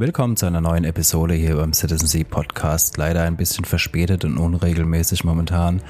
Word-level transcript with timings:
Willkommen 0.00 0.36
zu 0.36 0.46
einer 0.46 0.60
neuen 0.60 0.84
Episode 0.84 1.34
hier 1.34 1.56
beim 1.56 1.72
Citizen 1.72 2.06
Sea 2.06 2.22
Podcast. 2.22 2.96
Leider 2.98 3.24
ein 3.24 3.36
bisschen 3.36 3.64
verspätet 3.64 4.24
und 4.24 4.38
unregelmäßig 4.38 5.24
momentan. 5.24 5.82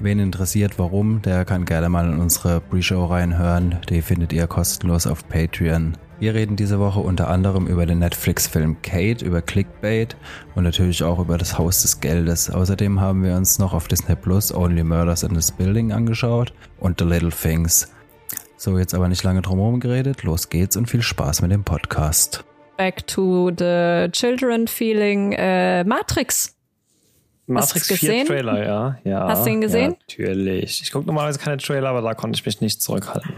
Wen 0.00 0.18
interessiert, 0.18 0.76
warum, 0.80 1.22
der 1.22 1.44
kann 1.44 1.64
gerne 1.64 1.88
mal 1.88 2.10
in 2.10 2.18
unsere 2.18 2.60
Pre-Show 2.60 3.04
reinhören. 3.04 3.78
Die 3.88 4.02
findet 4.02 4.32
ihr 4.32 4.48
kostenlos 4.48 5.06
auf 5.06 5.28
Patreon. 5.28 5.96
Wir 6.18 6.34
reden 6.34 6.56
diese 6.56 6.80
Woche 6.80 6.98
unter 6.98 7.28
anderem 7.28 7.68
über 7.68 7.86
den 7.86 8.00
Netflix-Film 8.00 8.82
Kate, 8.82 9.24
über 9.24 9.40
Clickbait 9.40 10.16
und 10.56 10.64
natürlich 10.64 11.04
auch 11.04 11.20
über 11.20 11.38
das 11.38 11.56
Haus 11.56 11.82
des 11.82 12.00
Geldes. 12.00 12.50
Außerdem 12.50 13.00
haben 13.00 13.22
wir 13.22 13.36
uns 13.36 13.60
noch 13.60 13.72
auf 13.72 13.86
Disney 13.86 14.16
Plus 14.16 14.52
Only 14.52 14.82
Murders 14.82 15.22
in 15.22 15.32
this 15.32 15.52
Building 15.52 15.92
angeschaut 15.92 16.52
und 16.80 16.98
The 16.98 17.06
Little 17.06 17.30
Things. 17.30 17.86
So, 18.56 18.76
jetzt 18.80 18.96
aber 18.96 19.08
nicht 19.08 19.22
lange 19.22 19.42
drumherum 19.42 19.78
geredet. 19.78 20.24
Los 20.24 20.50
geht's 20.50 20.76
und 20.76 20.90
viel 20.90 21.02
Spaß 21.02 21.40
mit 21.40 21.52
dem 21.52 21.62
Podcast. 21.62 22.44
Back 22.76 23.06
to 23.06 23.50
the 23.56 24.08
Children 24.10 24.68
Feeling 24.68 25.32
äh, 25.32 25.84
Matrix. 25.84 26.56
Matrix 27.46 27.92
4 27.92 28.24
Trailer, 28.24 28.66
ja. 28.66 28.98
ja. 29.04 29.28
Hast 29.28 29.44
du 29.44 29.50
ihn 29.50 29.60
gesehen? 29.60 29.92
Ja, 29.92 29.98
natürlich. 30.00 30.80
Ich 30.82 30.90
gucke 30.90 31.06
normalerweise 31.06 31.38
keine 31.38 31.58
Trailer, 31.58 31.90
aber 31.90 32.00
da 32.00 32.14
konnte 32.14 32.38
ich 32.38 32.46
mich 32.46 32.60
nicht 32.60 32.80
zurückhalten. 32.80 33.34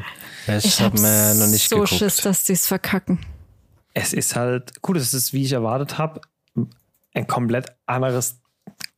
Ich, 0.46 0.64
ich 0.64 0.80
habe 0.80 1.00
mir 1.00 1.34
noch 1.34 1.48
nicht 1.48 1.68
so 1.68 1.76
geguckt. 1.76 1.98
Schiss, 1.98 2.18
dass 2.18 2.44
die 2.44 2.52
es 2.52 2.66
verkacken. 2.66 3.18
Es 3.94 4.12
ist 4.12 4.36
halt, 4.36 4.80
gut, 4.80 4.96
es 4.96 5.12
ist, 5.12 5.32
wie 5.32 5.42
ich 5.42 5.52
erwartet 5.52 5.98
habe, 5.98 6.20
ein 7.14 7.26
komplett 7.26 7.72
anderes 7.86 8.38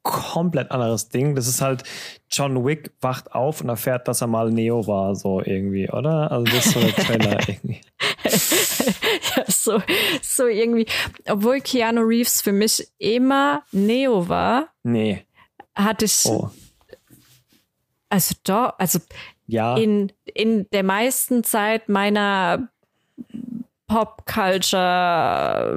komplett 0.09 0.71
anderes 0.71 1.11
Ding. 1.11 1.35
Das 1.35 1.47
ist 1.47 1.61
halt, 1.61 1.85
John 2.31 2.65
Wick 2.65 2.93
wacht 3.01 3.33
auf 3.33 3.61
und 3.61 3.69
erfährt, 3.69 4.09
dass 4.09 4.23
er 4.23 4.27
mal 4.27 4.51
Neo 4.51 4.87
war, 4.87 5.15
so 5.15 5.43
irgendwie, 5.45 5.91
oder? 5.91 6.31
Also 6.31 6.45
das 6.45 6.67
ist 6.67 6.73
so 6.73 6.81
der 6.81 6.95
Trailer 6.95 7.39
irgendwie. 7.49 7.81
ja, 9.37 9.45
so, 9.49 9.83
so 10.23 10.47
irgendwie. 10.47 10.87
Obwohl 11.29 11.61
Keanu 11.61 12.03
Reeves 12.03 12.41
für 12.41 12.53
mich 12.53 12.87
immer 12.99 13.63
Neo 13.73 14.29
war. 14.29 14.69
Nee. 14.83 15.25
Hatte 15.75 16.05
ich. 16.07 16.25
Oh. 16.25 16.51
Also 18.09 18.35
doch, 18.45 18.75
also 18.79 19.01
ja. 19.47 19.77
in, 19.77 20.13
in 20.25 20.67
der 20.71 20.83
meisten 20.83 21.45
Zeit 21.45 21.89
meiner 21.89 22.69
Pop-Culture 23.89 25.73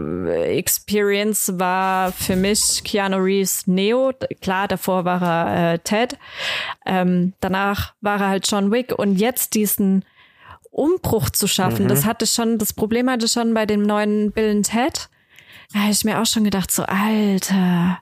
Experience 0.48 1.58
war 1.58 2.12
für 2.12 2.36
mich 2.36 2.84
Keanu 2.84 3.18
Reeves 3.18 3.68
Neo. 3.68 4.12
Klar, 4.42 4.68
davor 4.68 5.06
war 5.06 5.22
er 5.22 5.74
äh, 5.74 5.80
Ted. 5.80 6.18
Ähm, 6.86 7.34
danach 7.40 7.94
war 8.02 8.20
er 8.20 8.28
halt 8.28 8.52
John 8.52 8.70
Wick 8.72 8.92
und 8.98 9.16
jetzt 9.16 9.56
diesen 9.56 10.04
Umbruch 10.72 11.30
zu 11.30 11.48
schaffen, 11.48 11.84
mhm. 11.84 11.90
das 11.90 12.06
hatte 12.06 12.26
schon, 12.26 12.58
das 12.58 12.74
Problem 12.74 13.10
hatte 13.10 13.28
schon 13.28 13.54
bei 13.54 13.66
dem 13.66 13.84
neuen 13.84 14.32
Bill 14.32 14.50
and 14.50 14.66
Ted. 14.66 15.10
Da 15.74 15.82
habe 15.82 15.92
ich 15.92 16.04
mir 16.04 16.22
auch 16.22 16.26
schon 16.26 16.44
gedacht, 16.44 16.72
so, 16.72 16.84
Alter, 16.84 18.00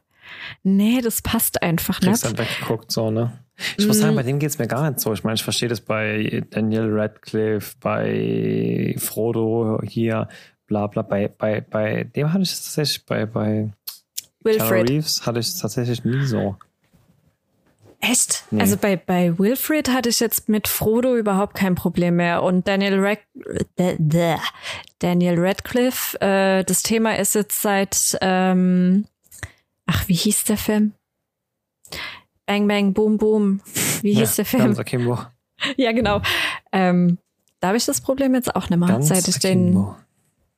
nee, 0.64 1.02
das 1.02 1.22
passt 1.22 1.62
einfach 1.62 2.00
nicht. 2.02 2.10
Kriegst 2.10 2.26
dann 2.26 2.38
weggeguckt, 2.38 2.92
so, 2.92 3.12
ne? 3.12 3.40
Ich 3.78 3.86
muss 3.86 4.00
sagen, 4.00 4.16
bei 4.16 4.24
dem 4.24 4.40
geht's 4.40 4.58
mir 4.58 4.68
gar 4.68 4.90
nicht 4.90 5.02
so. 5.02 5.12
Ich 5.14 5.24
meine, 5.24 5.36
ich 5.36 5.44
verstehe 5.44 5.68
das 5.68 5.82
bei 5.82 6.44
Daniel 6.50 6.88
Radcliffe, 6.92 7.76
bei 7.82 8.96
Frodo 8.98 9.82
hier, 9.84 10.30
bla 10.66 10.88
bla. 10.88 11.02
Bei, 11.02 11.28
bei, 11.28 11.60
bei 11.60 12.06
dem 12.06 12.32
hatte 12.32 12.44
ich 12.44 12.54
es 12.54 12.64
tatsächlich, 12.64 13.06
bei, 13.06 13.26
bei 13.26 13.72
Wilfred. 14.44 14.90
Reeves 14.90 15.26
hatte 15.26 15.40
ich 15.40 15.48
es 15.48 15.58
tatsächlich 15.58 16.06
nie 16.06 16.26
so. 16.26 16.56
Echt? 18.02 18.46
Nee. 18.50 18.62
Also 18.62 18.78
bei, 18.78 18.96
bei 18.96 19.38
Wilfred 19.38 19.90
hatte 19.90 20.10
ich 20.10 20.22
jetzt 20.22 20.48
mit 20.48 20.68
Frodo 20.68 21.18
überhaupt 21.18 21.56
kein 21.56 21.76
Problem 21.76 22.16
mehr. 22.16 22.44
Und 22.44 22.68
Daniel, 22.68 23.00
Rad 23.00 23.20
Daniel 25.00 25.36
Radcliffe, 25.38 26.20
äh, 26.22 26.64
das 26.64 26.82
Thema 26.84 27.18
ist 27.18 27.36
jetzt 27.36 27.62
seit, 27.62 28.18
ähm, 28.22 29.06
ach, 29.86 30.08
wie 30.08 30.14
hieß 30.14 30.46
der 30.46 30.58
Film? 30.58 30.94
Bang 32.46 32.68
Bang 32.68 32.94
Boom 32.94 33.18
Boom. 33.18 33.62
Wie 34.02 34.14
hieß 34.14 34.38
ja, 34.38 34.44
der 34.44 34.46
Film? 34.46 34.64
Ganz 34.64 34.80
Akimbo. 34.80 35.20
Ja, 35.76 35.92
genau. 35.92 36.22
Ähm, 36.72 37.18
da 37.60 37.68
habe 37.68 37.78
ich 37.78 37.84
das 37.84 38.00
Problem 38.00 38.34
jetzt 38.34 38.56
auch 38.56 38.70
nicht 38.70 38.80
mehr, 38.80 38.88
ganz 38.88 39.10
seit 39.10 39.28
ich 39.28 39.36
Akimbo. 39.36 39.98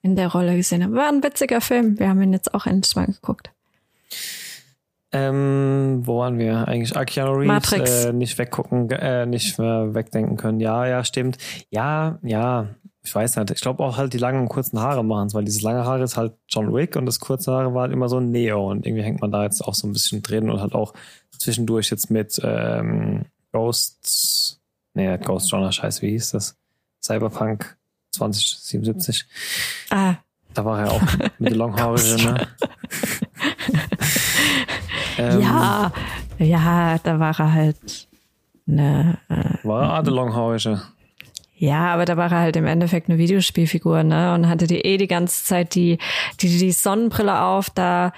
den 0.03 0.11
in 0.11 0.15
der 0.15 0.27
Rolle 0.27 0.55
gesehen 0.55 0.83
habe. 0.83 0.93
War 0.93 1.09
ein 1.09 1.23
witziger 1.23 1.59
Film. 1.59 1.97
Wir 1.97 2.07
haben 2.09 2.21
ihn 2.21 2.33
jetzt 2.33 2.53
auch 2.53 2.67
endlich 2.67 2.95
mal 2.95 3.07
geguckt. 3.07 3.51
Ähm, 5.13 6.01
wo 6.03 6.19
waren 6.19 6.37
wir 6.37 6.67
eigentlich? 6.67 6.95
Ah, 6.95 7.03
Keanu 7.03 7.33
Reeves, 7.33 7.47
Matrix. 7.47 8.05
Äh, 8.05 8.13
nicht 8.13 8.37
weggucken, 8.37 8.89
äh, 8.91 9.25
nicht 9.25 9.59
mehr 9.59 9.93
wegdenken 9.93 10.37
können. 10.37 10.59
Ja, 10.59 10.85
ja, 10.85 11.03
stimmt. 11.03 11.37
Ja, 11.69 12.17
ja, 12.23 12.67
ich 13.03 13.13
weiß 13.13 13.35
nicht. 13.35 13.51
Ich 13.51 13.61
glaube 13.61 13.83
auch 13.83 13.97
halt 13.97 14.13
die 14.13 14.17
langen 14.17 14.41
und 14.41 14.49
kurzen 14.49 14.79
Haare 14.79 15.03
machen 15.03 15.27
es, 15.27 15.33
weil 15.33 15.43
dieses 15.43 15.63
lange 15.63 15.85
Haare 15.85 16.03
ist 16.03 16.17
halt 16.17 16.33
John 16.47 16.73
Wick 16.73 16.95
und 16.95 17.05
das 17.05 17.19
kurze 17.19 17.51
Haare 17.51 17.73
war 17.73 17.81
halt 17.83 17.91
immer 17.91 18.07
so 18.07 18.19
ein 18.19 18.31
Neo 18.31 18.69
und 18.69 18.85
irgendwie 18.85 19.03
hängt 19.03 19.21
man 19.21 19.31
da 19.31 19.43
jetzt 19.43 19.61
auch 19.61 19.73
so 19.73 19.87
ein 19.87 19.93
bisschen 19.93 20.21
drin 20.21 20.49
und 20.49 20.61
halt 20.61 20.73
auch 20.73 20.93
zwischendurch 21.37 21.89
jetzt 21.89 22.11
mit 22.11 22.39
ähm, 22.43 23.25
Ghosts, 23.51 24.61
nee, 24.93 25.17
Ghost 25.17 25.51
Runner, 25.51 25.71
scheiße, 25.71 26.03
wie 26.03 26.11
hieß 26.11 26.31
das? 26.31 26.55
Cyberpunk 27.03 27.77
2077. 28.11 29.25
Ah. 29.89 30.15
Da 30.53 30.65
war 30.65 30.81
er 30.81 30.91
auch 30.91 31.01
mit 31.39 31.49
den 31.51 31.57
Longhaarigen, 31.57 32.23
ne? 32.23 32.47
Ähm, 35.21 35.41
ja, 35.41 35.91
ja, 36.37 36.97
da 37.03 37.19
war 37.19 37.39
er 37.39 37.53
halt 37.53 38.07
ne. 38.65 39.17
Äh, 39.29 39.65
war 39.67 39.97
er 39.97 40.03
der 40.03 40.13
Longhaarige? 40.13 40.81
Ja, 41.55 41.93
aber 41.93 42.05
da 42.05 42.17
war 42.17 42.31
er 42.31 42.39
halt 42.39 42.55
im 42.55 42.65
Endeffekt 42.65 43.09
eine 43.09 43.19
Videospielfigur, 43.19 44.03
ne? 44.03 44.33
Und 44.33 44.49
hatte 44.49 44.65
die 44.65 44.81
eh 44.81 44.97
die 44.97 45.07
ganze 45.07 45.43
Zeit 45.43 45.75
die, 45.75 45.99
die, 46.39 46.57
die 46.57 46.71
Sonnenbrille 46.71 47.39
auf, 47.41 47.69
da 47.69 48.13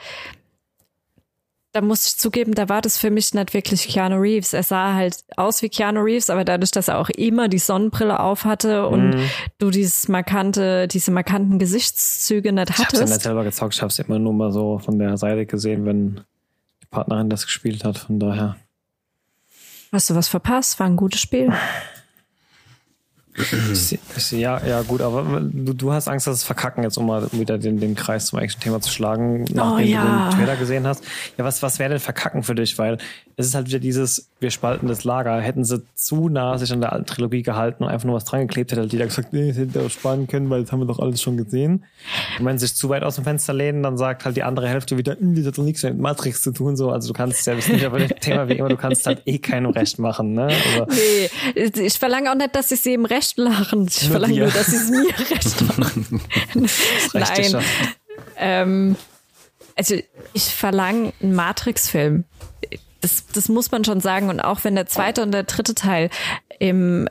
da 1.73 1.81
muss 1.81 2.07
ich 2.07 2.17
zugeben, 2.17 2.53
da 2.53 2.69
war 2.69 2.81
das 2.81 2.99
für 2.99 3.09
mich 3.09 3.33
nicht 3.33 3.55
wirklich 3.55 3.87
Keanu 3.87 4.17
Reeves. 4.17 4.53
Er 4.53 4.61
sah 4.61 4.93
halt 4.93 5.23
aus 5.37 5.63
wie 5.63 5.69
Keanu 5.69 6.01
Reeves, 6.01 6.29
aber 6.29 6.45
dadurch, 6.45 6.69
dass 6.69 6.87
er 6.87 6.99
auch 6.99 7.09
immer 7.09 7.49
die 7.49 7.57
Sonnenbrille 7.57 8.19
auf 8.19 8.45
hatte 8.45 8.87
und 8.87 9.09
mm. 9.09 9.29
du 9.57 9.71
dieses 9.71 10.07
markante, 10.07 10.87
diese 10.87 11.09
markanten 11.09 11.57
Gesichtszüge 11.57 12.53
nicht 12.53 12.69
hattest. 12.69 12.79
Ich 12.79 12.85
hab's 12.85 12.99
ja 12.99 13.05
nicht 13.05 13.21
selber 13.23 13.43
gezockt, 13.43 13.73
ich 13.73 13.81
hab's 13.81 13.97
immer 13.97 14.19
nur 14.19 14.33
mal 14.33 14.51
so 14.51 14.77
von 14.77 14.99
der 14.99 15.17
Seite 15.17 15.47
gesehen, 15.47 15.83
wenn 15.87 16.21
Partnerin 16.93 17.29
das 17.29 17.45
gespielt 17.45 17.83
hat, 17.83 17.97
von 17.97 18.19
daher. 18.19 18.55
Hast 19.91 20.09
du 20.09 20.15
was 20.15 20.29
verpasst? 20.29 20.79
War 20.79 20.87
ein 20.87 20.95
gutes 20.95 21.19
Spiel 21.19 21.51
ja, 24.31 24.61
ja, 24.65 24.81
gut, 24.83 25.01
aber 25.01 25.41
du, 25.41 25.73
du 25.73 25.91
hast 25.91 26.07
Angst, 26.07 26.27
dass 26.27 26.37
es 26.37 26.43
verkacken, 26.43 26.83
jetzt 26.83 26.97
um 26.97 27.07
mal 27.07 27.27
wieder 27.31 27.57
den, 27.57 27.79
den 27.79 27.95
Kreis 27.95 28.27
zum 28.27 28.39
eigentlichen 28.39 28.61
Thema 28.61 28.81
zu 28.81 28.91
schlagen, 28.91 29.45
nachdem 29.53 29.85
oh, 29.85 29.89
ja. 29.89 30.03
du 30.03 30.29
den 30.29 30.39
Trailer 30.39 30.55
gesehen 30.55 30.87
hast. 30.87 31.03
Ja, 31.37 31.45
was, 31.45 31.61
was 31.63 31.79
wäre 31.79 31.89
denn 31.89 31.99
verkacken 31.99 32.43
für 32.43 32.55
dich? 32.55 32.77
Weil 32.77 32.97
es 33.35 33.47
ist 33.47 33.55
halt 33.55 33.67
wieder 33.67 33.79
dieses, 33.79 34.29
wir 34.39 34.51
spalten 34.51 34.87
das 34.87 35.03
Lager. 35.03 35.39
Hätten 35.39 35.63
sie 35.63 35.81
zu 35.95 36.29
nah 36.29 36.57
sich 36.57 36.71
an 36.71 36.81
der 36.81 36.93
alten 36.93 37.05
Trilogie 37.05 37.41
gehalten 37.41 37.83
und 37.83 37.89
einfach 37.89 38.05
nur 38.05 38.15
was 38.15 38.25
dran 38.25 38.41
geklebt, 38.41 38.71
hätte 38.71 38.81
halt 38.81 38.93
jeder 38.93 39.05
gesagt, 39.05 39.33
nee, 39.33 39.47
das 39.47 39.57
hätte 39.57 39.81
auch 39.81 39.89
sparen 39.89 40.27
können, 40.27 40.49
weil 40.49 40.61
das 40.61 40.71
haben 40.71 40.79
wir 40.79 40.85
doch 40.85 40.99
alles 40.99 41.21
schon 41.21 41.37
gesehen. 41.37 41.85
Und 42.39 42.45
wenn 42.45 42.57
sie 42.57 42.67
sich 42.67 42.75
zu 42.75 42.89
weit 42.89 43.03
aus 43.03 43.15
dem 43.15 43.23
Fenster 43.23 43.53
lehnen, 43.53 43.81
dann 43.83 43.97
sagt 43.97 44.25
halt 44.25 44.37
die 44.37 44.43
andere 44.43 44.69
Hälfte 44.69 44.97
wieder, 44.97 45.17
hm, 45.17 45.35
das 45.35 45.47
hat 45.47 45.57
doch 45.57 45.63
nichts 45.63 45.83
mit 45.83 45.97
Matrix 45.97 46.43
zu 46.43 46.51
tun, 46.51 46.75
so. 46.75 46.91
Also 46.91 47.07
du 47.07 47.13
kannst 47.13 47.45
ja, 47.47 47.55
das 47.55 47.67
nicht 47.67 47.85
aber 47.85 47.99
das 47.99 48.11
Thema 48.21 48.47
wie 48.47 48.53
immer, 48.53 48.69
du 48.69 48.77
kannst 48.77 49.05
halt 49.07 49.23
eh 49.25 49.39
keinem 49.39 49.71
Recht 49.71 49.97
machen, 49.99 50.33
ne? 50.33 50.43
Also, 50.43 50.85
nee, 50.89 51.69
ich 51.85 51.97
verlange 51.97 52.31
auch 52.31 52.35
nicht, 52.35 52.55
dass 52.55 52.69
sie 52.69 52.75
es 52.75 52.83
jedem 52.83 53.05
Recht 53.23 53.37
machen. 53.37 53.87
Ich 53.87 54.09
verlange 54.09 54.39
nur, 54.39 54.49
dass 54.49 54.67
sie 54.67 54.75
es 54.75 54.89
mir 54.89 55.19
recht 55.29 55.77
machen. 55.77 56.21
Nein. 57.13 57.63
Ähm, 58.37 58.95
also 59.75 59.95
ich 60.33 60.43
verlange 60.43 61.13
einen 61.21 61.33
Matrix-Film 61.33 62.25
das, 63.03 63.27
das 63.27 63.49
muss 63.49 63.71
man 63.71 63.83
schon 63.83 63.99
sagen. 63.99 64.29
Und 64.29 64.39
auch 64.39 64.63
wenn 64.63 64.75
der 64.75 64.87
zweite 64.87 65.21
und 65.21 65.31
der 65.31 65.43
dritte 65.43 65.75
Teil 65.75 66.09
im 66.59 67.07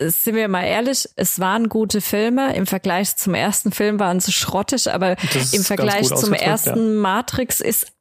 sind 0.00 0.34
wir 0.34 0.48
mal 0.48 0.64
ehrlich, 0.64 1.08
es 1.14 1.38
waren 1.38 1.68
gute 1.68 2.00
Filme. 2.00 2.54
Im 2.56 2.66
Vergleich 2.66 3.16
zum 3.16 3.32
ersten 3.32 3.70
Film 3.70 4.00
waren 4.00 4.18
sie 4.18 4.32
schrottig, 4.32 4.92
aber 4.92 5.16
im 5.52 5.62
Vergleich 5.62 6.12
zum 6.12 6.32
ersten 6.32 6.94
ja. 6.94 7.00
Matrix 7.00 7.60
ist, 7.60 7.92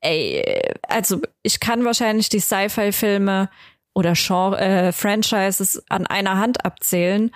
ey, 0.00 0.44
also 0.82 1.22
ich 1.42 1.60
kann 1.60 1.84
wahrscheinlich 1.84 2.28
die 2.28 2.40
Sci-Fi-Filme 2.40 3.50
oder 3.94 4.14
Genre, 4.14 4.58
äh, 4.58 4.92
Franchises 4.92 5.82
an 5.88 6.06
einer 6.06 6.38
Hand 6.38 6.64
abzählen, 6.64 7.30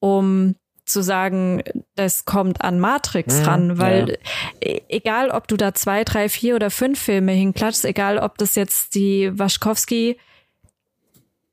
um 0.00 0.54
zu 0.84 1.02
sagen, 1.02 1.62
das 1.94 2.26
kommt 2.26 2.60
an 2.62 2.78
Matrix 2.78 3.40
mhm, 3.40 3.44
ran, 3.44 3.78
weil 3.78 4.10
ja. 4.10 4.16
E, 4.60 4.80
egal, 4.88 5.30
ob 5.30 5.48
du 5.48 5.56
da 5.56 5.72
zwei, 5.74 6.04
drei, 6.04 6.28
vier 6.28 6.56
oder 6.56 6.70
fünf 6.70 7.00
Filme 7.00 7.32
hinklatschst, 7.32 7.84
egal, 7.86 8.18
ob 8.18 8.36
das 8.38 8.54
jetzt 8.54 8.94
die 8.94 9.30
Waschkowski 9.38 10.18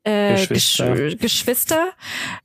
äh, 0.03 0.33
Geschwister, 0.33 0.95
Gesch 0.95 1.17
Geschwister 1.17 1.89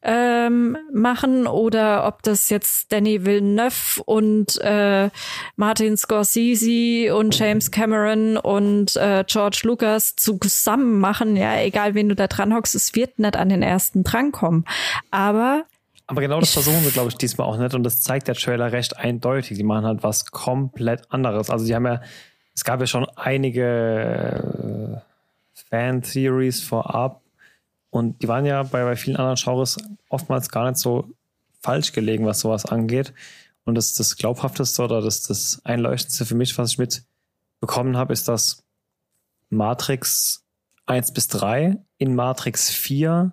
ähm, 0.03 0.77
machen 0.93 1.47
oder 1.47 2.07
ob 2.07 2.23
das 2.23 2.51
jetzt 2.51 2.93
Danny 2.93 3.25
Villeneuve 3.25 4.03
und 4.05 4.59
äh, 4.61 5.11
Martin 5.57 5.97
Scorsese 5.97 7.15
und 7.15 7.39
James 7.39 7.71
Cameron 7.71 8.37
und 8.37 8.97
äh, 8.97 9.25
George 9.27 9.61
Lucas 9.65 10.17
zusammen 10.17 11.01
machen, 11.01 11.37
ja, 11.37 11.61
egal 11.61 11.95
wen 11.95 12.09
du 12.09 12.15
da 12.15 12.27
dran 12.27 12.55
hockst, 12.55 12.75
es 12.75 12.95
wird 12.95 13.19
nicht 13.19 13.37
an 13.37 13.49
den 13.49 13.63
ersten 13.63 14.05
drankommen. 14.05 14.65
Aber 15.11 15.65
Aber 16.07 16.21
genau 16.21 16.41
das 16.41 16.53
versuchen 16.53 16.85
sie, 16.85 16.91
glaube 16.91 17.09
ich, 17.09 17.17
diesmal 17.17 17.49
auch 17.49 17.57
nicht. 17.57 17.75
Und 17.75 17.83
das 17.83 18.01
zeigt 18.01 18.29
der 18.29 18.35
Trailer 18.35 18.71
recht 18.73 18.97
eindeutig. 18.97 19.57
Die 19.57 19.65
machen 19.65 19.87
halt 19.87 20.03
was 20.03 20.31
komplett 20.31 21.11
anderes. 21.11 21.51
Also 21.51 21.65
die 21.67 21.75
haben 21.75 21.87
ja, 21.87 22.01
es 22.55 22.65
gab 22.65 22.81
ja 22.81 22.87
schon 22.87 23.07
einige 23.17 25.03
äh, 25.03 25.61
Fan-Theories 25.69 26.63
vorab. 26.63 27.23
Und 27.97 28.23
die 28.23 28.29
waren 28.29 28.45
ja 28.45 28.63
bei, 28.63 28.85
bei 28.85 28.95
vielen 28.95 29.17
anderen 29.17 29.37
Genres 29.37 29.79
oftmals 30.11 30.51
gar 30.51 30.69
nicht 30.69 30.77
so 30.77 31.09
falsch 31.61 31.93
gelegen, 31.93 32.27
was 32.27 32.41
sowas 32.41 32.67
angeht. 32.67 33.15
Und 33.65 33.75
das, 33.75 33.95
das 33.95 34.17
Glaubhafteste 34.17 34.83
oder 34.83 35.01
das, 35.01 35.23
das 35.23 35.63
Einleuchtendste 35.65 36.27
für 36.27 36.35
mich, 36.35 36.57
was 36.59 36.73
ich 36.73 36.79
mitbekommen 36.79 37.97
habe, 37.97 38.13
ist, 38.13 38.29
dass 38.29 38.63
Matrix 39.49 40.45
1 40.85 41.13
bis 41.13 41.29
3 41.29 41.79
in 41.97 42.15
Matrix 42.15 42.71
4 42.71 43.33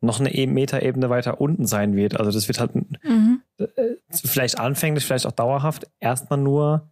noch 0.00 0.20
eine 0.20 0.34
e- 0.34 0.46
Metaebene 0.46 1.10
weiter 1.10 1.40
unten 1.40 1.66
sein 1.66 1.94
wird. 1.94 2.18
Also 2.18 2.32
das 2.32 2.48
wird 2.48 2.60
halt 2.60 2.74
mhm. 2.74 3.42
Äh, 3.58 3.66
vielleicht 4.10 4.58
anfänglich, 4.58 5.04
vielleicht 5.04 5.26
auch 5.26 5.32
dauerhaft 5.32 5.86
erstmal 6.00 6.38
nur 6.38 6.88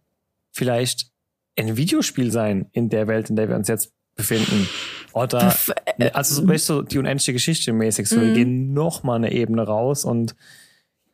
vielleicht 0.51 1.11
ein 1.57 1.77
Videospiel 1.77 2.31
sein 2.31 2.67
in 2.71 2.89
der 2.89 3.07
Welt, 3.07 3.31
in 3.31 3.35
der 3.35 3.49
wir 3.49 3.55
uns 3.55 3.67
jetzt 3.67 3.91
befinden. 4.15 4.69
Oder 5.13 5.55
äh, 5.97 6.11
also 6.11 6.35
so, 6.35 6.47
weißt 6.47 6.69
du, 6.69 6.81
die 6.83 6.97
unendliche 6.97 7.33
Geschichte 7.33 7.73
mäßig. 7.73 8.07
So, 8.07 8.17
mhm. 8.17 8.21
wir 8.21 8.33
gehen 8.33 8.73
noch 8.73 9.03
mal 9.03 9.15
eine 9.15 9.31
Ebene 9.31 9.63
raus 9.63 10.05
und 10.05 10.35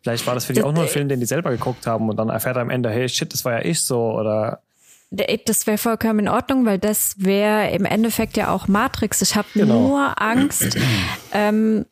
vielleicht 0.01 0.27
war 0.27 0.35
das 0.35 0.45
für 0.45 0.53
die 0.53 0.63
auch 0.63 0.73
nur 0.73 0.83
ein 0.83 0.89
Film, 0.89 1.09
den 1.09 1.19
die 1.19 1.25
selber 1.25 1.51
geguckt 1.51 1.87
haben 1.87 2.09
und 2.09 2.17
dann 2.17 2.29
erfährt 2.29 2.57
er 2.57 2.61
am 2.61 2.69
Ende, 2.69 2.89
hey 2.89 3.09
shit, 3.09 3.31
das 3.33 3.45
war 3.45 3.53
ja 3.53 3.65
ich 3.65 3.81
so 3.81 4.11
oder 4.13 4.61
das 5.09 5.67
wäre 5.67 5.77
vollkommen 5.77 6.19
in 6.19 6.27
Ordnung, 6.27 6.65
weil 6.65 6.79
das 6.79 7.15
wäre 7.17 7.69
im 7.71 7.85
Endeffekt 7.85 8.35
ja 8.35 8.51
auch 8.51 8.67
Matrix. 8.67 9.21
Ich 9.21 9.35
habe 9.35 9.47
genau. 9.53 9.87
nur 9.87 10.21
Angst. 10.21 10.77
Ähm, 11.31 11.85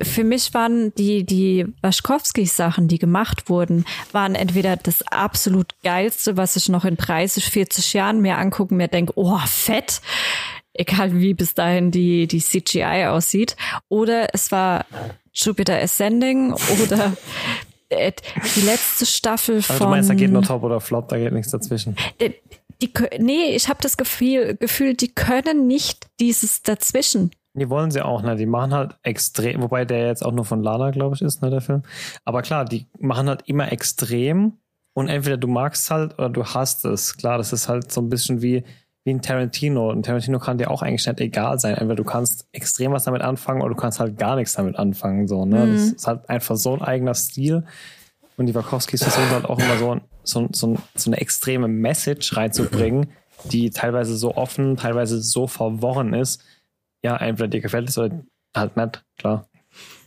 für 0.00 0.24
mich 0.24 0.54
waren 0.54 0.94
die, 0.94 1.24
die 1.24 1.66
Waschkowskis-Sachen, 1.82 2.88
die 2.88 2.98
gemacht 2.98 3.48
wurden, 3.48 3.84
waren 4.10 4.34
entweder 4.34 4.76
das 4.76 5.02
absolut 5.02 5.74
geilste, 5.82 6.36
was 6.36 6.56
ich 6.56 6.68
noch 6.68 6.84
in 6.84 6.96
30, 6.96 7.44
40 7.44 7.92
Jahren 7.92 8.20
mir 8.20 8.38
angucken, 8.38 8.76
mir 8.76 8.88
denke, 8.88 9.12
oh, 9.16 9.38
fett. 9.46 10.00
Egal 10.74 11.14
wie 11.14 11.34
bis 11.34 11.54
dahin 11.54 11.90
die, 11.90 12.26
die 12.26 12.40
CGI 12.40 13.06
aussieht. 13.06 13.56
Oder 13.88 14.34
es 14.34 14.50
war 14.50 14.86
Jupiter 15.32 15.78
Ascending 15.78 16.52
oder 16.82 17.12
die 17.92 18.60
letzte 18.60 19.06
Staffel 19.06 19.56
also 19.56 19.74
von. 19.74 19.86
Du 19.86 19.90
meinst, 19.90 20.10
da 20.10 20.14
geht 20.14 20.30
nur 20.30 20.42
Top 20.42 20.62
oder 20.62 20.80
Flop, 20.80 21.08
da 21.08 21.18
geht 21.18 21.32
nichts 21.32 21.52
dazwischen. 21.52 21.96
Die, 22.20 22.24
äh, 22.24 22.32
die, 22.80 22.90
nee, 23.18 23.54
ich 23.54 23.68
habe 23.68 23.78
das 23.82 23.96
Gefühl, 23.96 24.56
Gefühl, 24.56 24.94
die 24.94 25.08
können 25.08 25.66
nicht 25.66 26.08
dieses 26.20 26.62
dazwischen. 26.62 27.30
Die 27.54 27.68
wollen 27.68 27.90
sie 27.90 28.02
auch, 28.02 28.22
ne? 28.22 28.34
Die 28.36 28.46
machen 28.46 28.72
halt 28.72 28.96
extrem, 29.02 29.60
wobei 29.60 29.84
der 29.84 30.06
jetzt 30.06 30.24
auch 30.24 30.32
nur 30.32 30.46
von 30.46 30.62
Lana, 30.62 30.90
glaube 30.90 31.14
ich, 31.14 31.22
ist, 31.22 31.42
ne, 31.42 31.50
der 31.50 31.60
Film. 31.60 31.82
Aber 32.24 32.40
klar, 32.40 32.64
die 32.64 32.86
machen 32.98 33.28
halt 33.28 33.42
immer 33.46 33.70
extrem 33.70 34.54
und 34.94 35.08
entweder 35.08 35.36
du 35.36 35.48
magst 35.48 35.90
halt 35.90 36.14
oder 36.18 36.30
du 36.30 36.44
hast 36.44 36.84
es. 36.86 37.16
Klar, 37.16 37.38
das 37.38 37.52
ist 37.52 37.68
halt 37.68 37.92
so 37.92 38.00
ein 38.00 38.08
bisschen 38.08 38.40
wie, 38.40 38.64
wie 39.04 39.10
ein 39.10 39.22
Tarantino. 39.22 39.90
Und 39.90 40.06
Tarantino 40.06 40.38
kann 40.38 40.58
dir 40.58 40.70
auch 40.70 40.82
eigentlich 40.82 41.06
nicht 41.06 41.20
egal 41.20 41.58
sein. 41.58 41.74
Entweder 41.74 41.96
du 41.96 42.04
kannst 42.04 42.46
extrem 42.52 42.92
was 42.92 43.04
damit 43.04 43.22
anfangen 43.22 43.60
oder 43.60 43.74
du 43.74 43.80
kannst 43.80 44.00
halt 44.00 44.18
gar 44.18 44.36
nichts 44.36 44.52
damit 44.54 44.76
anfangen, 44.76 45.26
so, 45.26 45.44
ne? 45.44 45.66
Mhm. 45.66 45.72
Das 45.72 45.82
ist 45.82 46.06
halt 46.06 46.28
einfach 46.28 46.56
so 46.56 46.74
ein 46.74 46.82
eigener 46.82 47.14
Stil. 47.14 47.64
Und 48.36 48.46
die 48.46 48.54
Wachowskis 48.54 49.02
versuchen 49.02 49.30
halt 49.30 49.44
auch 49.44 49.58
immer 49.58 49.76
so, 49.76 50.00
so, 50.22 50.48
so, 50.52 50.76
so 50.94 51.10
eine 51.10 51.20
extreme 51.20 51.68
Message 51.68 52.36
reinzubringen, 52.36 53.08
die 53.44 53.70
teilweise 53.70 54.16
so 54.16 54.36
offen, 54.36 54.76
teilweise 54.76 55.20
so 55.20 55.46
verworren 55.46 56.14
ist, 56.14 56.42
ja, 57.04 57.16
entweder 57.16 57.48
dir 57.48 57.60
gefällt 57.60 57.88
es 57.88 57.98
oder 57.98 58.22
halt 58.56 58.76
nicht, 58.76 59.04
klar. 59.18 59.48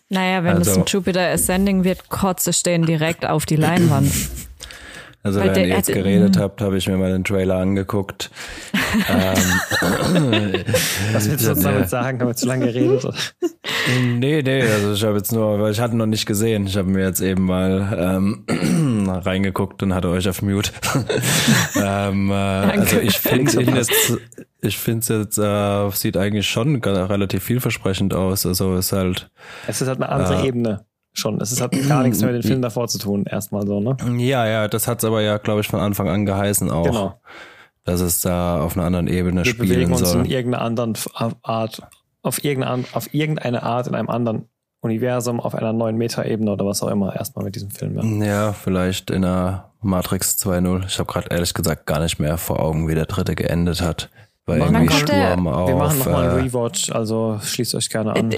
Naja, 0.09 0.43
wenn 0.43 0.57
also, 0.57 0.71
es 0.71 0.77
ein 0.77 0.83
Jupiter 0.85 1.31
Ascending 1.31 1.83
wird, 1.83 2.09
Kotze 2.09 2.53
stehen 2.53 2.85
direkt 2.85 3.25
auf 3.25 3.45
die 3.45 3.55
Leinwand. 3.55 4.11
Also 5.23 5.39
Weil 5.39 5.55
wenn 5.55 5.61
ihr 5.63 5.67
jetzt 5.69 5.91
geredet 5.91 6.37
habt, 6.37 6.61
habe 6.61 6.77
ich 6.77 6.87
mir 6.87 6.97
mal 6.97 7.11
den 7.11 7.23
Trailer 7.23 7.57
angeguckt. 7.57 8.29
Ähm, 9.09 10.63
Was 11.13 11.29
willst 11.29 11.45
du 11.45 11.51
uns 11.51 11.61
damit 11.63 11.89
sagen? 11.89 12.19
Haben 12.19 12.27
wir 12.27 12.35
zu 12.35 12.47
lange 12.47 12.65
geredet? 12.65 13.05
nee, 14.17 14.41
nee, 14.41 14.61
also 14.61 14.93
ich 14.93 15.03
habe 15.03 15.17
jetzt 15.17 15.31
nur, 15.31 15.59
weil 15.59 15.71
ich 15.71 15.79
hatte 15.79 15.95
noch 15.95 16.05
nicht 16.05 16.25
gesehen. 16.25 16.67
Ich 16.67 16.77
habe 16.77 16.89
mir 16.89 17.03
jetzt 17.03 17.21
eben 17.21 17.45
mal 17.45 17.97
ähm, 17.97 19.09
reingeguckt 19.09 19.83
und 19.83 19.93
hatte 19.93 20.09
euch 20.09 20.27
auf 20.29 20.41
Mute. 20.41 20.71
ähm, 21.75 22.29
äh, 22.29 22.33
also 22.33 22.99
ich 22.99 23.17
finde 23.17 23.61
ihn 23.61 23.75
jetzt, 23.75 24.17
ich 24.61 24.77
finde 24.77 24.99
es 24.99 25.07
jetzt, 25.07 25.37
äh, 25.37 25.89
sieht 25.91 26.17
eigentlich 26.17 26.47
schon 26.47 26.75
relativ 26.83 27.43
vielversprechend 27.43 28.13
aus. 28.13 28.45
Also 28.45 28.75
es 28.75 28.87
ist 28.87 28.91
halt. 28.93 29.29
Es 29.67 29.81
ist 29.81 29.87
halt 29.87 30.01
eine 30.01 30.09
andere 30.09 30.41
äh, 30.41 30.47
Ebene 30.47 30.85
schon. 31.13 31.39
Es 31.41 31.59
hat 31.61 31.71
gar 31.87 32.03
nichts 32.03 32.21
mehr 32.21 32.31
mit 32.31 32.43
dem 32.43 32.47
Film 32.47 32.61
davor 32.61 32.87
zu 32.87 32.99
tun, 32.99 33.25
erstmal 33.25 33.65
so, 33.65 33.79
ne? 33.79 33.97
Ja, 34.17 34.47
ja, 34.47 34.67
das 34.67 34.87
hat's 34.87 35.03
aber 35.03 35.21
ja, 35.21 35.37
glaube 35.37 35.61
ich, 35.61 35.67
von 35.67 35.79
Anfang 35.79 36.09
an 36.09 36.25
geheißen 36.25 36.69
auch. 36.69 36.85
Genau. 36.85 37.21
Dass 37.85 38.01
es 38.01 38.21
da 38.21 38.61
auf 38.61 38.75
einer 38.75 38.85
anderen 38.85 39.07
Ebene 39.07 39.45
Wir 39.45 39.51
spielen 39.51 39.69
bewegen 39.69 39.91
uns 39.93 40.09
soll. 40.09 40.21
in 40.21 40.25
irgendeiner 40.25 40.63
anderen 40.63 40.93
Art, 41.43 41.81
auf 42.23 42.43
irgendeine, 42.43 42.83
auf 42.93 43.13
irgendeine 43.13 43.63
Art 43.63 43.87
in 43.87 43.95
einem 43.95 44.09
anderen 44.09 44.49
Universum, 44.81 45.39
auf 45.39 45.55
einer 45.55 45.73
neuen 45.73 45.97
Metaebene 45.97 46.51
oder 46.51 46.65
was 46.65 46.81
auch 46.83 46.89
immer, 46.89 47.15
erstmal 47.15 47.45
mit 47.45 47.55
diesem 47.55 47.71
Film. 47.71 48.21
Ja, 48.21 48.25
ja 48.25 48.53
vielleicht 48.53 49.11
in 49.11 49.23
einer 49.23 49.71
Matrix 49.81 50.37
2.0. 50.37 50.85
Ich 50.87 50.99
habe 50.99 51.11
gerade 51.11 51.27
ehrlich 51.29 51.53
gesagt 51.53 51.85
gar 51.85 51.99
nicht 51.99 52.19
mehr 52.19 52.37
vor 52.37 52.59
Augen, 52.59 52.87
wie 52.87 52.95
der 52.95 53.05
dritte 53.05 53.35
geendet 53.35 53.81
hat. 53.81 54.09
Weil 54.47 54.59
machen 54.59 54.75
irgendwie 54.75 54.93
Sturm 54.93 55.47
auf. 55.47 55.67
Wir 55.67 55.75
machen 55.75 55.99
nochmal 55.99 56.29
einen 56.29 56.39
äh, 56.39 56.43
Rewatch, 56.43 56.91
also 56.91 57.39
schließt 57.41 57.73
euch 57.73 57.89
gerne 57.89 58.15
an. 58.15 58.31
Äh, 58.31 58.37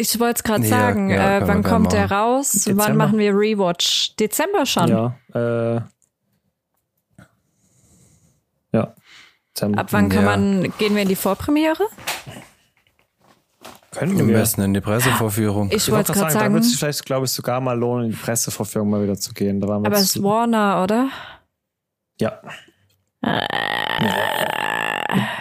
ich 0.00 0.20
wollte 0.20 0.36
es 0.36 0.42
gerade 0.42 0.64
ja, 0.64 0.68
sagen, 0.68 1.08
ja, 1.08 1.38
äh, 1.38 1.48
wann 1.48 1.62
kommt 1.62 1.92
der 1.92 2.10
raus? 2.10 2.52
Dezember. 2.52 2.84
Wann 2.84 2.96
machen 2.96 3.18
wir 3.18 3.32
Rewatch? 3.32 4.16
Dezember 4.16 4.66
schon? 4.66 4.88
Ja, 4.88 5.16
äh, 5.32 5.80
ja. 8.76 8.94
Dezember. 9.54 9.80
Ab 9.80 9.88
wann 9.90 10.08
kann 10.08 10.24
ja. 10.24 10.36
man, 10.36 10.72
gehen 10.78 10.94
wir 10.94 11.02
in 11.02 11.08
die 11.08 11.16
Vorpremiere? 11.16 11.86
Können 13.92 14.16
wir. 14.16 14.24
Am 14.24 14.32
besten 14.32 14.62
in 14.62 14.74
die 14.74 14.80
Pressevorführung. 14.80 15.68
Ich, 15.68 15.76
ich 15.76 15.90
wollte 15.90 16.12
gerade 16.12 16.32
sagen, 16.32 16.32
sagen, 16.32 16.46
da 16.48 16.52
wird 16.52 16.64
es 16.64 16.70
sich 16.70 16.78
vielleicht, 16.78 17.04
glaube 17.06 17.24
ich, 17.24 17.32
sogar 17.32 17.60
mal 17.60 17.78
lohnen, 17.78 18.06
in 18.06 18.10
die 18.10 18.16
Pressevorführung 18.16 18.90
mal 18.90 19.02
wieder 19.02 19.18
zu 19.18 19.32
gehen. 19.32 19.60
Da 19.60 19.68
Aber 19.68 19.92
es 19.92 20.16
ist 20.16 20.22
Warner, 20.22 20.82
oder? 20.82 21.08
Ja. 22.20 22.40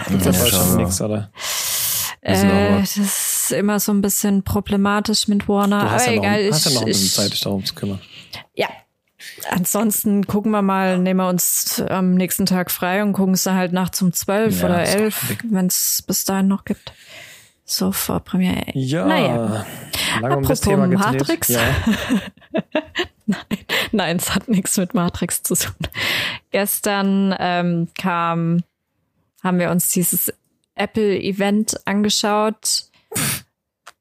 Gibt 0.07 0.25
es 0.25 0.49
schon 0.49 0.77
nichts, 0.77 1.01
oder? 1.01 1.31
Äh, 2.21 2.79
das 2.79 2.97
ist 2.97 3.51
immer 3.51 3.79
so 3.79 3.91
ein 3.91 4.01
bisschen 4.01 4.43
problematisch 4.43 5.27
mit 5.27 5.47
Warner. 5.47 5.81
Du 5.81 5.91
hast 5.91 6.07
aber 6.07 6.15
ja 6.15 6.21
egal. 6.21 6.45
Noch, 6.45 6.53
hast 6.55 6.65
ja 6.65 6.71
noch 6.71 6.81
ein 6.81 6.85
bisschen 6.87 7.09
Zeit, 7.09 7.33
dich 7.33 7.41
darum 7.41 7.63
zu 7.63 7.75
kümmern. 7.75 7.99
Ja. 8.55 8.69
Ansonsten 9.49 10.25
gucken 10.27 10.51
wir 10.51 10.61
mal, 10.61 10.97
nehmen 10.97 11.19
wir 11.19 11.29
uns 11.29 11.81
am 11.81 12.15
nächsten 12.15 12.45
Tag 12.45 12.71
frei 12.71 13.03
und 13.03 13.13
gucken 13.13 13.33
es 13.33 13.43
dann 13.43 13.55
halt 13.55 13.73
nachts 13.73 14.01
um 14.01 14.13
zwölf 14.13 14.61
ja, 14.61 14.65
oder 14.65 14.83
elf, 14.83 15.35
wenn 15.43 15.67
es 15.67 16.03
bis 16.05 16.25
dahin 16.25 16.47
noch 16.47 16.65
gibt. 16.65 16.93
So 17.65 17.91
vor 17.91 18.19
Premiere. 18.19 18.65
Ja. 18.73 19.05
Naja. 19.05 19.65
Lange 20.21 20.35
Apropos 20.35 20.67
um 20.67 20.89
Matrix. 20.91 21.47
Ja. 21.49 21.61
nein, 23.25 23.39
nein, 23.91 24.17
es 24.17 24.33
hat 24.35 24.47
nichts 24.47 24.77
mit 24.77 24.93
Matrix 24.93 25.41
zu 25.43 25.55
tun. 25.55 25.75
Gestern 26.51 27.35
ähm, 27.39 27.87
kam, 27.99 28.63
haben 29.43 29.59
wir 29.59 29.71
uns 29.71 29.89
dieses 29.89 30.31
Apple-Event 30.75 31.87
angeschaut. 31.87 32.85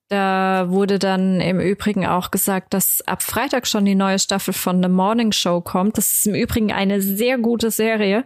Da 0.09 0.67
wurde 0.69 0.99
dann 0.99 1.41
im 1.41 1.61
Übrigen 1.61 2.07
auch 2.07 2.31
gesagt, 2.31 2.75
dass 2.75 3.01
ab 3.03 3.23
Freitag 3.23 3.67
schon 3.67 3.85
die 3.85 3.95
neue 3.95 4.19
Staffel 4.19 4.53
von 4.53 4.83
The 4.83 4.89
Morning 4.89 5.33
Show 5.33 5.61
kommt. 5.61 5.97
Das 5.97 6.13
ist 6.13 6.27
im 6.27 6.35
Übrigen 6.35 6.73
eine 6.73 7.01
sehr 7.01 7.39
gute 7.39 7.71
Serie. 7.71 8.25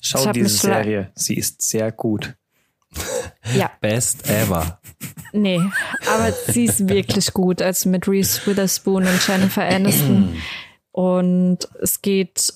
Schau 0.00 0.32
diese 0.32 0.48
Serie, 0.48 1.10
sie 1.14 1.34
ist 1.34 1.62
sehr 1.62 1.92
gut. 1.92 2.34
Ja. 3.54 3.70
Best 3.80 4.28
ever. 4.28 4.80
Nee, 5.32 5.60
aber 6.12 6.32
sie 6.32 6.64
ist 6.64 6.88
wirklich 6.88 7.32
gut. 7.32 7.62
Also 7.62 7.88
mit 7.88 8.08
Reese 8.08 8.44
Witherspoon 8.44 9.06
und 9.06 9.28
Jennifer 9.28 9.64
Aniston. 9.64 10.36
Und 10.90 11.68
es 11.80 12.02
geht 12.02 12.54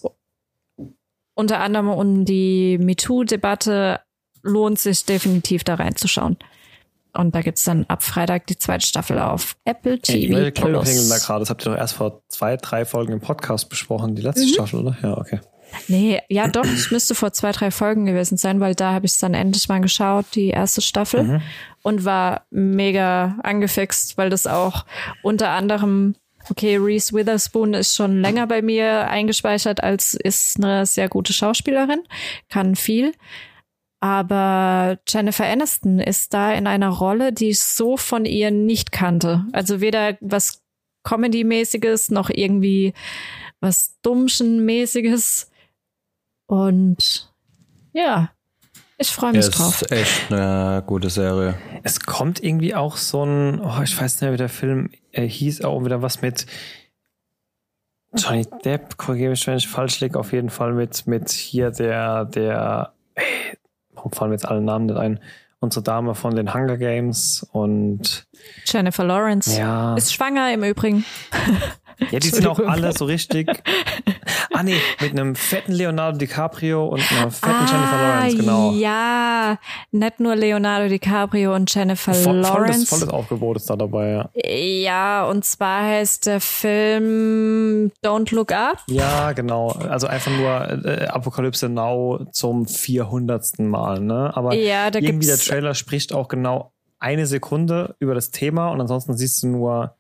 unter 1.35 1.61
anderem 1.61 1.90
um 1.90 2.25
die 2.25 2.78
MeToo-Debatte. 2.78 4.00
Lohnt 4.42 4.78
sich 4.78 5.04
definitiv 5.04 5.62
da 5.62 5.75
reinzuschauen. 5.75 6.38
Und 7.14 7.35
da 7.35 7.40
gibt's 7.40 7.64
dann 7.64 7.85
ab 7.88 8.02
Freitag 8.02 8.47
die 8.47 8.57
zweite 8.57 8.87
Staffel 8.87 9.19
auf 9.19 9.57
Apple 9.64 9.99
TV 9.99 10.37
hey, 10.37 10.50
Plus. 10.50 11.09
Da 11.09 11.19
gerade, 11.19 11.40
das 11.40 11.50
habt 11.50 11.67
ihr 11.67 11.73
doch 11.73 11.79
erst 11.79 11.95
vor 11.95 12.23
zwei, 12.29 12.57
drei 12.57 12.85
Folgen 12.85 13.12
im 13.12 13.21
Podcast 13.21 13.69
besprochen, 13.69 14.14
die 14.14 14.23
letzte 14.23 14.45
mhm. 14.45 14.49
Staffel, 14.49 14.81
oder? 14.81 14.97
Ja, 15.02 15.19
okay. 15.19 15.40
Nee, 15.88 16.21
ja 16.29 16.49
doch, 16.49 16.64
es 16.64 16.90
müsste 16.90 17.14
vor 17.14 17.33
zwei, 17.33 17.52
drei 17.52 17.71
Folgen 17.71 18.07
gewesen 18.07 18.37
sein, 18.37 18.61
weil 18.61 18.75
da 18.75 18.93
habe 18.93 19.07
ich 19.07 19.12
es 19.12 19.19
dann 19.19 19.35
endlich 19.35 19.69
mal 19.69 19.81
geschaut, 19.81 20.26
die 20.35 20.49
erste 20.49 20.81
Staffel, 20.81 21.23
mhm. 21.23 21.43
und 21.83 22.05
war 22.05 22.47
mega 22.50 23.38
angefixt, 23.43 24.19
weil 24.19 24.31
das 24.31 24.47
auch 24.47 24.85
unter 25.23 25.50
anderem, 25.50 26.17
okay, 26.50 26.76
Reese 26.76 27.14
Witherspoon 27.14 27.75
ist 27.75 27.95
schon 27.95 28.21
länger 28.21 28.47
bei 28.47 28.62
mir 28.62 29.09
eingespeichert 29.09 29.83
als 29.83 30.14
ist 30.14 30.57
eine 30.59 30.87
sehr 30.87 31.09
gute 31.09 31.33
Schauspielerin, 31.33 32.02
kann 32.49 32.75
viel. 32.75 33.12
Aber 34.00 34.99
Jennifer 35.07 35.45
Aniston 35.45 36.00
ist 36.00 36.33
da 36.33 36.52
in 36.52 36.66
einer 36.66 36.88
Rolle, 36.88 37.33
die 37.33 37.50
ich 37.50 37.61
so 37.61 37.99
von 37.99 38.25
ihr 38.25 38.50
nicht 38.50 38.92
kannte. 38.92 39.45
Also 39.52 39.83
weder 39.83 40.16
was 40.21 40.62
Comedy-mäßiges, 41.04 42.11
noch 42.11 42.30
irgendwie 42.30 42.95
was 43.61 43.99
Dummschen-mäßiges. 44.02 45.50
Und 46.47 47.30
ja, 47.92 48.30
ich 48.97 49.09
freue 49.09 49.33
mich 49.33 49.45
ja, 49.45 49.50
drauf. 49.50 49.83
Ist 49.83 49.92
echt 49.92 50.33
eine 50.33 50.83
gute 50.87 51.11
Serie. 51.11 51.59
Es 51.83 52.00
kommt 52.00 52.42
irgendwie 52.42 52.75
auch 52.75 52.97
so 52.97 53.25
ein, 53.25 53.61
oh, 53.61 53.83
ich 53.83 53.99
weiß 54.00 54.14
nicht 54.14 54.23
mehr, 54.23 54.33
wie 54.33 54.38
der 54.38 54.49
Film 54.49 54.90
äh, 55.12 55.26
hieß, 55.26 55.62
auch 55.62 55.85
wieder 55.85 56.00
was 56.00 56.23
mit 56.23 56.47
Johnny 58.14 58.47
Depp, 58.64 58.97
korrigiere 58.97 59.30
mich, 59.30 59.47
wenn 59.47 59.57
ich 59.57 59.69
falsch 59.69 60.00
liege, 60.00 60.19
auf 60.19 60.33
jeden 60.33 60.50
Fall 60.50 60.73
mit, 60.73 61.07
mit 61.07 61.30
hier 61.30 61.71
der, 61.71 62.25
der, 62.25 62.92
warum 64.00 64.12
fallen 64.12 64.30
mir 64.30 64.37
jetzt 64.37 64.49
alle 64.49 64.62
Namen 64.62 64.87
nicht 64.87 64.99
ein? 64.99 65.21
Unsere 65.62 65.83
Dame 65.83 66.14
von 66.14 66.35
den 66.35 66.54
Hunger 66.54 66.78
Games 66.78 67.47
und 67.52 68.26
Jennifer 68.64 69.04
Lawrence. 69.04 69.59
Ja. 69.59 69.95
Ist 69.95 70.14
schwanger 70.14 70.52
im 70.54 70.64
Übrigen. 70.64 71.04
Ja, 72.11 72.19
die 72.19 72.28
sind 72.28 72.47
auch 72.47 72.59
alle 72.59 72.92
so 72.92 73.04
richtig. 73.04 73.49
Ah 74.52 74.62
nee, 74.62 74.76
mit 75.00 75.12
einem 75.12 75.37
fetten 75.37 75.73
Leonardo 75.73 76.19
DiCaprio 76.19 76.87
und 76.87 77.00
einer 77.12 77.30
fetten 77.30 77.54
ah, 77.54 77.66
Jennifer 77.71 77.97
Lawrence, 77.97 78.37
genau. 78.37 78.73
Ja, 78.73 79.59
nicht 79.92 80.21
nur 80.21 80.37
Leonardo 80.37 80.88
DiCaprio 80.88 81.54
und 81.54 81.73
Jennifer 81.73 82.12
voll, 82.12 82.37
Lawrence. 82.38 82.87
Volles, 82.87 82.88
volles 82.88 83.09
Aufgebot 83.09 83.57
ist 83.57 83.71
da 83.71 83.76
dabei, 83.76 84.11
ja. 84.11 84.30
Ja, 84.45 85.25
und 85.25 85.45
zwar 85.45 85.85
heißt 85.85 86.26
der 86.26 86.40
Film 86.40 87.90
Don't 88.04 88.35
Look 88.35 88.52
Up. 88.52 88.83
Ja, 88.88 89.33
genau. 89.33 89.69
Also 89.71 90.09
einfach 90.09 90.33
nur 90.33 90.85
äh, 90.85 91.07
Apokalypse 91.07 91.69
Now 91.69 92.26
zum 92.33 92.66
400. 92.66 93.61
Mal, 93.61 94.00
ne? 94.00 94.33
Aber 94.35 94.54
ja, 94.54 94.90
da 94.90 94.99
irgendwie 94.99 95.26
der 95.26 95.38
Trailer 95.38 95.75
spricht 95.75 96.12
auch 96.12 96.28
genau 96.28 96.73
eine 96.99 97.26
Sekunde 97.26 97.95
über 97.99 98.14
das 98.14 98.30
Thema 98.30 98.69
und 98.69 98.80
ansonsten 98.80 99.16
siehst 99.16 99.42
du 99.42 99.49
nur 99.49 99.97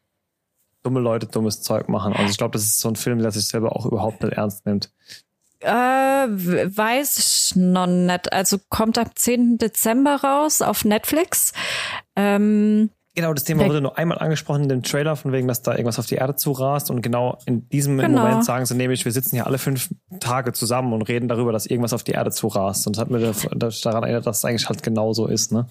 dumme 0.82 1.00
Leute 1.00 1.26
dummes 1.26 1.62
Zeug 1.62 1.88
machen. 1.88 2.12
Also 2.12 2.30
ich 2.30 2.38
glaube, 2.38 2.52
das 2.52 2.62
ist 2.62 2.80
so 2.80 2.88
ein 2.88 2.96
Film, 2.96 3.18
der 3.18 3.30
sich 3.30 3.46
selber 3.46 3.76
auch 3.76 3.86
überhaupt 3.86 4.22
nicht 4.22 4.34
ernst 4.34 4.66
nimmt. 4.66 4.92
Äh, 5.60 5.68
weiß 5.68 7.18
ich 7.18 7.56
noch 7.56 7.86
nicht. 7.86 8.32
Also 8.32 8.56
kommt 8.70 8.96
ab 8.98 9.10
10. 9.14 9.58
Dezember 9.58 10.16
raus 10.16 10.62
auf 10.62 10.84
Netflix. 10.84 11.52
Ähm, 12.16 12.90
Genau, 13.16 13.34
das 13.34 13.42
Thema 13.42 13.66
wurde 13.66 13.80
nur 13.80 13.98
einmal 13.98 14.18
angesprochen 14.18 14.62
in 14.62 14.68
dem 14.68 14.82
Trailer, 14.84 15.16
von 15.16 15.32
wegen, 15.32 15.48
dass 15.48 15.62
da 15.62 15.72
irgendwas 15.72 15.98
auf 15.98 16.06
die 16.06 16.14
Erde 16.14 16.36
zurast. 16.36 16.90
Und 16.90 17.02
genau 17.02 17.38
in 17.44 17.68
diesem 17.68 17.98
genau. 17.98 18.22
Moment 18.22 18.44
sagen 18.44 18.64
sie 18.66 18.76
nämlich, 18.76 19.04
wir 19.04 19.10
sitzen 19.10 19.34
hier 19.34 19.46
alle 19.46 19.58
fünf 19.58 19.90
Tage 20.20 20.52
zusammen 20.52 20.92
und 20.92 21.02
reden 21.02 21.26
darüber, 21.26 21.50
dass 21.50 21.66
irgendwas 21.66 21.92
auf 21.92 22.04
die 22.04 22.12
Erde 22.12 22.30
zurast. 22.30 22.86
Und 22.86 22.96
das 22.96 23.00
hat 23.02 23.10
mir 23.10 23.34
daran 23.82 24.04
erinnert, 24.04 24.26
dass 24.26 24.38
es 24.38 24.44
eigentlich 24.44 24.68
halt 24.68 24.84
genau 24.84 25.12
so 25.12 25.26
ist, 25.26 25.50
ne? 25.50 25.66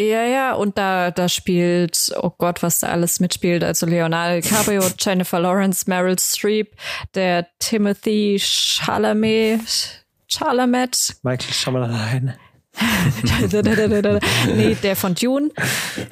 Ja, 0.00 0.24
ja, 0.24 0.54
und 0.54 0.78
da, 0.78 1.10
da 1.10 1.28
spielt, 1.28 2.12
oh 2.22 2.30
Gott, 2.38 2.62
was 2.62 2.78
da 2.78 2.88
alles 2.88 3.18
mitspielt. 3.18 3.64
Also 3.64 3.84
Leonardo 3.84 4.40
DiCaprio, 4.40 4.82
Jennifer 4.98 5.40
Lawrence, 5.40 5.84
Meryl 5.88 6.16
Streep, 6.18 6.76
der 7.16 7.48
Timothy 7.58 8.38
Chalamet, 8.38 10.04
Chalamet. 10.28 11.16
Michael 11.22 11.52
Chalamet. 11.52 12.38
nee, 14.54 14.76
der 14.76 14.94
von 14.94 15.16
Dune. 15.16 15.50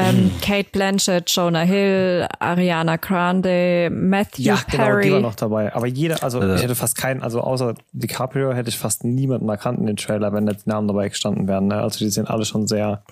Ähm, 0.00 0.32
Kate 0.42 0.68
Blanchett, 0.72 1.30
Jonah 1.30 1.60
Hill, 1.60 2.26
Ariana 2.40 2.96
Grande, 2.96 3.88
Matthew 3.92 4.42
ja, 4.42 4.56
Perry. 4.66 4.80
Ja, 4.80 4.90
genau, 4.90 5.00
die 5.00 5.12
war 5.12 5.20
noch 5.20 5.36
dabei. 5.36 5.72
Aber 5.76 5.86
jeder, 5.86 6.24
also 6.24 6.42
ich 6.42 6.62
hätte 6.62 6.74
fast 6.74 6.96
keinen, 6.96 7.22
also 7.22 7.40
außer 7.40 7.74
DiCaprio 7.92 8.52
hätte 8.52 8.68
ich 8.68 8.78
fast 8.78 9.04
niemanden 9.04 9.48
erkannt 9.48 9.78
in 9.78 9.86
den 9.86 9.96
Trailer, 9.96 10.32
wenn 10.32 10.42
nicht 10.42 10.66
die 10.66 10.70
Namen 10.70 10.88
dabei 10.88 11.08
gestanden 11.08 11.46
wären. 11.46 11.68
Ne? 11.68 11.80
Also 11.80 12.00
die 12.00 12.10
sind 12.10 12.28
alle 12.28 12.44
schon 12.44 12.66
sehr 12.66 13.04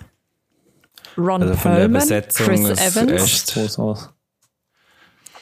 Ron 1.16 1.42
also 1.42 1.54
Perlman, 1.54 2.08
Chris 2.08 2.70
Evans. 2.70 3.56
Echt 3.56 3.78
aus. 3.78 4.10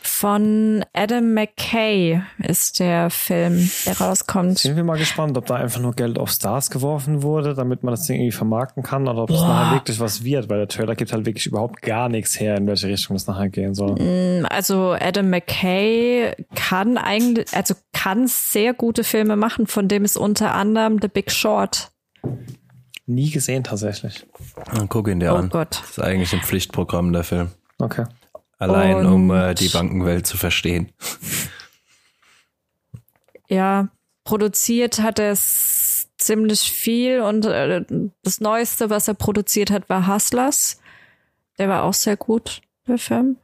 Von 0.05 0.85
Adam 0.93 1.35
McKay 1.35 2.23
ist 2.39 2.81
der 2.81 3.09
Film, 3.11 3.71
der 3.87 4.01
rauskommt. 4.01 4.59
Sind 4.59 4.77
wir 4.77 4.83
mal 4.83 4.99
gespannt, 4.99 5.37
ob 5.37 5.47
da 5.47 5.57
einfach 5.57 5.81
nur 5.81 5.95
Geld 5.95 6.19
auf 6.19 6.31
Stars 6.31 6.71
geworfen 6.71 7.23
wurde, 7.23 7.55
damit 7.55 7.83
man 7.85 7.93
das 7.93 8.07
Ding 8.07 8.17
irgendwie 8.17 8.33
vermarkten 8.33 8.83
kann 8.83 9.07
oder 9.07 9.23
ob 9.23 9.31
es 9.31 9.41
nachher 9.41 9.75
wirklich 9.77 10.01
was 10.01 10.25
wird, 10.25 10.49
weil 10.49 10.59
der 10.59 10.69
Trailer 10.69 10.97
gibt 10.97 11.13
halt 11.13 11.25
wirklich 11.25 11.47
überhaupt 11.47 11.83
gar 11.83 12.09
nichts 12.09 12.39
her, 12.39 12.57
in 12.57 12.67
welche 12.67 12.89
Richtung 12.89 13.15
das 13.17 13.27
nachher 13.27 13.49
gehen 13.49 13.75
soll. 13.75 13.95
Mm, 13.95 14.47
also 14.49 14.93
Adam 14.93 15.31
McKay 15.31 16.33
kann 16.55 16.99
eigentlich, 16.99 17.53
also 17.53 17.75
kann 17.93 18.27
sehr 18.27 18.75
gute 18.75 19.05
Filme 19.05 19.37
machen, 19.37 19.67
von 19.67 19.87
dem 19.87 20.05
ist 20.05 20.17
unter 20.17 20.55
anderem 20.55 20.99
The 21.01 21.09
Big 21.09 21.31
Short. 21.31 21.91
Nie 23.07 23.31
gesehen 23.31 23.65
tatsächlich. 23.65 24.27
Dann 24.73 24.89
guck 24.89 25.09
ihn 25.09 25.21
dir 25.21 25.33
oh 25.33 25.37
an. 25.37 25.49
Gott. 25.49 25.81
Das 25.81 25.91
ist 25.91 26.01
eigentlich 26.01 26.33
ein 26.33 26.41
Pflichtprogramm 26.41 27.13
der 27.13 27.25
Film. 27.25 27.51
Okay. 27.79 28.05
Allein 28.59 28.97
und 28.97 29.07
um 29.07 29.31
äh, 29.31 29.55
die 29.55 29.69
Bankenwelt 29.69 30.27
zu 30.27 30.37
verstehen. 30.37 30.93
Ja, 33.49 33.89
produziert 34.25 35.01
hat 35.01 35.19
er 35.19 35.33
es 35.33 36.09
ziemlich 36.17 36.73
viel 36.73 37.21
und 37.21 37.45
äh, 37.45 37.85
das 38.23 38.41
Neueste, 38.41 38.89
was 38.89 39.09
er 39.09 39.15
produziert 39.15 39.71
hat, 39.71 39.91
war 39.91 40.07
Hustlers. 40.07 40.81
Der 41.59 41.69
war 41.69 41.83
auch 41.83 41.93
sehr 41.93 42.17
gut, 42.17 42.63
der 42.89 42.97
Film. 42.97 43.37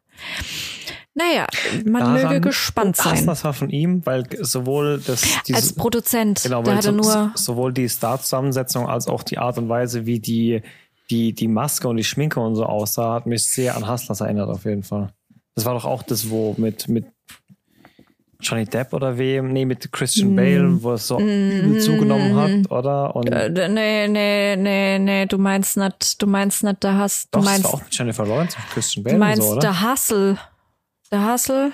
Naja, 1.19 1.49
man 1.85 2.01
Daran, 2.01 2.23
möge 2.23 2.41
gespannt 2.41 2.97
sein. 2.97 3.27
Das 3.27 3.43
war 3.43 3.53
von 3.53 3.71
ihm, 3.71 4.07
weil 4.07 4.25
sowohl 4.41 5.03
das 5.05 5.23
diese, 5.49 5.57
als 5.57 5.73
Produzent, 5.73 6.43
genau, 6.45 6.63
der 6.63 6.77
hatte 6.77 6.89
so, 6.89 6.93
nur 6.93 7.33
sowohl 7.35 7.73
die 7.73 7.89
Startzusammensetzung 7.89 8.89
als 8.89 9.09
auch 9.09 9.25
die 9.25 9.39
Art 9.39 9.59
und 9.59 9.69
Weise, 9.69 10.07
wie 10.07 10.21
die 10.21 10.63
die 11.11 11.33
die 11.33 11.49
Maske 11.49 11.89
und 11.89 11.97
die 11.97 12.05
Schminke 12.05 12.39
und 12.39 12.55
so 12.55 12.65
aussah, 12.65 13.15
hat 13.15 13.27
mich 13.27 13.43
sehr 13.43 13.77
an 13.77 13.91
Hustlers 13.91 14.21
erinnert 14.21 14.49
auf 14.49 14.65
jeden 14.65 14.85
Fall. 14.85 15.09
Das 15.57 15.65
war 15.65 15.75
doch 15.75 15.87
auch 15.87 16.05
das, 16.05 16.31
wo 16.31 16.55
mit 16.57 16.87
mit 16.89 17.07
Johnny 18.41 18.65
Depp 18.65 18.93
oder 18.93 19.19
wem? 19.19 19.53
Nee, 19.53 19.65
mit 19.65 19.91
Christian 19.91 20.37
Bale, 20.37 20.63
mm. 20.63 20.83
wo 20.85 20.93
es 20.93 21.09
so 21.09 21.19
mm. 21.19 21.81
zugenommen 21.81 22.37
hat, 22.37 22.71
oder? 22.71 23.17
Und 23.17 23.27
äh, 23.27 23.69
nee, 23.69 24.07
nee, 24.07 24.55
nee, 24.55 24.99
nee, 25.01 25.27
du 25.27 25.39
meinst 25.39 25.77
nicht, 25.77 26.23
du 26.23 26.29
meinst 26.29 26.63
nicht, 26.63 26.85
da 26.85 26.95
hast, 26.95 27.35
du 27.35 27.41
doch, 27.41 27.45
meinst. 27.45 27.65
Das 27.65 27.73
war 27.73 27.81
auch 27.81 27.83
mit 27.83 27.99
Jennifer 27.99 28.25
Lawrence 28.25 28.57
und 28.57 28.71
Christian 28.71 29.03
Bale. 29.03 29.15
Du 29.15 29.19
meinst 29.19 29.43
so, 29.43 29.53
oder? 29.55 29.61
der 29.61 29.83
Hustle. 29.83 30.39
Der 31.11 31.33
Hustle. 31.33 31.73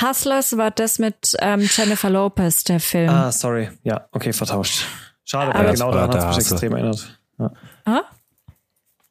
Hustlers 0.00 0.56
war 0.56 0.70
das 0.70 0.98
mit 0.98 1.36
ähm, 1.40 1.68
Jennifer 1.68 2.10
Lopez, 2.10 2.64
der 2.64 2.80
Film. 2.80 3.08
Ah, 3.08 3.32
sorry. 3.32 3.70
Ja, 3.82 4.06
okay, 4.12 4.32
vertauscht. 4.32 4.84
Schade, 5.24 5.52
weil 5.52 5.72
genau 5.72 5.90
daran 5.90 6.14
hat 6.14 6.28
mich 6.28 6.38
extrem 6.38 6.72
erinnert. 6.72 7.20
Ja. 7.38 7.52
Ah? 7.84 8.02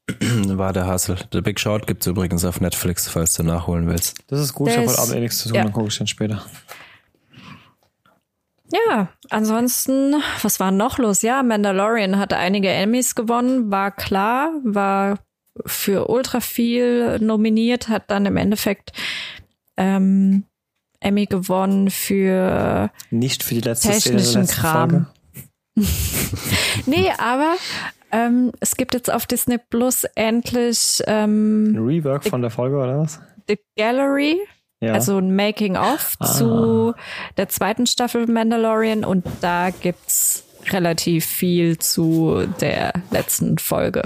War 0.22 0.74
der 0.74 0.92
Hustle. 0.92 1.18
The 1.34 1.42
Big 1.42 1.60
Short 1.60 1.86
gibt 1.86 2.02
es 2.02 2.08
übrigens 2.08 2.46
auf 2.46 2.62
Netflix, 2.62 3.08
falls 3.10 3.34
du 3.34 3.44
nachholen 3.44 3.88
willst. 3.88 4.24
Das 4.28 4.40
ist 4.40 4.54
gut, 4.54 4.68
der 4.70 4.76
ich 4.76 4.80
habe 4.80 4.90
heute 4.90 5.02
Abend 5.02 5.16
eh 5.16 5.20
nichts 5.20 5.40
zu 5.40 5.50
tun, 5.50 5.56
ja. 5.58 5.64
dann 5.64 5.74
gucke 5.74 5.90
ich 5.90 5.98
dann 5.98 6.08
später. 6.08 6.42
Ja, 8.72 9.10
ansonsten, 9.30 10.16
was 10.42 10.60
war 10.60 10.72
noch 10.72 10.98
los? 10.98 11.22
Ja, 11.22 11.44
Mandalorian 11.44 12.18
hatte 12.18 12.38
einige 12.38 12.70
Emmys 12.70 13.16
gewonnen, 13.16 13.72
war 13.72 13.92
klar, 13.92 14.52
war 14.64 15.20
für 15.66 16.10
ultra 16.10 16.40
viel 16.40 17.20
nominiert, 17.20 17.90
hat 17.90 18.10
dann 18.12 18.26
im 18.26 18.38
Endeffekt 18.38 18.92
ähm, 19.78 20.44
Emmy 21.00 21.26
gewonnen 21.26 21.90
für 21.90 22.92
nicht 23.12 23.44
für 23.44 23.56
die 23.56 23.62
letzte 23.62 23.90
technischen 23.90 24.46
Szene 24.46 24.62
Kram. 24.62 25.08
nee, 26.86 27.12
aber 27.18 27.56
ähm, 28.12 28.52
es 28.60 28.76
gibt 28.76 28.94
jetzt 28.94 29.12
auf 29.12 29.26
Disney 29.26 29.58
Plus 29.58 30.06
endlich 30.16 31.02
ähm, 31.06 31.74
ein 31.74 31.86
Rework 31.86 32.26
von 32.26 32.42
der 32.42 32.52
Folge 32.52 32.78
oder 32.78 33.00
was? 33.00 33.20
The 33.48 33.60
Gallery. 33.78 34.40
Ja. 34.80 34.94
Also 34.94 35.18
ein 35.18 35.36
Making-of 35.36 36.16
ah. 36.20 36.26
zu 36.26 36.94
der 37.36 37.50
zweiten 37.50 37.88
Staffel 37.88 38.28
Mandalorian 38.28 39.04
und 39.04 39.26
da 39.42 39.72
gibt's 39.72 40.44
relativ 40.70 41.26
viel 41.26 41.80
zu 41.80 42.46
der 42.62 42.94
letzten 43.10 43.58
Folge. 43.58 44.04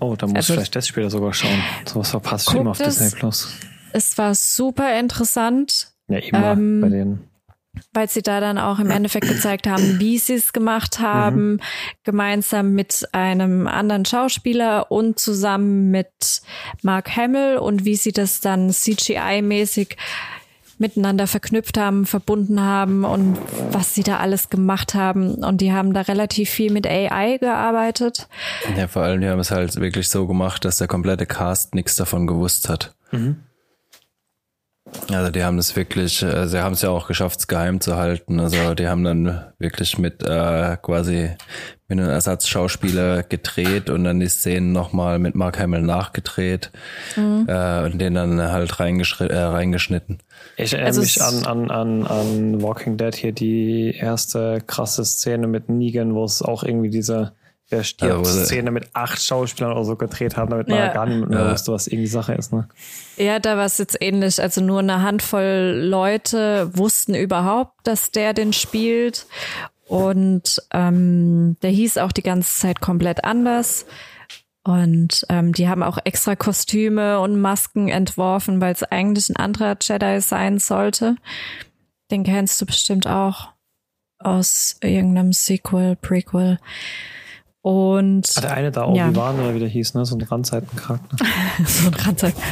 Oh, 0.00 0.16
da 0.16 0.26
muss 0.26 0.36
also, 0.36 0.52
ich 0.54 0.56
vielleicht 0.58 0.76
das 0.76 0.88
später 0.88 1.10
sogar 1.10 1.32
schauen. 1.32 1.62
So 1.86 2.00
was 2.00 2.10
verpasst 2.10 2.48
ich 2.50 2.56
immer 2.56 2.72
auf 2.72 2.78
Disney 2.78 3.10
Plus. 3.10 3.54
Es 3.94 4.18
war 4.18 4.34
super 4.34 4.98
interessant. 4.98 5.92
Ja, 6.08 6.18
immer 6.18 6.52
ähm, 6.52 6.80
bei 6.80 6.88
denen. 6.88 7.30
Weil 7.92 8.08
sie 8.08 8.22
da 8.22 8.40
dann 8.40 8.58
auch 8.58 8.80
im 8.80 8.90
Endeffekt 8.90 9.28
gezeigt 9.28 9.68
haben, 9.68 10.00
wie 10.00 10.18
sie 10.18 10.34
es 10.34 10.52
gemacht 10.52 10.98
haben, 10.98 11.52
mhm. 11.52 11.60
gemeinsam 12.02 12.72
mit 12.72 13.08
einem 13.12 13.68
anderen 13.68 14.04
Schauspieler 14.04 14.90
und 14.90 15.20
zusammen 15.20 15.92
mit 15.92 16.42
Mark 16.82 17.16
Hamill 17.16 17.56
und 17.56 17.84
wie 17.84 17.94
sie 17.94 18.10
das 18.10 18.40
dann 18.40 18.70
CGI-mäßig 18.70 19.96
miteinander 20.78 21.28
verknüpft 21.28 21.78
haben, 21.78 22.04
verbunden 22.04 22.60
haben 22.60 23.04
und 23.04 23.38
was 23.70 23.94
sie 23.94 24.02
da 24.02 24.18
alles 24.18 24.50
gemacht 24.50 24.94
haben. 24.94 25.36
Und 25.36 25.60
die 25.60 25.72
haben 25.72 25.94
da 25.94 26.00
relativ 26.00 26.50
viel 26.50 26.72
mit 26.72 26.84
AI 26.84 27.38
gearbeitet. 27.38 28.26
Ja, 28.76 28.88
vor 28.88 29.02
allem, 29.02 29.20
die 29.20 29.28
haben 29.28 29.38
es 29.38 29.52
halt 29.52 29.76
wirklich 29.76 30.08
so 30.08 30.26
gemacht, 30.26 30.64
dass 30.64 30.78
der 30.78 30.88
komplette 30.88 31.26
Cast 31.26 31.76
nichts 31.76 31.94
davon 31.94 32.26
gewusst 32.26 32.68
hat. 32.68 32.92
Mhm. 33.12 33.36
Also 35.10 35.30
die 35.30 35.42
haben 35.42 35.58
es 35.58 35.76
wirklich, 35.76 36.22
äh, 36.22 36.46
sie 36.46 36.62
haben 36.62 36.74
es 36.74 36.82
ja 36.82 36.90
auch 36.90 37.08
geschafft, 37.08 37.40
es 37.40 37.48
geheim 37.48 37.80
zu 37.80 37.96
halten. 37.96 38.38
Also 38.38 38.74
die 38.74 38.86
haben 38.86 39.02
dann 39.02 39.44
wirklich 39.58 39.98
mit 39.98 40.22
äh, 40.22 40.76
quasi 40.76 41.30
mit 41.88 41.98
einem 41.98 42.08
Ersatzschauspieler 42.08 43.22
gedreht 43.22 43.90
und 43.90 44.04
dann 44.04 44.20
die 44.20 44.28
Szenen 44.28 44.72
nochmal 44.72 45.18
mit 45.18 45.34
Mark 45.34 45.58
Hamill 45.58 45.82
nachgedreht 45.82 46.70
mhm. 47.16 47.46
äh, 47.48 47.84
und 47.84 47.98
den 47.98 48.14
dann 48.14 48.40
halt 48.40 48.78
äh, 48.78 49.36
reingeschnitten. 49.36 50.18
Ich 50.56 50.72
erinnere 50.72 50.88
also 50.88 51.00
mich 51.00 51.22
an, 51.22 51.44
an, 51.44 51.70
an, 51.70 52.06
an 52.06 52.62
Walking 52.62 52.96
Dead 52.96 53.14
hier, 53.14 53.32
die 53.32 53.94
erste 53.94 54.62
krasse 54.66 55.04
Szene 55.04 55.46
mit 55.46 55.68
Negan, 55.68 56.14
wo 56.14 56.24
es 56.24 56.42
auch 56.42 56.62
irgendwie 56.62 56.90
diese 56.90 57.32
der 57.82 58.24
Szene 58.24 58.70
mit 58.70 58.88
acht 58.92 59.22
Schauspielern 59.22 59.72
oder 59.72 59.84
so 59.84 59.96
gedreht 59.96 60.36
haben, 60.36 60.50
damit 60.50 60.68
man 60.68 60.78
ja. 60.78 60.92
gar 60.92 61.06
nicht 61.06 61.28
mehr 61.28 61.38
ja. 61.38 61.52
wusste, 61.52 61.72
was 61.72 61.86
irgendwie 61.86 62.06
Sache 62.06 62.34
ist. 62.34 62.52
Ne? 62.52 62.68
Ja, 63.16 63.38
da 63.38 63.56
war 63.56 63.66
es 63.66 63.78
jetzt 63.78 63.96
ähnlich. 64.00 64.40
Also 64.40 64.60
nur 64.60 64.80
eine 64.80 65.02
Handvoll 65.02 65.80
Leute 65.82 66.70
wussten 66.76 67.14
überhaupt, 67.14 67.74
dass 67.84 68.10
der 68.10 68.34
den 68.34 68.52
spielt. 68.52 69.26
Und 69.86 70.62
ähm, 70.72 71.56
der 71.62 71.70
hieß 71.70 71.98
auch 71.98 72.12
die 72.12 72.22
ganze 72.22 72.58
Zeit 72.58 72.80
komplett 72.80 73.24
anders. 73.24 73.86
Und 74.62 75.26
ähm, 75.28 75.52
die 75.52 75.68
haben 75.68 75.82
auch 75.82 75.98
extra 76.04 76.36
Kostüme 76.36 77.20
und 77.20 77.38
Masken 77.38 77.88
entworfen, 77.88 78.62
weil 78.62 78.72
es 78.72 78.82
eigentlich 78.82 79.28
ein 79.28 79.36
anderer 79.36 79.76
Jedi 79.80 80.20
sein 80.20 80.58
sollte. 80.58 81.16
Den 82.10 82.24
kennst 82.24 82.60
du 82.60 82.66
bestimmt 82.66 83.06
auch 83.06 83.50
aus 84.18 84.76
irgendeinem 84.82 85.34
Sequel, 85.34 85.96
Prequel. 85.96 86.58
Und 87.64 88.30
ah, 88.36 88.40
der 88.42 88.52
eine 88.52 88.70
da 88.70 88.86
Obi-Wan 88.86 89.38
ja. 89.38 89.42
oder 89.42 89.54
wie 89.54 89.58
der 89.58 89.68
hieß, 89.68 89.94
ne? 89.94 90.04
So 90.04 90.16
ein 90.16 90.20
Randseitencharakter. 90.20 91.16
so 91.64 91.88
ein 91.88 91.94
Randseiten. 91.94 92.42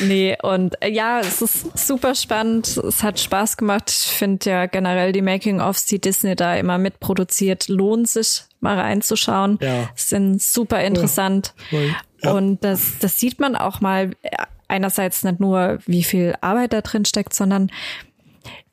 nee, 0.00 0.36
und 0.42 0.74
äh, 0.82 0.90
ja, 0.90 1.20
es 1.20 1.40
ist 1.40 1.86
super 1.86 2.14
spannend. 2.14 2.76
Es 2.76 3.02
hat 3.02 3.18
Spaß 3.18 3.56
gemacht. 3.56 3.88
Ich 3.88 4.12
finde 4.12 4.50
ja 4.50 4.66
generell 4.66 5.12
die 5.12 5.22
Making-ofs, 5.22 5.86
die 5.86 5.98
Disney 5.98 6.36
da 6.36 6.54
immer 6.56 6.76
mitproduziert, 6.76 7.68
lohnt 7.68 8.08
sich 8.08 8.42
mal 8.60 8.78
reinzuschauen. 8.78 9.58
Ja. 9.62 9.88
Sind 9.94 10.42
super 10.42 10.84
interessant. 10.84 11.54
Ja. 11.70 12.30
Und 12.30 12.62
das, 12.62 12.98
das 13.00 13.18
sieht 13.18 13.40
man 13.40 13.56
auch 13.56 13.80
mal 13.80 14.10
äh, 14.20 14.36
einerseits 14.68 15.24
nicht 15.24 15.40
nur, 15.40 15.78
wie 15.86 16.04
viel 16.04 16.34
Arbeit 16.42 16.74
da 16.74 16.82
drin 16.82 17.06
steckt, 17.06 17.32
sondern 17.32 17.70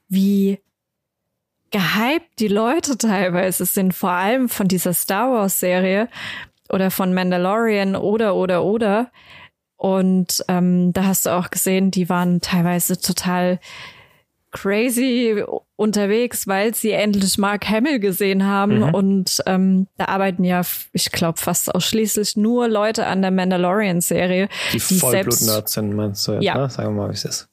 wie 0.09 0.59
gehypt 1.71 2.39
die 2.39 2.47
Leute 2.47 2.97
teilweise 2.97 3.65
sind, 3.65 3.93
vor 3.93 4.11
allem 4.11 4.49
von 4.49 4.67
dieser 4.67 4.93
Star 4.93 5.31
Wars 5.31 5.59
Serie 5.59 6.09
oder 6.69 6.91
von 6.91 7.13
Mandalorian 7.13 7.95
oder 7.95 8.35
oder 8.35 8.63
oder. 8.63 9.11
Und 9.77 10.43
ähm, 10.47 10.93
da 10.93 11.05
hast 11.05 11.25
du 11.25 11.31
auch 11.31 11.49
gesehen, 11.49 11.89
die 11.89 12.07
waren 12.07 12.39
teilweise 12.39 12.99
total 12.99 13.59
crazy 14.51 15.43
unterwegs, 15.77 16.45
weil 16.45 16.75
sie 16.75 16.91
endlich 16.91 17.37
Mark 17.37 17.67
Hamill 17.67 17.99
gesehen 17.99 18.45
haben. 18.45 18.79
Mhm. 18.79 18.93
Und 18.93 19.41
ähm, 19.47 19.87
da 19.97 20.05
arbeiten 20.05 20.43
ja, 20.43 20.61
ich 20.91 21.11
glaube, 21.11 21.39
fast 21.39 21.73
ausschließlich 21.73 22.35
nur 22.35 22.67
Leute 22.67 23.07
an 23.07 23.21
der 23.21 23.31
Mandalorian-Serie. 23.31 24.49
Die, 24.73 24.77
die 24.77 24.99
Vollblut-Nerds 24.99 25.73
sind, 25.73 25.95
meinst 25.95 26.27
du? 26.27 26.33
Ja. 26.33 26.57
Ne? 26.57 26.69
Sagen 26.69 26.95
wir 26.95 27.03
mal, 27.03 27.09
wie 27.09 27.15
es 27.15 27.25
ist. 27.25 27.49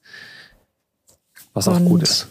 Was 1.54 1.68
auch 1.68 1.78
gut 1.80 2.02
ist. 2.02 2.28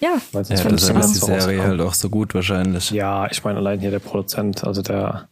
Ja, 0.00 0.16
ja 0.32 0.42
deshalb 0.42 0.72
ist 0.98 1.14
die 1.14 1.18
Serie 1.18 1.62
halt 1.62 1.80
auch 1.80 1.94
so 1.94 2.08
gut 2.08 2.34
wahrscheinlich. 2.34 2.90
Ja, 2.90 3.26
ich 3.30 3.44
meine 3.44 3.58
allein 3.58 3.80
hier 3.80 3.90
der 3.90 3.98
Produzent, 3.98 4.64
also 4.64 4.80
der, 4.80 5.28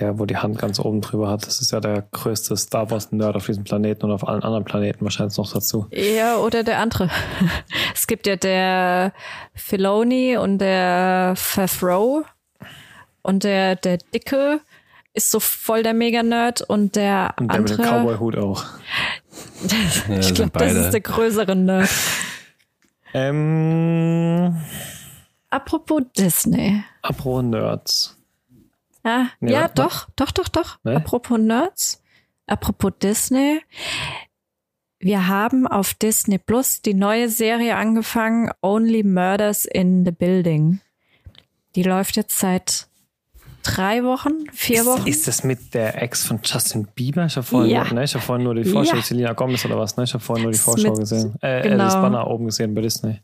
der, 0.00 0.18
wo 0.18 0.24
die 0.24 0.38
Hand 0.38 0.58
ganz 0.58 0.80
oben 0.80 1.02
drüber 1.02 1.28
hat, 1.28 1.46
das 1.46 1.60
ist 1.60 1.72
ja 1.72 1.80
der 1.80 2.04
größte 2.10 2.56
Star 2.56 2.90
Wars 2.90 3.12
Nerd 3.12 3.36
auf 3.36 3.46
diesem 3.46 3.64
Planeten 3.64 4.06
und 4.06 4.12
auf 4.12 4.26
allen 4.26 4.42
anderen 4.42 4.64
Planeten 4.64 5.04
wahrscheinlich 5.04 5.36
noch 5.36 5.52
dazu. 5.52 5.86
Ja, 5.90 6.36
oder 6.36 6.64
der 6.64 6.80
andere. 6.80 7.10
Es 7.94 8.06
gibt 8.06 8.26
ja 8.26 8.36
der 8.36 9.12
Filoni 9.54 10.36
und 10.36 10.58
der 10.58 11.34
Favreau 11.36 12.22
und 13.22 13.44
der, 13.44 13.76
der 13.76 13.98
Dicke 14.14 14.60
ist 15.12 15.30
so 15.30 15.40
voll 15.40 15.82
der 15.82 15.94
Mega-Nerd 15.94 16.62
und 16.62 16.94
der 16.94 17.34
und 17.38 17.50
der 17.50 17.56
andere. 17.56 17.76
mit 17.76 17.78
dem 17.78 17.84
Cowboy-Hut 17.84 18.36
auch. 18.36 18.64
ja, 20.08 20.18
ich 20.18 20.34
glaube, 20.34 20.58
das 20.58 20.72
ist 20.74 20.90
der 20.92 21.00
größere 21.00 21.56
Nerd. 21.56 21.88
Ähm, 23.14 24.56
Apropos 25.50 26.02
Disney. 26.16 26.82
Apropos 27.02 27.42
Nerds. 27.42 28.16
Ja, 29.04 29.28
nee, 29.40 29.52
ja 29.52 29.68
doch, 29.68 30.08
doch, 30.16 30.32
doch, 30.32 30.48
doch. 30.48 30.78
Nee? 30.82 30.96
Apropos 30.96 31.38
Nerds. 31.38 32.02
Apropos 32.46 32.92
Disney. 33.00 33.60
Wir 34.98 35.28
haben 35.28 35.66
auf 35.66 35.94
Disney 35.94 36.38
Plus 36.38 36.82
die 36.82 36.94
neue 36.94 37.28
Serie 37.28 37.76
angefangen, 37.76 38.50
Only 38.62 39.02
Murders 39.02 39.64
in 39.64 40.04
the 40.04 40.10
Building. 40.10 40.80
Die 41.74 41.82
läuft 41.82 42.16
jetzt 42.16 42.38
seit 42.38 42.85
drei 43.66 44.04
Wochen, 44.04 44.32
vier 44.52 44.80
ist, 44.80 44.86
Wochen. 44.86 45.06
Ist 45.06 45.28
das 45.28 45.44
mit 45.44 45.74
der 45.74 46.00
Ex 46.02 46.24
von 46.24 46.40
Justin 46.42 46.86
Bieber? 46.94 47.26
Ich 47.26 47.36
habe 47.36 47.46
vorhin, 47.46 47.70
ja. 47.70 47.92
ne, 47.92 48.06
hab 48.06 48.22
vorhin 48.22 48.44
nur 48.44 48.54
die 48.54 48.64
Vorschau, 48.64 48.96
ja. 48.96 49.02
Selina 49.02 49.32
Gomez 49.32 49.64
oder 49.64 49.78
was, 49.78 49.96
ne? 49.96 50.04
Ich 50.04 50.14
habe 50.14 50.22
vorhin 50.22 50.44
nur 50.44 50.52
die 50.52 50.58
Vorschau 50.58 50.90
mit, 50.90 51.00
gesehen. 51.00 51.34
Äh, 51.40 51.62
genau. 51.62 51.84
das 51.84 51.94
Banner 51.94 52.26
oben 52.26 52.46
gesehen 52.46 52.74
bei 52.74 52.82
Disney. 52.82 53.20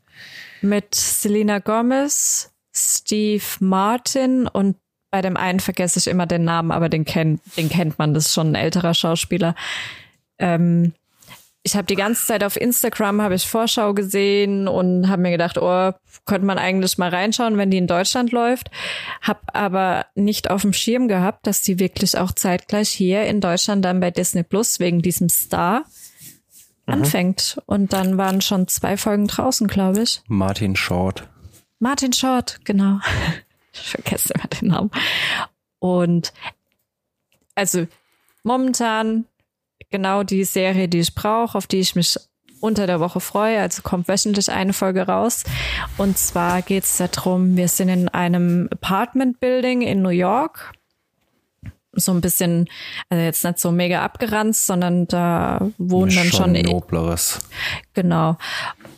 Mit 0.61 0.93
Selena 0.93 1.59
Gomez, 1.59 2.51
Steve 2.75 3.43
Martin 3.59 4.47
und 4.47 4.77
bei 5.11 5.21
dem 5.21 5.37
einen 5.37 5.59
vergesse 5.59 5.99
ich 5.99 6.07
immer 6.07 6.25
den 6.25 6.43
Namen, 6.43 6.71
aber 6.71 6.89
den 6.89 7.05
kennt, 7.05 7.41
den 7.55 7.69
kennt 7.69 7.99
man, 7.99 8.13
das 8.13 8.27
ist 8.27 8.33
schon 8.33 8.51
ein 8.51 8.55
älterer 8.55 8.93
Schauspieler. 8.93 9.53
Ähm, 10.39 10.93
ich 11.63 11.75
habe 11.77 11.85
die 11.85 11.95
ganze 11.95 12.25
Zeit 12.25 12.43
auf 12.43 12.59
Instagram 12.59 13.21
habe 13.21 13.35
ich 13.35 13.47
Vorschau 13.47 13.93
gesehen 13.93 14.67
und 14.67 15.07
habe 15.07 15.21
mir 15.21 15.31
gedacht, 15.31 15.57
oh, 15.57 15.91
könnte 16.25 16.45
man 16.45 16.57
eigentlich 16.57 16.97
mal 16.97 17.09
reinschauen, 17.09 17.57
wenn 17.57 17.71
die 17.71 17.77
in 17.77 17.87
Deutschland 17.87 18.33
läuft. 18.33 18.69
Hab 19.21 19.41
aber 19.55 20.05
nicht 20.13 20.49
auf 20.49 20.63
dem 20.63 20.73
Schirm 20.73 21.07
gehabt, 21.07 21.47
dass 21.47 21.61
die 21.61 21.79
wirklich 21.79 22.17
auch 22.17 22.33
zeitgleich 22.33 22.89
hier 22.89 23.25
in 23.25 23.39
Deutschland 23.39 23.85
dann 23.85 24.01
bei 24.01 24.11
Disney 24.11 24.43
Plus 24.43 24.81
wegen 24.81 25.01
diesem 25.01 25.29
Star 25.29 25.85
mhm. 26.85 26.93
anfängt. 26.93 27.61
Und 27.65 27.93
dann 27.93 28.17
waren 28.17 28.41
schon 28.41 28.67
zwei 28.67 28.97
Folgen 28.97 29.27
draußen, 29.27 29.67
glaube 29.67 30.01
ich. 30.01 30.21
Martin 30.27 30.75
Short. 30.75 31.29
Martin 31.79 32.13
Short, 32.13 32.59
genau. 32.65 32.99
Ich 33.75 33.89
vergesse 33.89 34.35
immer 34.35 34.47
den 34.49 34.67
Namen. 34.67 34.91
Und 35.79 36.31
also 37.55 37.87
momentan 38.43 39.25
genau 39.93 40.23
die 40.23 40.43
Serie, 40.43 40.89
die 40.89 40.99
ich 40.99 41.13
brauche, 41.13 41.55
auf 41.55 41.67
die 41.67 41.79
ich 41.79 41.95
mich 41.95 42.17
unter 42.59 42.87
der 42.87 42.99
Woche 42.99 43.19
freue. 43.19 43.61
Also 43.61 43.83
kommt 43.83 44.07
wöchentlich 44.07 44.51
eine 44.51 44.73
Folge 44.73 45.03
raus. 45.03 45.43
Und 45.97 46.17
zwar 46.17 46.63
geht 46.63 46.83
es 46.83 46.97
darum, 46.97 47.55
wir 47.55 47.67
sind 47.67 47.89
in 47.89 48.09
einem 48.09 48.67
Apartment 48.71 49.39
Building 49.39 49.81
in 49.81 50.01
New 50.01 50.09
York. 50.09 50.73
So 51.91 52.11
ein 52.11 52.21
bisschen, 52.21 52.67
also 53.09 53.23
jetzt 53.23 53.45
nicht 53.45 53.59
so 53.59 53.71
mega 53.71 54.01
abgeranzt, 54.01 54.65
sondern 54.65 55.05
da 55.07 55.69
wohnen 55.77 56.09
schon 56.09 56.53
dann 56.53 56.55
schon. 56.55 56.71
Nobleres. 56.71 57.39
Genau. 57.93 58.37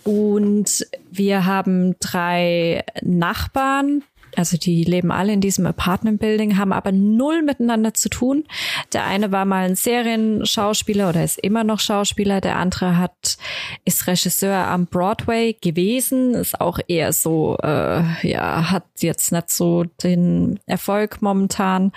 Und 0.05 0.87
wir 1.11 1.45
haben 1.45 1.99
drei 1.99 2.85
Nachbarn, 3.01 4.03
also 4.35 4.57
die 4.57 4.83
leben 4.83 5.11
alle 5.11 5.33
in 5.33 5.41
diesem 5.41 5.65
Apartment-Building, 5.65 6.57
haben 6.57 6.73
aber 6.73 6.91
null 6.91 7.41
miteinander 7.41 7.93
zu 7.93 8.09
tun. 8.09 8.45
Der 8.93 9.05
eine 9.05 9.31
war 9.31 9.45
mal 9.45 9.65
ein 9.65 9.75
Serienschauspieler 9.75 11.09
oder 11.09 11.23
ist 11.23 11.39
immer 11.39 11.63
noch 11.63 11.79
Schauspieler. 11.79 12.41
Der 12.41 12.57
andere 12.57 12.97
hat 12.97 13.37
ist 13.85 14.07
Regisseur 14.07 14.55
am 14.55 14.85
Broadway 14.87 15.53
gewesen, 15.53 16.33
ist 16.33 16.59
auch 16.59 16.79
eher 16.87 17.13
so, 17.13 17.57
äh, 17.63 18.03
ja, 18.27 18.71
hat 18.71 18.85
jetzt 18.99 19.31
nicht 19.31 19.49
so 19.49 19.83
den 19.83 20.59
Erfolg 20.65 21.21
momentan. 21.21 21.91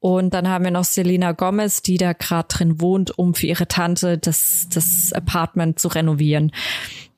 Und 0.00 0.32
dann 0.32 0.48
haben 0.48 0.64
wir 0.64 0.70
noch 0.70 0.84
Selena 0.84 1.32
Gomez, 1.32 1.82
die 1.82 1.98
da 1.98 2.14
gerade 2.14 2.48
drin 2.48 2.80
wohnt, 2.80 3.18
um 3.18 3.34
für 3.34 3.46
ihre 3.46 3.68
Tante 3.68 4.16
das, 4.16 4.68
das 4.72 5.12
Apartment 5.12 5.78
zu 5.78 5.88
renovieren. 5.88 6.52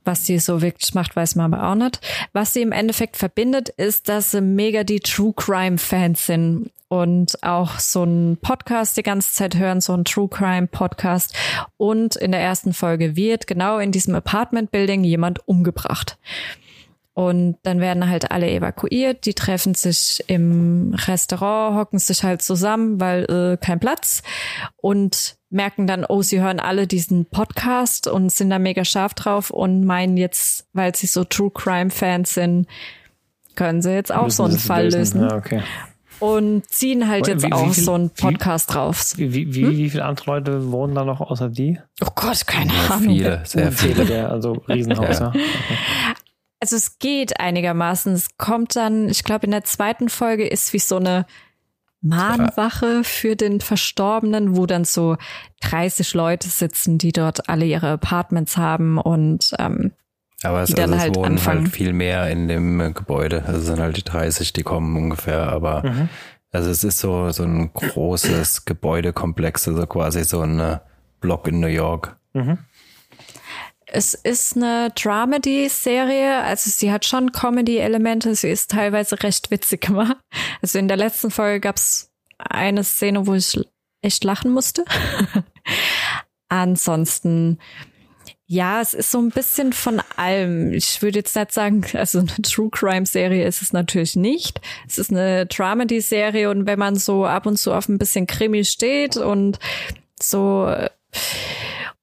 Was 0.05 0.27
sie 0.27 0.39
so 0.39 0.63
wirklich 0.63 0.95
macht, 0.95 1.15
weiß 1.15 1.37
man 1.37 1.53
aber 1.53 1.69
auch 1.69 1.75
nicht. 1.75 2.01
Was 2.33 2.53
sie 2.53 2.63
im 2.63 2.73
Endeffekt 2.73 3.17
verbindet, 3.17 3.69
ist, 3.69 4.09
dass 4.09 4.33
sie 4.33 4.41
mega 4.41 4.85
die 4.85 5.01
True 5.01 5.33
Crime 5.37 5.79
Fans 5.79 6.27
sind 6.27 6.71
und 6.89 7.43
auch 7.43 7.79
so 7.79 8.03
einen 8.03 8.37
Podcast 8.37 8.97
die 8.97 9.03
ganze 9.03 9.33
Zeit 9.33 9.57
hören, 9.57 9.81
so 9.81 9.95
einen 9.95 10.05
True 10.05 10.29
Crime 10.29 10.67
Podcast. 10.67 11.35
Und 11.77 12.17
in 12.17 12.33
der 12.33 12.41
ersten 12.41 12.75
Folge 12.75 13.17
wird 13.17 13.47
genau 13.47 13.79
in 13.79 13.93
diesem 13.93 14.15
Apartment 14.15 14.71
Building 14.71 15.03
jemand 15.05 15.47
umgebracht. 15.49 16.19
Und 17.15 17.59
dann 17.63 17.81
werden 17.81 18.09
halt 18.09 18.31
alle 18.31 18.51
evakuiert, 18.51 19.27
die 19.27 19.35
treffen 19.35 19.75
sich 19.75 20.25
im 20.29 20.95
Restaurant, 20.95 21.77
hocken 21.77 21.99
sich 21.99 22.25
halt 22.25 22.43
zusammen, 22.43 23.01
weil 23.01 23.25
äh, 23.25 23.57
kein 23.59 23.81
Platz 23.81 24.23
und 24.77 25.37
merken 25.53 25.87
dann, 25.87 26.05
oh, 26.05 26.23
sie 26.23 26.41
hören 26.41 26.59
alle 26.59 26.87
diesen 26.87 27.27
Podcast 27.27 28.09
und 28.09 28.33
sind 28.33 28.51
da 28.51 28.59
mega 28.59 28.85
scharf 28.85 29.15
drauf 29.15 29.51
und 29.51 29.85
meinen 29.85 30.17
jetzt, 30.17 30.67
weil 30.73 30.95
sie 30.95 31.07
so 31.07 31.25
True 31.25 31.51
Crime 31.53 31.91
Fans 31.91 32.35
sind, 32.35 32.67
können 33.55 33.83
sie 33.83 33.93
jetzt 33.93 34.13
auch 34.13 34.31
so 34.31 34.45
einen 34.45 34.59
Fall 34.59 34.85
lösen. 34.85 35.21
lösen. 35.21 35.23
Ja, 35.23 35.37
okay. 35.37 35.63
und 36.21 36.67
ziehen 36.69 37.09
halt 37.09 37.27
jetzt 37.27 37.47
wie, 37.47 37.53
auch 37.53 37.73
viel, 37.73 37.85
so 37.85 37.93
einen 37.93 38.11
Podcast 38.11 38.71
wie, 38.71 38.73
drauf. 38.73 39.13
Wie, 39.17 39.55
wie, 39.55 39.63
hm? 39.63 39.71
wie 39.77 39.91
viele 39.91 40.05
andere 40.05 40.27
Leute 40.27 40.73
wohnen 40.73 40.95
da 40.95 41.05
noch 41.05 41.21
außer 41.21 41.51
die? 41.51 41.79
Oh 42.01 42.09
Gott, 42.15 42.47
keine 42.47 42.73
ja, 42.73 42.95
Ahnung. 42.95 43.09
Viele, 43.09 43.43
sehr 43.45 43.73
viele. 43.73 44.07
Der, 44.07 44.31
also 44.31 44.53
Riesenhaus, 44.69 45.21
ja. 45.21 45.33
Also 46.61 46.77
es 46.77 47.01
geht 47.01 47.41
einigermaßen. 47.41 48.13
Es 48.13 48.39
kommt 48.39 48.77
dann, 48.77 49.09
ich 49.09 49.25
glaube, 49.25 49.47
in 49.47 49.51
der 49.51 49.65
zweiten 49.65 50.09
Folge 50.09 50.47
ist 50.47 50.73
wie 50.73 50.79
so 50.79 50.97
eine 50.97 51.27
Mahnwache 52.03 53.05
für 53.05 53.37
den 53.37 53.61
Verstorbenen, 53.61 54.57
wo 54.57 54.67
dann 54.67 54.85
so 54.85 55.17
30 55.61 56.15
Leute 56.15 56.49
sitzen, 56.49 56.99
die 56.99 57.13
dort 57.13 57.49
alle 57.49 57.65
ihre 57.65 57.91
Apartments 57.91 58.57
haben 58.57 58.99
und 58.99 59.55
ähm, 59.59 59.93
aber 60.43 60.63
es, 60.63 60.71
die 60.71 60.75
dann 60.75 60.93
also, 60.93 61.03
halt 61.03 61.13
es 61.13 61.17
wohnen 61.17 61.33
anfangen. 61.33 61.65
halt 61.65 61.75
viel 61.75 61.93
mehr 61.93 62.29
in 62.29 62.49
dem 62.49 62.95
Gebäude. 62.95 63.45
Also 63.47 63.61
es 63.61 63.67
sind 63.67 63.79
halt 63.79 63.97
die 63.97 64.03
30, 64.03 64.53
die 64.53 64.63
kommen 64.63 64.97
ungefähr, 64.97 65.49
aber 65.53 65.87
mhm. 65.87 66.09
also 66.51 66.71
es 66.71 66.83
ist 66.83 66.99
so, 66.99 67.31
so 67.31 67.45
ein 67.45 67.73
großes 67.73 68.65
Gebäudekomplex, 68.65 69.69
also 69.69 69.87
quasi 69.87 70.25
so 70.25 70.41
ein 70.41 70.59
äh, 70.59 70.79
Block 71.21 71.47
in 71.47 71.61
New 71.61 71.69
York. 71.69 72.17
Mhm. 72.33 72.59
Es 73.95 74.15
ist 74.15 74.57
eine 74.57 74.91
Dramedy-Serie, 74.95 76.39
also 76.39 76.71
sie 76.71 76.91
hat 76.91 77.05
schon 77.05 77.31
Comedy-Elemente, 77.31 78.35
sie 78.35 78.49
ist 78.49 78.71
teilweise 78.71 79.23
recht 79.23 79.51
witzig 79.51 79.81
gemacht. 79.87 80.17
Also 80.63 80.79
in 80.79 80.89
der 80.89 80.97
letzten 80.97 81.31
Folge 81.31 81.61
gab's 81.61 82.11
eine 82.39 82.85
Szene, 82.85 83.27
wo 83.27 83.35
ich 83.35 83.61
echt 84.01 84.25
lachen 84.25 84.51
musste. 84.51 84.87
Ansonsten 86.49 87.59
ja, 88.47 88.81
es 88.83 88.93
ist 88.93 89.11
so 89.11 89.19
ein 89.19 89.31
bisschen 89.31 89.73
von 89.73 90.03
allem. 90.17 90.73
Ich 90.73 91.01
würde 91.01 91.19
jetzt 91.19 91.37
nicht 91.37 91.53
sagen, 91.53 91.85
also 91.95 92.19
eine 92.19 92.43
True 92.43 92.69
Crime 92.71 93.07
Serie 93.07 93.47
ist 93.47 93.63
es 93.63 93.73
natürlich 93.73 94.17
nicht. 94.17 94.61
Es 94.87 94.99
ist 94.99 95.11
eine 95.11 95.47
Dramedy 95.47 96.01
Serie 96.01 96.51
und 96.51 96.67
wenn 96.67 96.79
man 96.79 96.97
so 96.97 97.25
ab 97.25 97.47
und 97.47 97.59
zu 97.59 97.73
auf 97.73 97.89
ein 97.89 97.97
bisschen 97.97 98.27
Krimi 98.27 98.65
steht 98.65 99.17
und 99.17 99.59
so 100.21 100.67
äh, 100.67 100.91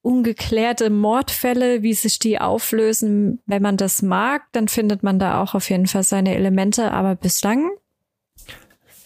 ungeklärte 0.02 0.90
Mordfälle, 0.90 1.82
wie 1.82 1.94
sich 1.94 2.18
die 2.18 2.40
auflösen, 2.40 3.40
wenn 3.46 3.62
man 3.62 3.76
das 3.76 4.02
mag, 4.02 4.42
dann 4.52 4.68
findet 4.68 5.02
man 5.02 5.18
da 5.18 5.42
auch 5.42 5.54
auf 5.54 5.68
jeden 5.70 5.86
Fall 5.86 6.02
seine 6.02 6.34
Elemente. 6.34 6.92
Aber 6.92 7.16
bislang 7.16 7.70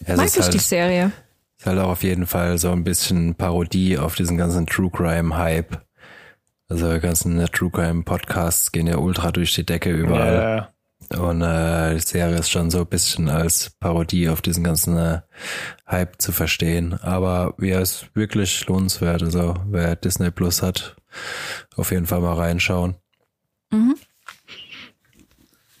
ja, 0.07 0.15
mag 0.15 0.27
ich 0.27 0.41
halt, 0.41 0.53
die 0.53 0.59
Serie. 0.59 1.11
Ist 1.57 1.65
halt 1.65 1.79
auch 1.79 1.89
auf 1.89 2.03
jeden 2.03 2.25
Fall 2.25 2.57
so 2.57 2.71
ein 2.71 2.83
bisschen 2.83 3.35
Parodie 3.35 3.97
auf 3.97 4.15
diesen 4.15 4.37
ganzen 4.37 4.65
True 4.67 4.89
Crime 4.91 5.37
Hype 5.37 5.85
also 6.67 6.91
die 6.93 6.99
ganzen 6.99 7.45
True 7.51 7.69
Crime 7.69 8.03
Podcasts 8.03 8.71
gehen 8.71 8.87
ja 8.87 8.97
ultra 8.97 9.31
durch 9.31 9.53
die 9.53 9.65
Decke 9.65 9.91
überall. 9.91 10.33
Ja. 10.33 10.69
Und 11.09 11.41
äh, 11.41 11.95
die 11.95 12.01
Serie 12.01 12.39
ist 12.39 12.49
schon 12.49 12.71
so 12.71 12.79
ein 12.79 12.87
bisschen 12.87 13.29
als 13.29 13.69
Parodie 13.79 14.29
auf 14.29 14.41
diesen 14.41 14.63
ganzen 14.63 14.97
äh, 14.97 15.21
Hype 15.87 16.21
zu 16.21 16.31
verstehen. 16.31 16.93
Aber 17.01 17.53
ja, 17.59 17.79
ist 17.79 18.07
wirklich 18.15 18.65
lohnenswert. 18.67 19.21
Also 19.21 19.53
wer 19.67 19.95
Disney 19.95 20.31
Plus 20.31 20.61
hat, 20.61 20.95
auf 21.75 21.91
jeden 21.91 22.07
Fall 22.07 22.21
mal 22.21 22.35
reinschauen. 22.35 22.95
Mhm. 23.71 23.95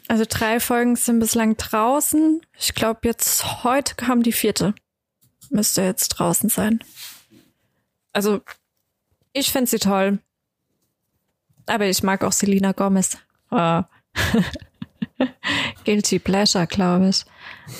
Also 0.07 0.23
drei 0.27 0.59
Folgen 0.59 0.95
sind 0.95 1.19
bislang 1.19 1.57
draußen. 1.57 2.41
Ich 2.57 2.75
glaube, 2.75 2.99
jetzt 3.03 3.63
heute 3.63 3.95
kam 3.95 4.21
die 4.21 4.31
vierte. 4.31 4.75
Müsste 5.49 5.81
jetzt 5.81 6.09
draußen 6.09 6.49
sein. 6.49 6.83
Also, 8.13 8.41
ich 9.33 9.51
finde 9.51 9.69
sie 9.69 9.79
toll. 9.79 10.19
Aber 11.65 11.85
ich 11.87 12.03
mag 12.03 12.23
auch 12.23 12.31
Selena 12.31 12.71
Gomez. 12.71 13.17
Uh. 13.51 13.81
Guilty 15.85 16.19
Pleasure, 16.19 16.67
glaube 16.67 17.09
ich. 17.09 17.25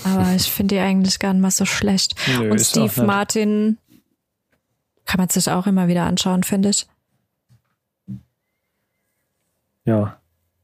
Aber 0.04 0.34
ich 0.36 0.52
finde 0.52 0.76
die 0.76 0.82
eigentlich 0.82 1.20
gar 1.20 1.34
nicht 1.34 1.42
mal 1.42 1.52
so 1.52 1.66
schlecht. 1.66 2.16
Nö, 2.40 2.52
Und 2.52 2.60
Steve 2.60 3.04
Martin 3.04 3.78
kann 5.06 5.20
man 5.20 5.30
sich 5.30 5.50
auch 5.50 5.68
immer 5.68 5.88
wieder 5.88 6.04
anschauen, 6.04 6.44
finde 6.44 6.70
ich. 6.70 6.88
Ja. 9.86 10.20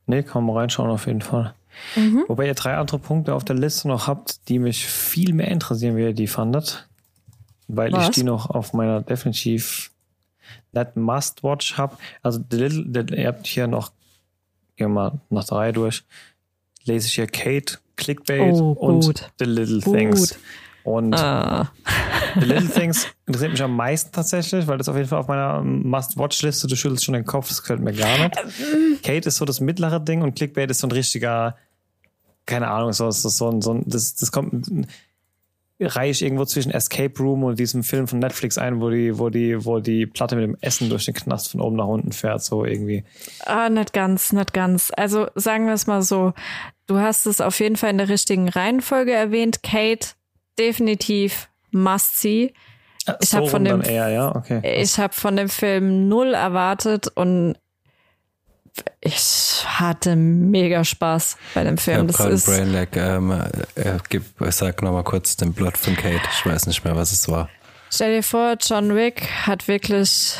Nee, 0.08 0.24
kann 0.24 0.46
man 0.46 0.58
reinschauen 0.58 0.90
auf 0.90 1.08
jeden 1.08 1.22
Fall. 1.22 1.54
Mhm. 1.96 2.26
Wobei 2.28 2.48
ihr 2.48 2.54
drei 2.54 2.76
andere 2.76 3.00
Punkte 3.00 3.34
auf 3.34 3.46
der 3.46 3.56
Liste 3.56 3.88
noch 3.88 4.08
habt, 4.08 4.50
die 4.50 4.60
mich 4.60 4.86
viel 4.86 5.34
mehr 5.34 5.48
interessieren, 5.48 5.96
wie 5.96 6.04
ihr 6.04 6.14
die 6.14 6.28
fandet. 6.28 6.88
Weil 7.68 7.94
Was? 7.94 8.06
ich 8.06 8.16
die 8.16 8.24
noch 8.24 8.50
auf 8.50 8.74
meiner 8.74 9.02
definitiv 9.02 9.92
nicht 10.74 10.96
Must-Watch 10.96 11.78
habe. 11.78 11.98
Also 12.22 12.44
the 12.50 12.58
little, 12.58 12.86
the, 12.94 13.16
ihr 13.16 13.28
habt 13.28 13.48
hier 13.48 13.68
noch, 13.68 13.92
gehen 14.76 14.90
wir 14.90 15.12
mal 15.12 15.20
nach 15.30 15.46
drei 15.46 15.72
durch, 15.72 16.04
lese 16.86 17.08
ich 17.08 17.16
hier 17.16 17.28
Kate, 17.28 17.80
Clickbait 17.96 18.54
oh, 18.54 18.72
und 18.72 19.30
The 19.40 19.46
Little 19.46 19.82
gut. 19.82 19.96
Things. 19.96 20.40
Und 20.84 21.14
ah. 21.14 21.72
The 22.40 22.46
Little 22.46 22.70
Things 22.70 23.08
interessiert 23.28 23.52
mich 23.52 23.62
am 23.62 23.76
meisten 23.76 24.12
tatsächlich, 24.12 24.66
weil 24.68 24.78
das 24.78 24.90
auf 24.90 24.96
jeden 24.96 25.08
Fall 25.08 25.20
auf 25.20 25.28
meiner 25.28 25.62
Must-Watch-Liste, 25.62 26.68
du 26.68 26.76
schüttelst 26.76 27.04
schon 27.04 27.14
den 27.14 27.26
Kopf, 27.26 27.50
das 27.50 27.62
gefällt 27.62 27.82
mir 27.82 27.94
gar 27.94 28.18
nicht. 28.18 29.04
Kate 29.04 29.28
ist 29.28 29.38
so 29.38 29.46
das 29.46 29.60
mittlere 29.60 30.00
Ding 30.00 30.22
und 30.22 30.36
Clickbait 30.36 30.72
ist 30.72 30.80
so 30.80 30.88
ein 30.88 30.92
richtiger, 30.92 31.56
keine 32.46 32.70
Ahnung, 32.70 32.94
so, 32.94 33.12
so, 33.12 33.30
so, 33.30 33.62
so 33.62 33.82
das, 33.86 34.16
das 34.16 34.32
kommt, 34.32 34.88
reihe 35.82 36.12
ich 36.12 36.22
irgendwo 36.22 36.46
zwischen 36.46 36.72
Escape 36.72 37.18
Room 37.20 37.44
und 37.44 37.60
diesem 37.60 37.84
Film 37.84 38.08
von 38.08 38.20
Netflix 38.20 38.58
ein, 38.58 38.82
wo 38.82 38.90
die, 38.90 39.18
wo 39.18 39.30
die, 39.30 39.66
wo 39.66 39.80
die 39.80 40.06
Platte 40.06 40.36
mit 40.36 40.44
dem 40.44 40.58
Essen 40.62 40.90
durch 40.90 41.06
den 41.06 41.14
Knast 41.14 41.52
von 41.52 41.62
oben 41.62 41.78
nach 41.78 41.88
unten 41.88 42.12
fährt, 42.12 42.44
so 42.44 42.66
irgendwie. 42.66 43.04
Ah, 43.46 43.70
nicht 43.70 43.94
ganz, 43.94 44.32
nicht 44.34 44.54
ganz. 44.54 44.92
Also 44.96 45.28
sagen 45.36 45.66
wir 45.68 45.74
es 45.74 45.88
mal 45.88 46.02
so, 46.02 46.34
du 46.88 47.00
hast 47.00 47.26
es 47.26 47.42
auf 47.42 47.60
jeden 47.60 47.76
Fall 47.76 47.90
in 47.90 47.98
der 47.98 48.10
richtigen 48.10 48.50
Reihenfolge 48.50 49.14
erwähnt. 49.14 49.64
Kate, 49.64 50.10
definitiv 50.60 51.50
must 51.72 52.20
see. 52.20 52.54
Ich 53.22 53.30
so 53.30 53.38
habe 53.38 53.48
von 53.48 53.66
dem, 53.66 53.82
eher, 53.82 54.10
ja? 54.10 54.36
okay. 54.36 54.62
ich 54.80 55.00
habe 55.00 55.14
von 55.14 55.36
dem 55.36 55.50
Film 55.50 56.08
null 56.08 56.34
erwartet 56.36 57.08
und 57.16 57.56
ich 59.02 59.64
hatte 59.66 60.16
mega 60.16 60.84
Spaß 60.84 61.38
bei 61.54 61.64
dem 61.64 61.78
Film. 61.78 62.10
Ich 62.10 62.16
das 62.16 62.28
ist 62.28 62.46
Brainlag. 62.46 62.96
Ähm, 62.96 63.32
äh, 63.76 63.98
gib, 64.10 64.24
sag 64.50 64.82
nochmal 64.82 65.04
kurz 65.04 65.36
den 65.36 65.54
Plot 65.54 65.78
von 65.78 65.96
Kate. 65.96 66.22
Ich 66.32 66.46
weiß 66.46 66.68
nicht 66.68 66.84
mehr, 66.84 66.96
was 66.96 67.12
es 67.12 67.28
war. 67.28 67.50
Stell 67.92 68.16
dir 68.16 68.24
vor, 68.24 68.56
John 68.62 68.96
Wick 68.96 69.28
hat 69.46 69.68
wirklich 69.68 70.36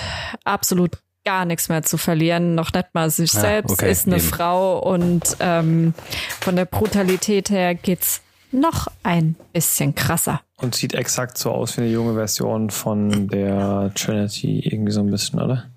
absolut 0.46 0.98
gar 1.26 1.46
nichts 1.46 1.70
mehr 1.70 1.84
zu 1.84 1.98
verlieren, 1.98 2.56
noch 2.56 2.74
nicht 2.74 2.94
mal 2.94 3.10
sich 3.10 3.34
ja, 3.34 3.42
selbst, 3.42 3.74
okay, 3.74 3.92
ist 3.92 4.08
eine 4.08 4.18
eben. 4.18 4.26
Frau 4.26 4.80
und 4.80 5.38
ähm, 5.40 5.94
von 6.40 6.56
der 6.56 6.66
Brutalität 6.66 7.50
her 7.50 7.76
geht's 7.76 8.22
noch 8.52 8.88
ein 9.04 9.36
bisschen 9.54 9.96
krasser. 9.96 10.42
Und 10.58 10.76
sieht 10.76 10.94
exakt 10.94 11.38
so 11.38 11.52
aus 11.52 11.78
wie 11.78 11.82
eine 11.82 11.92
junge 11.92 12.14
Version 12.14 12.70
von 12.70 13.28
der 13.28 13.92
Trinity, 13.96 14.60
irgendwie 14.60 14.92
so 14.92 15.02
ein 15.02 15.12
bisschen, 15.12 15.42
oder? 15.42 15.70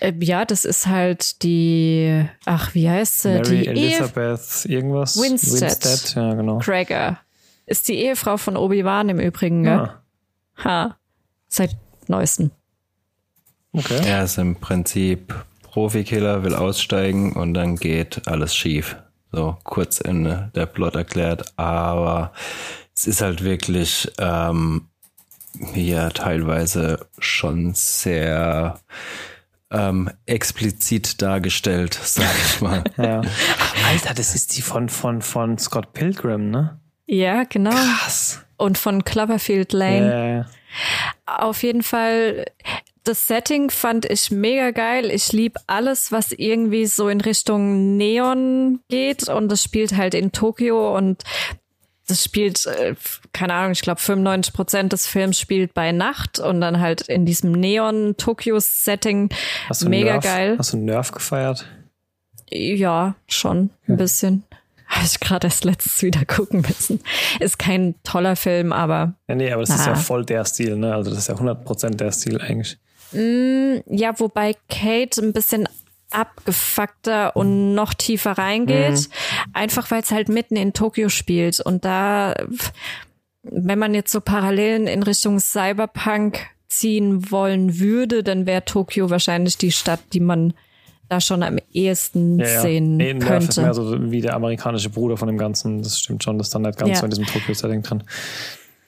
Äh, 0.00 0.14
ja, 0.20 0.44
das 0.44 0.64
ist 0.64 0.86
halt 0.86 1.42
die, 1.42 2.24
ach, 2.46 2.74
wie 2.74 2.88
heißt 2.88 3.22
sie? 3.22 3.34
Mary 3.34 3.60
die 3.60 3.66
Elizabeth 3.68 4.66
Ehe 4.66 4.76
irgendwas? 4.76 5.20
Winstead. 5.20 5.62
Winstead, 5.62 6.14
ja, 6.16 6.34
genau. 6.34 6.58
Crager. 6.58 7.18
Ist 7.66 7.86
die 7.88 7.98
Ehefrau 7.98 8.36
von 8.36 8.56
Obi-Wan 8.56 9.10
im 9.10 9.20
Übrigen, 9.20 9.62
gell? 9.62 9.72
Ja. 9.72 10.02
Ha. 10.64 10.96
Seit 11.48 11.76
neuestem. 12.08 12.50
Okay. 13.72 14.00
Er 14.04 14.24
ist 14.24 14.38
im 14.38 14.56
Prinzip 14.56 15.34
Profikiller, 15.62 16.42
will 16.42 16.54
aussteigen 16.54 17.34
und 17.34 17.54
dann 17.54 17.76
geht 17.76 18.26
alles 18.26 18.54
schief. 18.54 18.96
So 19.30 19.56
kurz 19.62 20.00
in 20.00 20.50
der 20.54 20.66
Plot 20.66 20.96
erklärt, 20.96 21.52
aber 21.56 22.32
es 22.94 23.06
ist 23.06 23.20
halt 23.20 23.44
wirklich 23.44 24.10
ähm, 24.18 24.88
hier 25.72 26.08
teilweise 26.10 27.06
schon 27.20 27.74
sehr 27.74 28.80
ähm, 29.70 30.10
explizit 30.26 31.22
dargestellt, 31.22 31.98
sag 32.02 32.34
ich 32.44 32.60
mal. 32.60 32.84
ja. 32.96 33.22
Alter, 33.88 34.14
das 34.14 34.34
ist 34.34 34.56
die 34.56 34.62
von, 34.62 34.88
von, 34.88 35.22
von 35.22 35.58
Scott 35.58 35.92
Pilgrim, 35.92 36.50
ne? 36.50 36.80
Ja, 37.06 37.44
genau. 37.44 37.70
Krass. 37.70 38.44
Und 38.56 38.78
von 38.78 39.04
Cloverfield 39.04 39.72
Lane. 39.72 40.46
Ja. 41.26 41.38
Auf 41.38 41.62
jeden 41.62 41.82
Fall, 41.82 42.46
das 43.04 43.26
Setting 43.26 43.70
fand 43.70 44.04
ich 44.04 44.30
mega 44.30 44.70
geil. 44.70 45.10
Ich 45.10 45.32
lieb 45.32 45.56
alles, 45.66 46.12
was 46.12 46.32
irgendwie 46.32 46.86
so 46.86 47.08
in 47.08 47.20
Richtung 47.20 47.96
Neon 47.96 48.80
geht 48.88 49.28
und 49.28 49.48
das 49.48 49.62
spielt 49.64 49.96
halt 49.96 50.14
in 50.14 50.32
Tokio 50.32 50.96
und 50.96 51.24
das 52.10 52.24
spielt, 52.24 52.66
äh, 52.66 52.94
keine 53.32 53.54
Ahnung, 53.54 53.72
ich 53.72 53.82
glaube 53.82 54.00
95 54.00 54.52
Prozent 54.52 54.92
des 54.92 55.06
Films 55.06 55.38
spielt 55.38 55.74
bei 55.74 55.92
Nacht 55.92 56.38
und 56.38 56.60
dann 56.60 56.80
halt 56.80 57.02
in 57.02 57.24
diesem 57.24 57.52
Neon-Tokyo-Setting. 57.52 59.30
Mega 59.84 60.12
Nerf, 60.12 60.24
geil. 60.24 60.56
Hast 60.58 60.72
du 60.72 60.76
Nerf 60.78 61.12
gefeiert? 61.12 61.66
Ja, 62.50 63.14
schon 63.28 63.58
ein 63.58 63.70
ja. 63.88 63.94
bisschen. 63.96 64.44
Habe 64.86 65.06
ich 65.06 65.20
gerade 65.20 65.46
erst 65.46 65.64
letztes 65.64 66.02
wieder 66.02 66.24
gucken 66.26 66.62
müssen. 66.62 67.00
Ist 67.38 67.58
kein 67.58 67.94
toller 68.02 68.34
Film, 68.34 68.72
aber. 68.72 69.14
Ja, 69.28 69.36
nee, 69.36 69.52
aber 69.52 69.62
das 69.62 69.70
na. 69.70 69.76
ist 69.76 69.86
ja 69.86 69.94
voll 69.94 70.24
der 70.24 70.44
Stil, 70.44 70.76
ne? 70.76 70.94
Also 70.94 71.10
das 71.10 71.20
ist 71.20 71.28
ja 71.28 71.34
100 71.34 71.64
Prozent 71.64 72.00
der 72.00 72.10
Stil 72.10 72.40
eigentlich. 72.40 72.76
Mm, 73.12 73.78
ja, 73.86 74.18
wobei 74.18 74.56
Kate 74.68 75.22
ein 75.22 75.32
bisschen 75.32 75.68
abgefuckter 76.10 77.36
und 77.36 77.74
noch 77.74 77.94
tiefer 77.94 78.32
reingeht. 78.32 78.92
Mhm. 78.92 79.06
Einfach 79.52 79.90
weil 79.90 80.02
es 80.02 80.10
halt 80.10 80.28
mitten 80.28 80.56
in 80.56 80.72
Tokio 80.72 81.08
spielt. 81.08 81.60
Und 81.60 81.84
da 81.84 82.34
wenn 83.42 83.78
man 83.78 83.94
jetzt 83.94 84.12
so 84.12 84.20
Parallelen 84.20 84.86
in 84.86 85.02
Richtung 85.02 85.40
Cyberpunk 85.40 86.40
ziehen 86.68 87.30
wollen 87.30 87.78
würde, 87.78 88.22
dann 88.22 88.46
wäre 88.46 88.64
Tokio 88.64 89.10
wahrscheinlich 89.10 89.58
die 89.58 89.72
Stadt, 89.72 90.00
die 90.12 90.20
man 90.20 90.54
da 91.08 91.20
schon 91.20 91.42
am 91.42 91.58
ehesten 91.72 92.38
ja, 92.38 92.46
ja. 92.46 92.60
sehen 92.60 92.96
nee, 92.96 93.18
könnte. 93.18 93.48
Ist 93.48 93.56
mehr 93.56 93.74
so 93.74 94.10
wie 94.12 94.20
der 94.20 94.34
amerikanische 94.34 94.90
Bruder 94.90 95.16
von 95.16 95.26
dem 95.26 95.38
Ganzen. 95.38 95.82
Das 95.82 95.98
stimmt 95.98 96.22
schon, 96.22 96.38
das 96.38 96.48
ist 96.48 96.54
dann 96.54 96.62
nicht 96.62 96.78
ganz 96.78 96.90
ja. 96.90 96.96
so 96.96 97.04
in 97.04 97.10
diesem 97.10 97.26
Tokio-Setting 97.26 97.82
drin. 97.82 98.04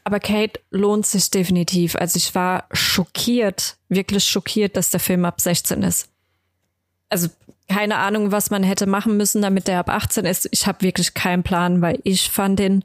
Aber 0.05 0.21
Kate 0.21 0.61
lohnt 0.71 1.07
sich 1.07 1.31
definitiv. 1.31 1.97
Also 1.97 2.17
ich 2.17 2.35
war 2.35 2.67
schockiert, 2.73 3.77
wirklich 3.88 4.25
schockiert, 4.25 4.77
dass 4.77 4.91
der 4.91 5.01
Film 5.01 5.25
ab 5.25 5.41
16 5.41 5.83
ist. 5.83 6.09
Also 7.09 7.29
keine 7.68 7.96
Ahnung, 7.96 8.33
was 8.33 8.51
man 8.51 8.62
hätte 8.62 8.87
machen 8.87 9.16
müssen, 9.16 9.42
damit 9.42 9.68
der 9.68 9.79
ab 9.79 9.88
18 9.88 10.25
ist. 10.25 10.48
Ich 10.51 10.66
habe 10.66 10.83
wirklich 10.83 11.14
keinen 11.14 11.42
Plan, 11.42 11.81
weil 11.81 11.98
ich 12.05 12.31
fand 12.31 12.59
den 12.59 12.85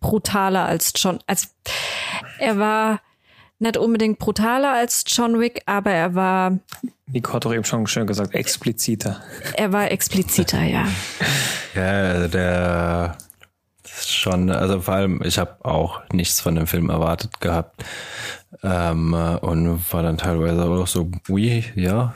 brutaler 0.00 0.64
als 0.66 0.92
John. 0.96 1.18
Also 1.26 1.46
er 2.38 2.58
war 2.58 3.00
nicht 3.58 3.76
unbedingt 3.76 4.18
brutaler 4.18 4.72
als 4.72 5.04
John 5.06 5.38
Wick, 5.38 5.62
aber 5.66 5.92
er 5.92 6.14
war. 6.14 6.58
Nico 7.06 7.32
hat 7.32 7.44
doch 7.44 7.54
eben 7.54 7.64
schon 7.64 7.86
schön 7.86 8.06
gesagt, 8.06 8.34
expliziter. 8.34 9.22
Er 9.54 9.72
war 9.72 9.90
expliziter, 9.90 10.62
ja. 10.62 10.86
Ja, 11.74 12.28
der 12.28 13.16
schon, 13.84 14.50
also 14.50 14.82
vor 14.82 14.94
allem, 14.94 15.22
ich 15.24 15.38
habe 15.38 15.64
auch 15.64 16.02
nichts 16.12 16.38
von 16.40 16.54
dem 16.54 16.66
Film 16.66 16.90
erwartet 16.90 17.40
gehabt. 17.40 17.82
Ähm, 18.62 19.14
und 19.14 19.92
war 19.92 20.02
dann 20.02 20.18
teilweise 20.18 20.64
auch 20.64 20.86
so, 20.86 21.10
wie, 21.26 21.64
ja, 21.74 22.12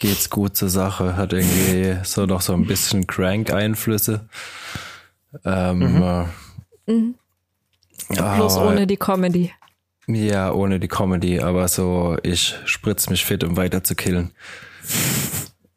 geht's 0.00 0.30
gut 0.30 0.56
zur 0.56 0.68
Sache, 0.68 1.16
hat 1.16 1.32
irgendwie 1.32 1.98
so 2.02 2.26
noch 2.26 2.40
so 2.40 2.54
ein 2.54 2.66
bisschen 2.66 3.06
Crank-Einflüsse. 3.06 4.28
Ähm, 5.44 5.78
mhm. 5.78 6.02
Äh, 6.86 6.92
mhm. 6.92 7.14
Bloß 8.08 8.56
ohne 8.56 8.86
die 8.88 8.96
Comedy. 8.96 9.52
Ja, 10.08 10.52
ohne 10.52 10.80
die 10.80 10.88
Comedy, 10.88 11.38
aber 11.38 11.68
so, 11.68 12.16
ich 12.24 12.56
spritz 12.64 13.08
mich 13.10 13.24
fit, 13.24 13.44
um 13.44 13.56
weiter 13.56 13.84
zu 13.84 13.94
killen. 13.94 14.32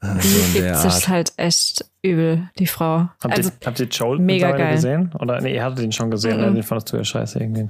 Äh, 0.01 0.19
so 0.19 0.39
die 0.53 0.61
gibt 0.61 0.77
sich 0.77 1.07
halt 1.07 1.33
echt 1.37 1.85
übel, 2.01 2.49
die 2.57 2.65
Frau. 2.65 3.09
Habt, 3.21 3.37
also, 3.37 3.49
ihr, 3.49 3.67
habt 3.67 3.79
ihr 3.79 3.87
Joel 3.87 4.19
mega 4.19 4.51
geil. 4.51 4.75
gesehen? 4.75 5.11
Oder 5.19 5.41
nee, 5.41 5.53
ihr 5.53 5.63
hattet 5.63 5.79
ihn 5.79 5.91
schon 5.91 6.09
gesehen, 6.09 6.37
mhm. 6.41 6.55
den 6.55 6.63
fandest 6.63 6.91
du 6.91 6.97
ja 6.97 7.03
scheiße 7.03 7.39
irgendwie. 7.39 7.69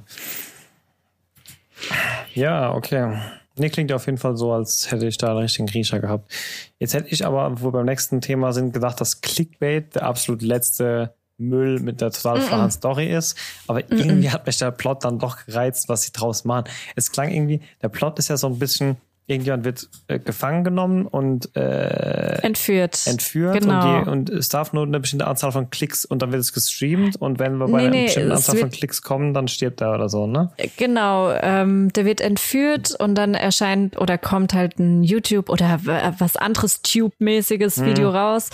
Ja, 2.34 2.74
okay. 2.74 3.18
Nee, 3.56 3.70
klingt 3.70 3.90
ja 3.92 3.98
auf 3.98 4.06
jeden 4.08 4.18
Fall 4.18 4.36
so, 4.36 4.52
als 4.52 4.90
hätte 4.92 5.06
ich 5.06 5.18
da 5.18 5.30
einen 5.30 5.40
richtigen 5.40 5.68
Griecher 5.68 6.00
gehabt. 6.00 6.32
Jetzt 6.80 6.94
hätte 6.94 7.10
ich 7.10 7.26
aber, 7.26 7.62
wo 7.62 7.68
wir 7.68 7.72
beim 7.72 7.86
nächsten 7.86 8.20
Thema 8.20 8.52
sind, 8.52 8.74
gedacht, 8.74 9.00
dass 9.00 9.22
Clickbait 9.22 9.96
der 9.96 10.04
absolut 10.04 10.42
letzte 10.42 11.14
Müll 11.38 11.80
mit 11.80 12.02
der 12.02 12.12
total 12.12 12.42
flachen 12.42 12.72
Story 12.72 13.14
ist. 13.14 13.38
Aber 13.68 13.80
mm 13.80 13.84
-mm. 13.84 14.00
irgendwie 14.00 14.30
hat 14.32 14.46
mich 14.48 14.58
der 14.58 14.72
Plot 14.72 15.04
dann 15.04 15.20
doch 15.20 15.46
gereizt, 15.46 15.88
was 15.88 16.04
sie 16.04 16.12
draus 16.12 16.46
machen. 16.46 16.66
Es 16.96 17.12
klang 17.12 17.32
irgendwie, 17.32 17.62
der 17.82 17.90
Plot 17.90 18.20
ist 18.20 18.30
ja 18.30 18.38
so 18.38 18.48
ein 18.48 18.58
bisschen, 18.60 18.98
irgendjemand 19.28 19.64
wird 19.64 19.90
äh, 20.08 20.20
gefangen 20.20 20.64
genommen 20.64 21.08
und 21.08 21.56
äh, 21.56 22.40
entführt. 22.42 23.08
Entführt 23.08 23.62
genau. 23.62 24.00
und, 24.00 24.06
die, 24.06 24.10
und 24.10 24.30
es 24.30 24.50
darf 24.50 24.74
nur 24.74 24.86
eine 24.86 25.00
bestimmte 25.00 25.28
Anzahl 25.28 25.52
von 25.52 25.70
Klicks 25.70 26.04
und 26.04 26.22
dann 26.22 26.32
wird 26.32 26.42
es 26.42 26.54
gestreamt 26.54 27.16
und 27.16 27.40
wenn 27.40 27.58
wir 27.58 27.68
bei 27.68 27.78
nee, 27.78 27.84
einer 27.84 27.90
nee, 27.92 28.06
bestimmten 28.06 28.32
Anzahl 28.32 28.58
von 28.58 28.70
Klicks 28.70 29.02
kommen, 29.02 29.34
dann 29.34 29.48
stirbt 29.48 29.82
er 29.82 29.94
oder 29.94 30.10
so, 30.10 30.28
ne? 30.28 30.52
Genau, 30.78 31.32
ähm, 31.32 31.92
der 31.94 32.06
wird 32.06 32.22
entführt 32.22 32.96
und 33.00 33.16
dann 33.16 33.34
erscheint 33.34 33.98
oder 34.00 34.18
kommt 34.18 34.54
halt 34.54 34.78
ein 34.78 35.04
YouTube 35.04 35.50
oder 35.50 35.80
was 36.20 36.36
anderes 36.36 36.82
Tube-mäßiges 36.82 37.78
hm. 37.78 37.86
Video 37.86 38.10
raus, 38.10 38.50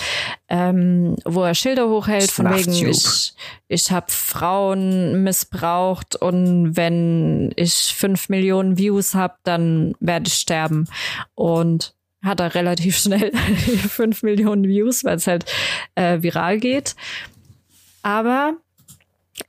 ähm, 0.50 1.16
wo 1.26 1.44
er 1.44 1.54
Schilder 1.54 1.88
hochhält 1.90 2.32
von 2.32 2.50
wegen 2.50 2.74
ich, 2.74 3.34
ich 3.68 3.92
habe 3.92 4.08
Frauen 4.10 5.24
missbraucht 5.24 6.16
und 6.16 6.76
wenn 6.76 7.52
ich 7.56 7.94
fünf 7.96 8.30
Millionen 8.30 8.78
Views 8.78 9.14
habe, 9.14 9.36
dann 9.44 9.94
werde 10.00 10.28
ich 10.28 10.34
sterben. 10.34 10.88
Und 11.36 11.94
hat 12.24 12.40
er 12.40 12.56
relativ 12.56 12.98
schnell 12.98 13.32
fünf 13.90 14.24
Millionen 14.24 14.68
Views, 14.68 15.04
weil 15.04 15.18
es 15.18 15.28
halt 15.28 15.46
äh, 15.96 16.22
viral 16.22 16.58
geht. 16.58 16.96
Aber 18.02 18.54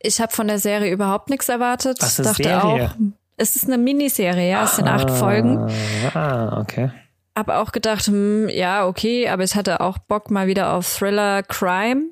ich 0.00 0.20
habe 0.20 0.32
von 0.32 0.48
der 0.48 0.58
Serie 0.58 0.92
überhaupt 0.92 1.30
nichts 1.30 1.48
erwartet. 1.48 1.96
Was 2.00 2.18
ist 2.18 2.26
dachte 2.26 2.42
Serie? 2.42 2.62
auch, 2.62 2.90
es 3.38 3.56
ist 3.56 3.64
eine 3.64 3.78
Miniserie, 3.78 4.50
ja, 4.50 4.64
es 4.64 4.76
sind 4.76 4.86
acht 4.86 5.10
ah, 5.10 5.14
Folgen. 5.14 5.70
Ah, 6.12 6.60
okay. 6.60 6.90
Habe 7.37 7.57
auch 7.57 7.73
gedacht, 7.73 8.07
hm, 8.07 8.49
ja, 8.49 8.87
okay, 8.87 9.29
aber 9.29 9.45
ich 9.45 9.55
hatte 9.55 9.81
auch 9.81 9.99
Bock 9.99 10.31
mal 10.31 10.47
wieder 10.47 10.75
auf 10.75 10.99
Thriller 10.99 11.43
Crime. 11.43 12.11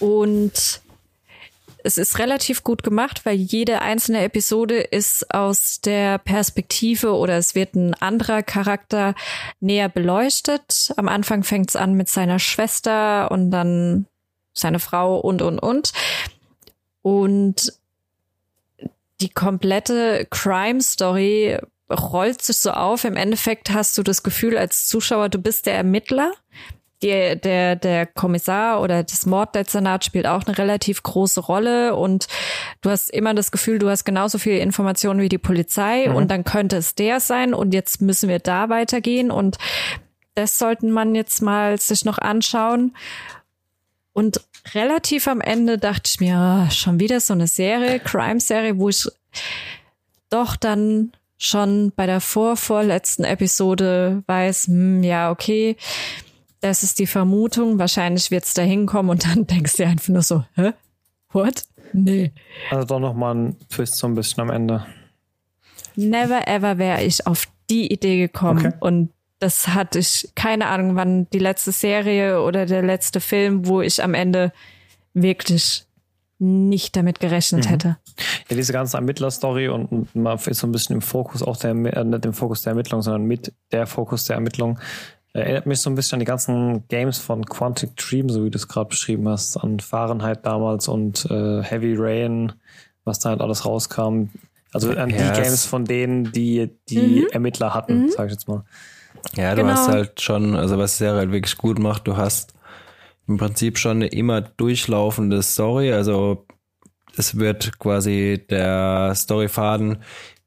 Und 0.00 0.80
es 1.84 1.96
ist 1.96 2.18
relativ 2.18 2.64
gut 2.64 2.82
gemacht, 2.82 3.24
weil 3.24 3.36
jede 3.36 3.80
einzelne 3.80 4.22
Episode 4.22 4.78
ist 4.80 5.32
aus 5.32 5.80
der 5.80 6.18
Perspektive 6.18 7.14
oder 7.14 7.38
es 7.38 7.54
wird 7.54 7.74
ein 7.74 7.94
anderer 7.94 8.42
Charakter 8.42 9.14
näher 9.60 9.88
beleuchtet. 9.88 10.92
Am 10.96 11.08
Anfang 11.08 11.44
fängt 11.44 11.70
es 11.70 11.76
an 11.76 11.94
mit 11.94 12.08
seiner 12.08 12.38
Schwester 12.38 13.30
und 13.30 13.50
dann 13.50 14.06
seine 14.52 14.80
Frau 14.80 15.18
und, 15.18 15.40
und, 15.40 15.58
und. 15.58 15.92
Und 17.02 17.72
die 19.20 19.30
komplette 19.30 20.26
Crime 20.30 20.80
Story 20.80 21.58
rollt 21.90 22.42
sich 22.42 22.58
so 22.58 22.70
auf. 22.70 23.04
Im 23.04 23.16
Endeffekt 23.16 23.70
hast 23.70 23.96
du 23.98 24.02
das 24.02 24.22
Gefühl 24.22 24.56
als 24.56 24.86
Zuschauer, 24.86 25.28
du 25.28 25.38
bist 25.38 25.66
der 25.66 25.74
Ermittler 25.74 26.32
die, 27.02 27.38
der, 27.40 27.76
der 27.76 28.06
Kommissar 28.06 28.80
oder 28.80 29.04
das 29.04 29.24
Morddezernat 29.24 30.04
spielt 30.04 30.26
auch 30.26 30.44
eine 30.44 30.58
relativ 30.58 31.02
große 31.02 31.40
Rolle 31.40 31.94
und 31.94 32.26
du 32.80 32.90
hast 32.90 33.10
immer 33.10 33.34
das 33.34 33.52
Gefühl, 33.52 33.78
du 33.78 33.88
hast 33.88 34.04
genauso 34.04 34.38
viele 34.38 34.58
Informationen 34.58 35.20
wie 35.20 35.28
die 35.28 35.38
Polizei 35.38 36.08
mhm. 36.08 36.16
und 36.16 36.30
dann 36.30 36.44
könnte 36.44 36.76
es 36.76 36.94
der 36.94 37.20
sein 37.20 37.54
und 37.54 37.72
jetzt 37.72 38.00
müssen 38.00 38.28
wir 38.28 38.40
da 38.40 38.68
weitergehen 38.68 39.30
und 39.30 39.58
das 40.34 40.58
sollten 40.58 40.90
man 40.90 41.14
jetzt 41.14 41.42
mal 41.42 41.78
sich 41.80 42.04
noch 42.04 42.18
anschauen. 42.18 42.96
Und 44.12 44.40
relativ 44.74 45.26
am 45.28 45.40
Ende 45.40 45.78
dachte 45.78 46.02
ich 46.06 46.20
mir, 46.20 46.66
oh, 46.66 46.70
schon 46.70 47.00
wieder 47.00 47.20
so 47.20 47.32
eine 47.32 47.46
Serie, 47.46 48.00
Crime-Serie, 48.00 48.78
wo 48.78 48.88
ich 48.88 49.08
doch 50.30 50.56
dann 50.56 51.12
schon 51.38 51.92
bei 51.94 52.06
der 52.06 52.20
vorvorletzten 52.20 53.24
Episode 53.24 54.22
weiß, 54.26 54.66
hm, 54.66 55.02
ja, 55.02 55.30
okay, 55.30 55.76
das 56.60 56.82
ist 56.82 56.98
die 56.98 57.06
Vermutung. 57.06 57.78
Wahrscheinlich 57.78 58.30
wird 58.30 58.44
es 58.44 58.54
da 58.54 58.62
hinkommen 58.62 59.10
und 59.10 59.24
dann 59.24 59.46
denkst 59.46 59.76
du 59.76 59.86
einfach 59.86 60.08
nur 60.08 60.22
so, 60.22 60.44
hä? 60.54 60.72
What? 61.30 61.62
Nee. 61.92 62.32
Also 62.70 62.86
doch 62.86 63.00
nochmal 63.00 63.34
ein 63.34 63.56
Twist 63.70 63.96
so 63.96 64.06
ein 64.06 64.14
bisschen 64.14 64.42
am 64.42 64.50
Ende. 64.50 64.84
Never 65.96 66.46
ever 66.46 66.78
wäre 66.78 67.02
ich 67.02 67.26
auf 67.26 67.48
die 67.70 67.92
Idee 67.92 68.18
gekommen 68.18 68.66
okay. 68.66 68.76
und 68.80 69.10
das 69.40 69.68
hatte 69.68 70.00
ich 70.00 70.30
keine 70.34 70.66
Ahnung, 70.66 70.96
wann 70.96 71.30
die 71.30 71.38
letzte 71.38 71.70
Serie 71.70 72.42
oder 72.42 72.66
der 72.66 72.82
letzte 72.82 73.20
Film, 73.20 73.66
wo 73.66 73.80
ich 73.80 74.02
am 74.02 74.14
Ende 74.14 74.52
wirklich 75.14 75.86
nicht 76.38 76.96
damit 76.96 77.20
gerechnet 77.20 77.66
mhm. 77.66 77.68
hätte. 77.68 77.96
Ja, 78.48 78.56
diese 78.56 78.72
ganze 78.72 78.96
Ermittlerstory 78.96 79.68
und, 79.68 80.14
man 80.14 80.38
ist 80.38 80.58
so 80.58 80.66
ein 80.66 80.72
bisschen 80.72 80.96
im 80.96 81.02
Fokus 81.02 81.42
auch 81.42 81.56
der, 81.56 81.70
äh, 81.70 82.04
nicht 82.04 82.24
im 82.24 82.32
Fokus 82.32 82.62
der 82.62 82.72
Ermittlung, 82.72 83.02
sondern 83.02 83.24
mit 83.24 83.52
der 83.72 83.86
Fokus 83.86 84.24
der 84.24 84.36
Ermittlung 84.36 84.78
Erinnert 85.34 85.66
mich 85.66 85.80
so 85.80 85.90
ein 85.90 85.94
bisschen 85.94 86.16
an 86.16 86.20
die 86.20 86.26
ganzen 86.26 86.88
Games 86.88 87.18
von 87.18 87.44
Quantic 87.44 87.96
Dream, 87.96 88.28
so 88.28 88.44
wie 88.44 88.50
du 88.50 88.56
es 88.56 88.66
gerade 88.66 88.88
beschrieben 88.88 89.28
hast, 89.28 89.56
an 89.56 89.78
Fahrenheit 89.78 90.46
damals 90.46 90.88
und 90.88 91.26
äh, 91.30 91.62
Heavy 91.62 91.94
Rain, 91.96 92.52
was 93.04 93.18
da 93.18 93.30
halt 93.30 93.40
alles 93.40 93.64
rauskam. 93.64 94.30
Also 94.72 94.90
an 94.90 95.10
yes. 95.10 95.18
die 95.18 95.42
Games 95.42 95.64
von 95.66 95.84
denen, 95.84 96.32
die 96.32 96.70
die 96.88 97.22
mhm. 97.22 97.26
Ermittler 97.30 97.74
hatten, 97.74 98.04
mhm. 98.04 98.10
sag 98.10 98.26
ich 98.26 98.32
jetzt 98.32 98.48
mal. 98.48 98.64
Ja, 99.36 99.54
du 99.54 99.62
genau. 99.62 99.74
hast 99.74 99.88
halt 99.88 100.20
schon, 100.20 100.56
also 100.56 100.78
was 100.78 100.98
Serie 100.98 101.18
halt 101.18 101.32
wirklich 101.32 101.56
gut 101.56 101.78
macht, 101.78 102.06
du 102.06 102.16
hast 102.16 102.54
im 103.26 103.36
Prinzip 103.36 103.78
schon 103.78 103.98
eine 103.98 104.06
immer 104.06 104.40
durchlaufende 104.40 105.42
Story, 105.42 105.92
also 105.92 106.46
es 107.18 107.38
wird 107.38 107.78
quasi 107.78 108.44
der 108.48 109.12
Storyfaden 109.14 109.98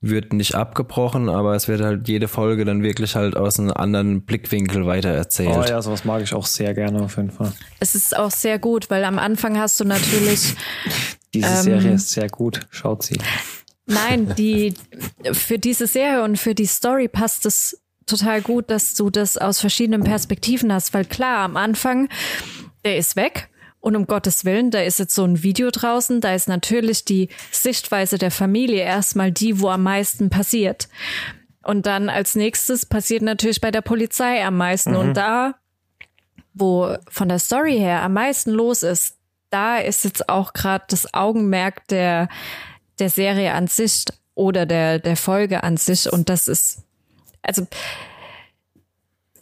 wird 0.02 0.34
nicht 0.34 0.56
abgebrochen, 0.56 1.30
aber 1.30 1.56
es 1.56 1.68
wird 1.68 1.82
halt 1.82 2.08
jede 2.08 2.28
Folge 2.28 2.66
dann 2.66 2.82
wirklich 2.82 3.16
halt 3.16 3.38
aus 3.38 3.60
einem 3.60 3.72
anderen 3.72 4.24
Blickwinkel 4.24 4.88
weiter 4.88 5.10
erzählt. 5.10 5.56
Oh 5.56 5.64
ja, 5.64 5.80
sowas 5.80 6.06
mag 6.06 6.24
ich 6.24 6.34
auch 6.34 6.48
sehr 6.48 6.74
gerne 6.74 7.04
auf 7.04 7.18
jeden 7.18 7.30
Fall. 7.30 7.54
Es 7.80 7.94
ist 7.94 8.18
auch 8.18 8.32
sehr 8.32 8.58
gut, 8.58 8.90
weil 8.90 9.04
am 9.04 9.20
Anfang 9.20 9.60
hast 9.60 9.80
du 9.80 9.86
natürlich. 9.86 10.56
diese 11.36 11.48
ähm, 11.48 11.62
Serie 11.62 11.94
ist 11.94 12.12
sehr 12.12 12.30
gut, 12.30 12.62
schaut 12.72 13.04
sie. 13.04 13.20
Nein, 13.86 14.34
die 14.36 14.74
für 15.34 15.60
diese 15.60 15.86
Serie 15.86 16.24
und 16.24 16.38
für 16.38 16.56
die 16.56 16.66
Story 16.66 17.08
passt 17.08 17.46
es 17.46 17.80
total 18.08 18.42
gut, 18.42 18.72
dass 18.72 18.96
du 18.96 19.12
das 19.12 19.38
aus 19.38 19.60
verschiedenen 19.60 20.04
Perspektiven 20.04 20.74
hast, 20.74 20.96
weil 20.96 21.06
klar, 21.06 21.40
am 21.40 21.58
Anfang, 21.58 22.10
der 22.84 22.98
ist 22.98 23.16
weg 23.16 23.51
und 23.82 23.96
um 23.96 24.06
Gottes 24.06 24.46
Willen, 24.46 24.70
da 24.70 24.80
ist 24.80 25.00
jetzt 25.00 25.16
so 25.16 25.26
ein 25.26 25.42
Video 25.42 25.72
draußen, 25.72 26.22
da 26.22 26.36
ist 26.36 26.48
natürlich 26.48 27.04
die 27.04 27.30
Sichtweise 27.52 28.20
der 28.20 28.32
Familie 28.32 28.84
erstmal 28.84 29.32
die, 29.32 29.60
wo 29.60 29.70
am 29.70 29.84
meisten 29.84 30.30
passiert. 30.30 30.88
Und 31.64 31.88
dann 31.88 32.08
als 32.08 32.36
nächstes 32.36 32.86
passiert 32.86 33.24
natürlich 33.24 33.60
bei 33.60 33.72
der 33.72 33.82
Polizei 33.82 34.46
am 34.46 34.56
meisten. 34.56 34.92
Mhm. 34.92 34.98
Und 34.98 35.14
da, 35.16 35.56
wo 36.54 36.96
von 37.10 37.28
der 37.28 37.40
Story 37.40 37.78
her 37.78 38.04
am 38.04 38.14
meisten 38.14 38.52
los 38.52 38.84
ist, 38.84 39.18
da 39.50 39.78
ist 39.78 40.06
jetzt 40.06 40.30
auch 40.30 40.54
gerade 40.54 40.86
das 40.88 41.14
Augenmerk 41.14 41.88
der, 41.88 42.30
der 43.00 43.10
Serie 43.10 43.54
an 43.54 43.68
sich 43.68 44.06
oder 44.36 44.68
der, 44.68 45.00
der 45.00 45.18
Folge 45.18 45.64
an 45.64 45.78
sich. 45.78 46.12
Und 46.12 46.30
das 46.30 46.48
ist, 46.48 46.84
also 47.42 47.68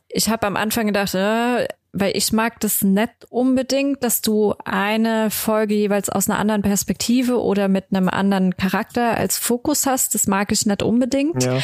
ich 0.07 0.29
habe 0.29 0.47
am 0.47 0.55
Anfang 0.55 0.87
gedacht, 0.87 1.13
äh, 1.13 1.67
weil 1.91 2.15
ich 2.15 2.31
mag 2.31 2.59
das 2.59 2.83
nicht 2.83 3.25
unbedingt, 3.29 4.03
dass 4.03 4.21
du 4.21 4.53
eine 4.63 5.31
Folge 5.31 5.73
jeweils 5.73 6.09
aus 6.09 6.29
einer 6.29 6.39
anderen 6.39 6.61
Perspektive 6.61 7.41
oder 7.41 7.67
mit 7.67 7.85
einem 7.91 8.09
anderen 8.09 8.55
Charakter 8.57 9.17
als 9.17 9.37
Fokus 9.37 9.85
hast. 9.85 10.13
Das 10.13 10.27
mag 10.27 10.51
ich 10.51 10.65
nicht 10.65 10.83
unbedingt. 10.83 11.43
Ja. 11.43 11.59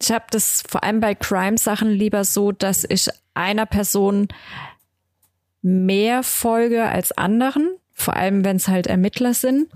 Ich 0.00 0.12
habe 0.12 0.26
das 0.30 0.62
vor 0.68 0.82
allem 0.82 1.00
bei 1.00 1.14
Crime-Sachen 1.14 1.90
lieber 1.90 2.24
so, 2.24 2.52
dass 2.52 2.84
ich 2.88 3.08
einer 3.34 3.66
Person 3.66 4.28
mehr 5.62 6.22
folge 6.22 6.84
als 6.84 7.12
anderen, 7.12 7.74
vor 7.92 8.16
allem 8.16 8.44
wenn 8.44 8.56
es 8.56 8.68
halt 8.68 8.86
Ermittler 8.86 9.34
sind. 9.34 9.70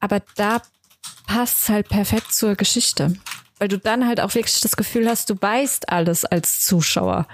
Aber 0.00 0.20
da 0.36 0.62
passt 1.26 1.62
es 1.62 1.68
halt 1.68 1.88
perfekt 1.88 2.32
zur 2.32 2.56
Geschichte, 2.56 3.14
weil 3.58 3.68
du 3.68 3.78
dann 3.78 4.06
halt 4.06 4.20
auch 4.20 4.34
wirklich 4.34 4.60
das 4.60 4.76
Gefühl 4.76 5.08
hast, 5.08 5.30
du 5.30 5.40
weißt 5.40 5.88
alles 5.90 6.24
als 6.24 6.60
Zuschauer. 6.60 7.26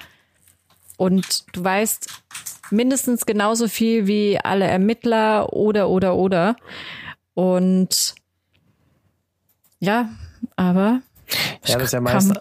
Und 0.99 1.57
du 1.57 1.65
weißt 1.65 2.09
mindestens 2.71 3.25
genauso 3.25 3.69
viel 3.69 4.07
wie 4.07 4.39
alle 4.39 4.67
Ermittler 4.67 5.53
oder, 5.53 5.89
oder, 5.89 6.17
oder. 6.17 6.57
Und 7.35 8.15
ja, 9.79 10.11
aber. 10.57 11.01
Ja, 11.65 11.75
das 11.75 11.85
ist 11.85 11.93
ja 11.93 12.01
meistens, 12.01 12.41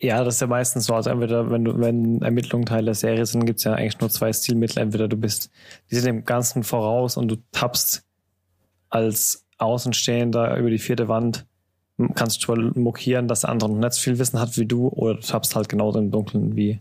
ja, 0.00 0.24
das 0.24 0.34
ist 0.34 0.40
ja 0.40 0.46
meistens 0.48 0.86
so. 0.86 0.94
Also 0.94 1.10
entweder, 1.10 1.50
wenn 1.50 1.64
du, 1.64 1.78
wenn 1.78 2.20
Ermittlungen 2.20 2.66
Teil 2.66 2.84
der 2.84 2.94
Serie 2.94 3.24
sind, 3.26 3.46
gibt 3.46 3.58
es 3.58 3.64
ja 3.64 3.74
eigentlich 3.74 4.00
nur 4.00 4.10
zwei 4.10 4.32
Stilmittel. 4.32 4.82
Entweder 4.82 5.06
du 5.06 5.16
bist, 5.16 5.50
die 5.90 5.94
sind 5.94 6.06
dem 6.06 6.24
Ganzen 6.24 6.64
voraus 6.64 7.16
und 7.16 7.28
du 7.28 7.36
tappst 7.52 8.04
als 8.88 9.46
Außenstehender 9.58 10.56
über 10.56 10.70
die 10.70 10.78
vierte 10.78 11.06
Wand, 11.06 11.46
kannst 12.14 12.46
du 12.48 12.56
mokieren, 12.74 13.28
dass 13.28 13.42
der 13.42 13.50
andere 13.50 13.70
noch 13.70 13.78
nicht 13.78 13.92
so 13.92 14.00
viel 14.00 14.18
Wissen 14.18 14.40
hat 14.40 14.58
wie 14.58 14.66
du, 14.66 14.88
oder 14.88 15.14
du 15.14 15.20
tappst 15.20 15.54
halt 15.54 15.68
genauso 15.68 16.00
im 16.00 16.10
Dunkeln 16.10 16.56
wie 16.56 16.80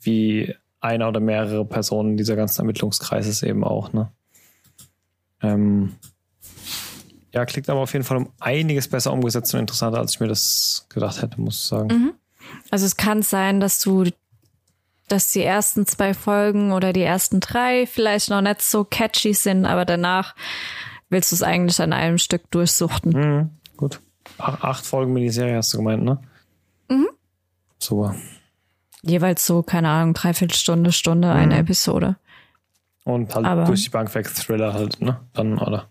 wie 0.00 0.54
einer 0.80 1.08
oder 1.08 1.20
mehrere 1.20 1.64
Personen 1.64 2.16
dieser 2.16 2.36
ganzen 2.36 2.62
Ermittlungskreises 2.62 3.42
eben 3.42 3.64
auch. 3.64 3.92
Ne? 3.92 4.10
Ähm, 5.42 5.96
ja, 7.32 7.44
klingt 7.44 7.68
aber 7.68 7.80
auf 7.80 7.92
jeden 7.92 8.04
Fall 8.04 8.16
um 8.16 8.32
einiges 8.40 8.88
besser 8.88 9.12
umgesetzt 9.12 9.52
und 9.54 9.60
interessanter, 9.60 9.98
als 9.98 10.14
ich 10.14 10.20
mir 10.20 10.28
das 10.28 10.86
gedacht 10.88 11.22
hätte, 11.22 11.40
muss 11.40 11.56
ich 11.56 11.66
sagen. 11.66 11.88
Mhm. 11.88 12.12
Also 12.70 12.86
es 12.86 12.96
kann 12.96 13.22
sein, 13.22 13.60
dass 13.60 13.80
du, 13.80 14.04
dass 15.08 15.32
die 15.32 15.42
ersten 15.42 15.86
zwei 15.86 16.14
Folgen 16.14 16.72
oder 16.72 16.92
die 16.92 17.02
ersten 17.02 17.40
drei 17.40 17.86
vielleicht 17.86 18.30
noch 18.30 18.40
nicht 18.40 18.62
so 18.62 18.84
catchy 18.84 19.34
sind, 19.34 19.66
aber 19.66 19.84
danach 19.84 20.34
willst 21.10 21.32
du 21.32 21.36
es 21.36 21.42
eigentlich 21.42 21.80
an 21.80 21.92
einem 21.92 22.18
Stück 22.18 22.50
durchsuchten. 22.50 23.12
Mhm, 23.12 23.50
gut. 23.76 24.00
Ach, 24.38 24.62
acht 24.62 24.86
Folgen 24.86 25.12
Miniserie 25.12 25.56
hast 25.56 25.72
du 25.72 25.78
gemeint, 25.78 26.04
ne? 26.04 26.20
Mhm. 26.88 27.08
Super. 27.78 28.14
Jeweils 29.02 29.46
so, 29.46 29.62
keine 29.62 29.88
Ahnung, 29.88 30.14
dreiviertel 30.14 30.56
Stunde, 30.56 30.92
Stunde, 30.92 31.30
eine 31.30 31.54
mhm. 31.54 31.60
Episode. 31.60 32.16
Und 33.04 33.34
halt 33.34 33.46
Aber 33.46 33.64
durch 33.64 33.84
die 33.84 33.90
Bank 33.90 34.14
weg 34.14 34.32
Thriller 34.34 34.74
halt, 34.74 35.00
ne? 35.00 35.20
Dann, 35.32 35.58
oder? 35.58 35.88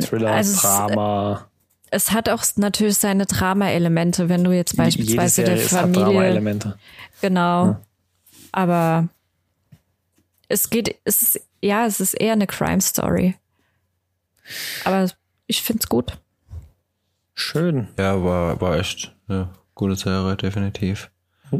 Thriller, 0.00 0.32
also 0.32 0.60
Drama. 0.60 1.48
Es, 1.90 2.08
es, 2.08 2.12
hat 2.12 2.28
auch 2.28 2.42
natürlich 2.56 2.98
seine 2.98 3.26
Drama-Elemente, 3.26 4.28
wenn 4.28 4.42
du 4.42 4.52
jetzt 4.52 4.76
beispielsweise 4.76 5.44
der 5.44 5.58
Familie. 5.58 6.00
Hat 6.00 6.08
Drama-Elemente. 6.08 6.78
Genau. 7.20 7.66
Ja. 7.66 7.80
Aber 8.52 9.08
es 10.48 10.70
geht, 10.70 10.96
es 11.04 11.22
ist, 11.22 11.46
ja, 11.62 11.86
es 11.86 12.00
ist 12.00 12.14
eher 12.14 12.32
eine 12.32 12.46
Crime-Story. 12.46 13.36
Aber 14.84 15.08
ich 15.46 15.62
find's 15.62 15.88
gut. 15.88 16.18
Schön. 17.34 17.88
Ja, 17.98 18.22
war, 18.22 18.60
war 18.60 18.76
echt 18.78 19.14
eine 19.28 19.50
gute 19.74 19.96
Serie, 19.96 20.36
definitiv. 20.36 21.10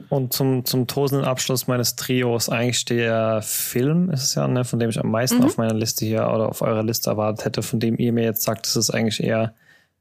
Und 0.09 0.33
zum, 0.33 0.64
zum 0.64 0.87
tosenden 0.87 1.26
Abschluss 1.26 1.66
meines 1.66 1.96
Trios 1.96 2.48
eigentlich 2.48 2.85
der 2.85 3.42
Film 3.42 4.11
ist 4.11 4.22
es 4.22 4.35
ja, 4.35 4.46
ne, 4.46 4.64
von 4.64 4.79
dem 4.79 4.90
ich 4.90 5.00
am 5.00 5.11
meisten 5.11 5.38
mhm. 5.38 5.44
auf 5.44 5.57
meiner 5.57 5.74
Liste 5.74 6.05
hier 6.05 6.29
oder 6.29 6.48
auf 6.48 6.62
eurer 6.62 6.83
Liste 6.83 7.11
erwartet 7.11 7.44
hätte, 7.44 7.62
von 7.62 7.81
dem 7.81 7.98
ihr 7.98 8.12
mir 8.12 8.24
jetzt 8.24 8.42
sagt, 8.42 8.66
das 8.66 8.76
ist 8.76 8.90
eigentlich 8.90 9.22
eher 9.22 9.55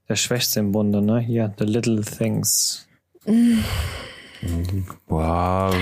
der 0.07 0.15
Schwächste 0.15 0.59
im 0.59 0.71
Bunde, 0.71 1.01
ne? 1.01 1.19
Hier, 1.19 1.53
The 1.57 1.65
Little 1.65 2.01
Things. 2.01 2.87
Mhm. 3.25 3.63
Wow, 5.07 5.75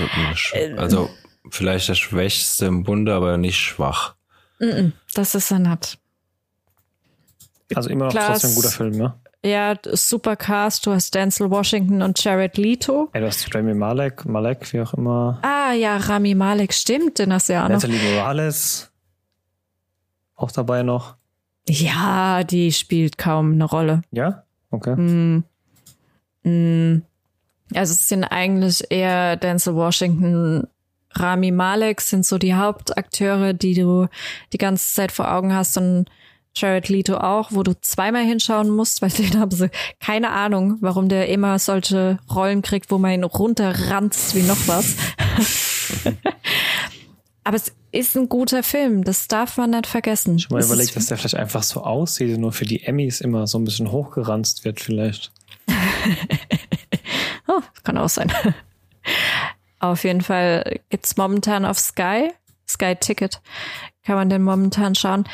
also 0.76 1.08
vielleicht 1.50 1.88
der 1.88 1.94
Schwächste 1.94 2.66
im 2.66 2.82
Bunde, 2.82 3.14
aber 3.14 3.36
nicht 3.36 3.58
schwach. 3.58 4.14
Mhm, 4.58 4.92
das 5.14 5.34
ist 5.34 5.50
er 5.50 5.60
nicht. 5.60 5.98
Also 7.74 7.90
immer 7.90 8.06
noch 8.06 8.12
Klar, 8.12 8.32
trotzdem 8.32 8.50
ein 8.50 8.56
guter 8.56 8.70
Film, 8.70 8.96
ne? 8.96 9.14
Ja, 9.44 9.74
super 9.92 10.36
Cast. 10.36 10.84
Du 10.86 10.92
hast 10.92 11.14
Denzel 11.14 11.50
Washington 11.50 12.02
und 12.02 12.22
Jared 12.22 12.56
Leto. 12.56 13.08
Ja, 13.14 13.20
du 13.20 13.26
hast 13.26 13.54
Rami 13.54 13.74
Malek, 13.74 14.24
Malek, 14.24 14.72
wie 14.72 14.80
auch 14.80 14.94
immer. 14.94 15.38
Ah, 15.42 15.72
ja, 15.72 15.96
Rami 15.96 16.34
Malek, 16.34 16.74
stimmt, 16.74 17.18
den 17.18 17.32
hast 17.32 17.48
du 17.48 17.52
ja 17.52 17.64
auch 17.64 17.68
noch. 17.68 17.76
Natalie 17.76 18.00
Morales. 18.14 18.90
Auch 20.34 20.50
dabei 20.50 20.82
noch. 20.82 21.16
Ja, 21.68 22.42
die 22.44 22.72
spielt 22.72 23.18
kaum 23.18 23.52
eine 23.52 23.64
Rolle. 23.64 24.02
Ja? 24.10 24.44
Okay. 24.70 24.96
Mm. 24.96 25.44
Mm. 26.42 27.02
Also 27.74 27.92
es 27.92 28.08
sind 28.08 28.24
eigentlich 28.24 28.90
eher 28.90 29.36
Denzel 29.36 29.74
Washington, 29.74 30.66
Rami 31.12 31.50
Malek 31.50 32.00
sind 32.00 32.24
so 32.26 32.38
die 32.38 32.54
Hauptakteure, 32.54 33.52
die 33.52 33.74
du 33.74 34.08
die 34.52 34.58
ganze 34.58 34.94
Zeit 34.94 35.12
vor 35.12 35.32
Augen 35.32 35.54
hast 35.54 35.76
und 35.76 36.06
Jared 36.54 36.88
Leto 36.88 37.16
auch, 37.16 37.52
wo 37.52 37.62
du 37.62 37.78
zweimal 37.80 38.24
hinschauen 38.24 38.70
musst, 38.70 39.02
weil 39.02 39.10
den 39.18 39.38
haben 39.38 39.50
sie 39.50 39.70
keine 40.00 40.30
Ahnung, 40.30 40.78
warum 40.80 41.08
der 41.08 41.28
immer 41.28 41.58
solche 41.58 42.18
Rollen 42.34 42.62
kriegt, 42.62 42.90
wo 42.90 42.98
man 42.98 43.12
ihn 43.12 43.24
runterranzt 43.24 44.34
wie 44.34 44.42
noch 44.42 44.58
was. 44.66 44.96
Aber 47.44 47.56
es 47.56 47.72
ist 47.92 48.16
ein 48.16 48.28
guter 48.28 48.62
Film, 48.62 49.04
das 49.04 49.26
darf 49.28 49.56
man 49.56 49.70
nicht 49.70 49.86
vergessen. 49.86 50.38
Schon 50.38 50.58
mal 50.58 50.62
überlegt, 50.64 50.94
dass 50.94 51.06
der 51.06 51.16
vielleicht 51.16 51.36
einfach 51.36 51.62
so 51.62 51.82
aussieht 51.82 52.38
nur 52.38 52.52
für 52.52 52.66
die 52.66 52.82
Emmys 52.82 53.22
immer 53.22 53.46
so 53.46 53.58
ein 53.58 53.64
bisschen 53.64 53.90
hochgeranzt 53.90 54.66
wird 54.66 54.80
vielleicht. 54.80 55.32
oh, 57.48 57.62
kann 57.84 57.96
auch 57.96 58.10
sein. 58.10 58.30
Auf 59.78 60.04
jeden 60.04 60.20
Fall 60.20 60.80
gibt's 60.90 61.16
momentan 61.16 61.64
auf 61.64 61.78
Sky, 61.78 62.32
Sky 62.68 62.96
Ticket, 62.96 63.40
kann 64.04 64.16
man 64.16 64.28
den 64.28 64.42
momentan 64.42 64.94
schauen 64.94 65.24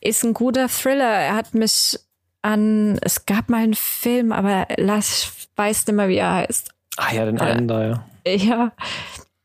ist 0.00 0.24
ein 0.24 0.34
guter 0.34 0.68
Thriller. 0.68 1.04
Er 1.04 1.34
hat 1.34 1.54
mich 1.54 1.98
an, 2.42 2.98
es 3.02 3.26
gab 3.26 3.48
mal 3.48 3.62
einen 3.62 3.74
Film, 3.74 4.32
aber 4.32 4.66
lass, 4.76 5.24
ich 5.24 5.48
weiß 5.56 5.86
nicht 5.86 5.96
mehr, 5.96 6.08
wie 6.08 6.16
er 6.16 6.34
heißt. 6.34 6.70
Ah 6.96 7.12
ja, 7.12 7.24
den 7.24 7.40
einen 7.40 7.64
äh, 7.64 7.66
da, 7.66 7.86
ja. 7.86 8.04
Ja. 8.34 8.72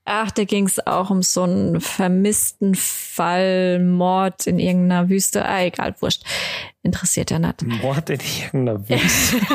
Ach, 0.06 0.32
da 0.32 0.44
ging 0.44 0.66
es 0.66 0.86
auch 0.86 1.10
um 1.10 1.24
so 1.24 1.44
einen 1.44 1.80
vermissten 1.80 2.76
Fall, 2.76 3.80
Mord 3.80 4.48
in 4.48 4.60
irgendeiner 4.60 5.08
Wüste. 5.08 5.46
Ah, 5.46 5.64
egal, 5.64 5.96
wurscht. 6.02 6.24
Interessiert 6.82 7.32
ja 7.32 7.40
nicht. 7.40 7.62
Mord 7.62 8.10
in 8.10 8.20
irgendeiner 8.20 8.80
Wüste. 8.90 9.38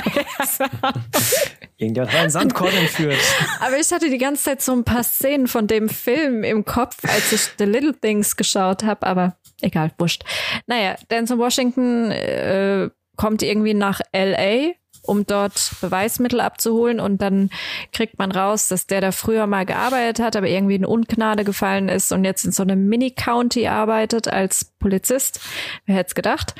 Irgendjemand 1.80 2.12
hat 2.12 2.20
einen 2.20 2.30
Sandkorn 2.30 2.74
entführt. 2.74 3.18
Aber 3.60 3.78
ich 3.78 3.92
hatte 3.92 4.10
die 4.10 4.18
ganze 4.18 4.44
Zeit 4.44 4.62
so 4.62 4.72
ein 4.72 4.82
paar 4.82 5.04
Szenen 5.04 5.46
von 5.46 5.68
dem 5.68 5.88
Film 5.88 6.42
im 6.42 6.64
Kopf, 6.64 7.04
als 7.04 7.32
ich 7.32 7.52
The 7.56 7.64
Little 7.64 7.94
Things 7.94 8.36
geschaut 8.36 8.82
habe, 8.82 9.06
aber 9.06 9.36
egal, 9.60 9.92
wurscht. 9.96 10.24
Naja, 10.66 10.96
Denzel 11.08 11.38
Washington 11.38 12.10
äh, 12.10 12.90
kommt 13.16 13.44
irgendwie 13.44 13.74
nach 13.74 14.00
LA, 14.12 14.72
um 15.02 15.24
dort 15.24 15.70
Beweismittel 15.80 16.40
abzuholen 16.40 16.98
und 16.98 17.22
dann 17.22 17.50
kriegt 17.92 18.18
man 18.18 18.32
raus, 18.32 18.66
dass 18.66 18.88
der 18.88 19.00
da 19.00 19.12
früher 19.12 19.46
mal 19.46 19.64
gearbeitet 19.64 20.18
hat, 20.18 20.34
aber 20.34 20.48
irgendwie 20.48 20.74
in 20.74 20.84
Ungnade 20.84 21.44
gefallen 21.44 21.88
ist 21.88 22.10
und 22.10 22.24
jetzt 22.24 22.44
in 22.44 22.50
so 22.50 22.64
einem 22.64 22.88
Mini-County 22.88 23.68
arbeitet 23.68 24.26
als 24.26 24.72
Polizist. 24.80 25.40
Wer 25.86 25.94
hätte 25.94 26.08
es 26.08 26.14
gedacht? 26.16 26.54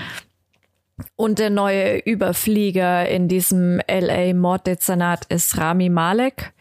Und 1.17 1.39
der 1.39 1.51
neue 1.51 1.99
Überflieger 1.99 3.09
in 3.09 3.29
diesem 3.29 3.81
LA-Morddezernat 3.89 5.27
ist 5.27 5.57
Rami 5.57 5.89
Malek, 5.89 6.53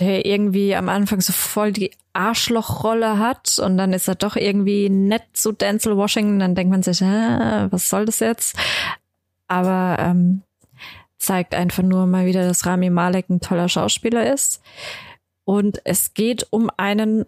der 0.00 0.24
irgendwie 0.24 0.76
am 0.76 0.88
Anfang 0.88 1.20
so 1.20 1.32
voll 1.32 1.72
die 1.72 1.90
Arschlochrolle 2.12 3.18
hat 3.18 3.58
und 3.58 3.76
dann 3.76 3.92
ist 3.92 4.08
er 4.08 4.14
doch 4.14 4.36
irgendwie 4.36 4.88
nett 4.88 5.22
zu 5.32 5.52
Denzel 5.52 5.96
Washington. 5.96 6.38
Dann 6.38 6.54
denkt 6.54 6.70
man 6.70 6.82
sich, 6.82 7.00
äh, 7.02 7.70
was 7.70 7.88
soll 7.88 8.06
das 8.06 8.20
jetzt? 8.20 8.56
Aber 9.46 9.96
ähm, 10.00 10.42
zeigt 11.18 11.54
einfach 11.54 11.82
nur 11.82 12.06
mal 12.06 12.26
wieder, 12.26 12.46
dass 12.46 12.66
Rami 12.66 12.90
Malek 12.90 13.28
ein 13.30 13.40
toller 13.40 13.68
Schauspieler 13.68 14.32
ist. 14.32 14.62
Und 15.44 15.80
es 15.84 16.14
geht 16.14 16.46
um 16.50 16.70
einen 16.76 17.24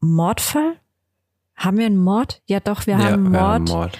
Mordfall. 0.00 0.76
Haben 1.54 1.78
wir 1.78 1.86
einen 1.86 1.98
Mord? 1.98 2.40
Ja, 2.46 2.60
doch, 2.60 2.86
wir 2.86 2.94
ja, 2.94 3.04
haben 3.04 3.26
einen 3.26 3.32
Mord. 3.32 3.32
Wir 3.32 3.40
haben 3.42 3.64
Mord 3.64 3.98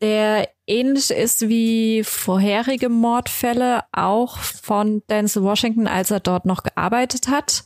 der 0.00 0.48
ähnlich 0.66 1.10
ist 1.10 1.48
wie 1.48 2.02
vorherige 2.04 2.88
Mordfälle, 2.88 3.84
auch 3.92 4.38
von 4.38 5.02
Denzel 5.08 5.42
Washington, 5.42 5.86
als 5.86 6.10
er 6.10 6.20
dort 6.20 6.44
noch 6.44 6.62
gearbeitet 6.62 7.28
hat. 7.28 7.64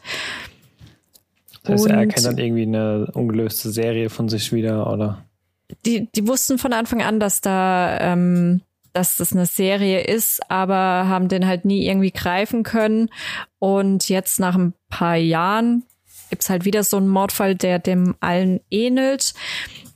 Das 1.63 1.73
heißt, 1.73 1.85
und 1.85 1.91
er 1.91 1.99
erkennt 1.99 2.27
dann 2.27 2.39
irgendwie 2.39 2.63
eine 2.63 3.11
ungelöste 3.13 3.71
Serie 3.71 4.11
von 4.11 4.29
sich 4.29 4.53
wieder, 4.53 4.91
oder? 4.91 5.25
Die, 5.85 6.09
die 6.13 6.27
wussten 6.27 6.59
von 6.59 6.73
Anfang 6.73 7.03
an, 7.03 7.21
dass 7.21 7.41
da, 7.41 7.99
ähm, 8.01 8.63
dass 8.93 9.17
das 9.17 9.33
eine 9.33 9.47
Serie 9.47 10.01
ist, 10.03 10.41
aber 10.51 11.09
haben 11.09 11.29
den 11.29 11.47
halt 11.47 11.65
nie 11.65 11.87
irgendwie 11.87 12.11
greifen 12.11 12.63
können. 12.63 13.11
Und 13.59 14.09
jetzt 14.09 14.41
nach 14.41 14.57
ein 14.57 14.75
paar 14.89 15.17
Jahren 15.17 15.85
gibt's 16.31 16.49
halt 16.49 16.65
wieder 16.65 16.83
so 16.85 16.97
einen 16.97 17.09
Mordfall, 17.09 17.55
der 17.55 17.79
dem 17.79 18.15
allen 18.21 18.61
ähnelt. 18.71 19.35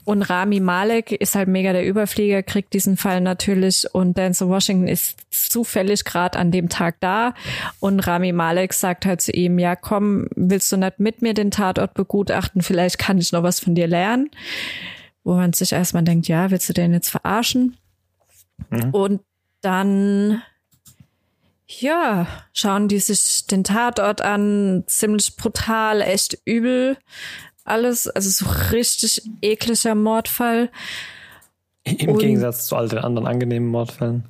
Und 0.05 0.22
Rami 0.22 0.61
Malek 0.61 1.12
ist 1.12 1.34
halt 1.34 1.48
mega 1.48 1.72
der 1.72 1.86
Überflieger, 1.86 2.42
kriegt 2.42 2.74
diesen 2.74 2.96
Fall 2.96 3.20
natürlich 3.20 3.86
und 3.92 4.18
Denzel 4.18 4.48
Washington 4.48 4.86
ist 4.86 5.16
zufällig 5.30 6.05
gerade 6.05 6.38
an 6.38 6.50
dem 6.50 6.68
Tag 6.68 6.96
da 7.00 7.34
und 7.80 8.00
Rami 8.00 8.32
Malek 8.32 8.74
sagt 8.74 9.07
halt 9.07 9.22
zu 9.22 9.32
ihm, 9.32 9.59
ja 9.59 9.76
komm, 9.76 10.28
willst 10.36 10.70
du 10.72 10.76
nicht 10.76 11.00
mit 11.00 11.22
mir 11.22 11.32
den 11.32 11.50
Tatort 11.50 11.94
begutachten, 11.94 12.61
vielleicht 12.62 12.98
kann 12.98 13.18
ich 13.18 13.32
noch 13.32 13.42
was 13.42 13.61
von 13.61 13.74
dir 13.74 13.86
lernen. 13.86 14.30
Wo 15.22 15.34
man 15.34 15.55
sich 15.55 15.72
erstmal 15.72 16.02
denkt, 16.02 16.28
ja, 16.28 16.50
willst 16.50 16.68
du 16.68 16.74
den 16.74 16.92
jetzt 16.92 17.09
verarschen? 17.09 17.78
Mhm. 18.68 18.90
Und 18.90 19.20
dann 19.62 20.42
ja, 21.66 22.26
schauen 22.52 22.88
die 22.88 22.98
sich 22.98 23.46
den 23.46 23.64
Tatort 23.64 24.20
an, 24.20 24.84
ziemlich 24.86 25.36
brutal, 25.36 26.02
echt 26.02 26.38
übel 26.44 26.98
alles, 27.65 28.09
also 28.09 28.31
so 28.31 28.47
richtig 28.73 29.23
ekliger 29.41 29.95
Mordfall. 29.95 30.71
Im 31.85 32.11
Und, 32.11 32.19
Gegensatz 32.19 32.67
zu 32.67 32.77
all 32.77 32.89
den 32.89 32.99
anderen 32.99 33.27
angenehmen 33.27 33.69
Mordfällen. 33.69 34.25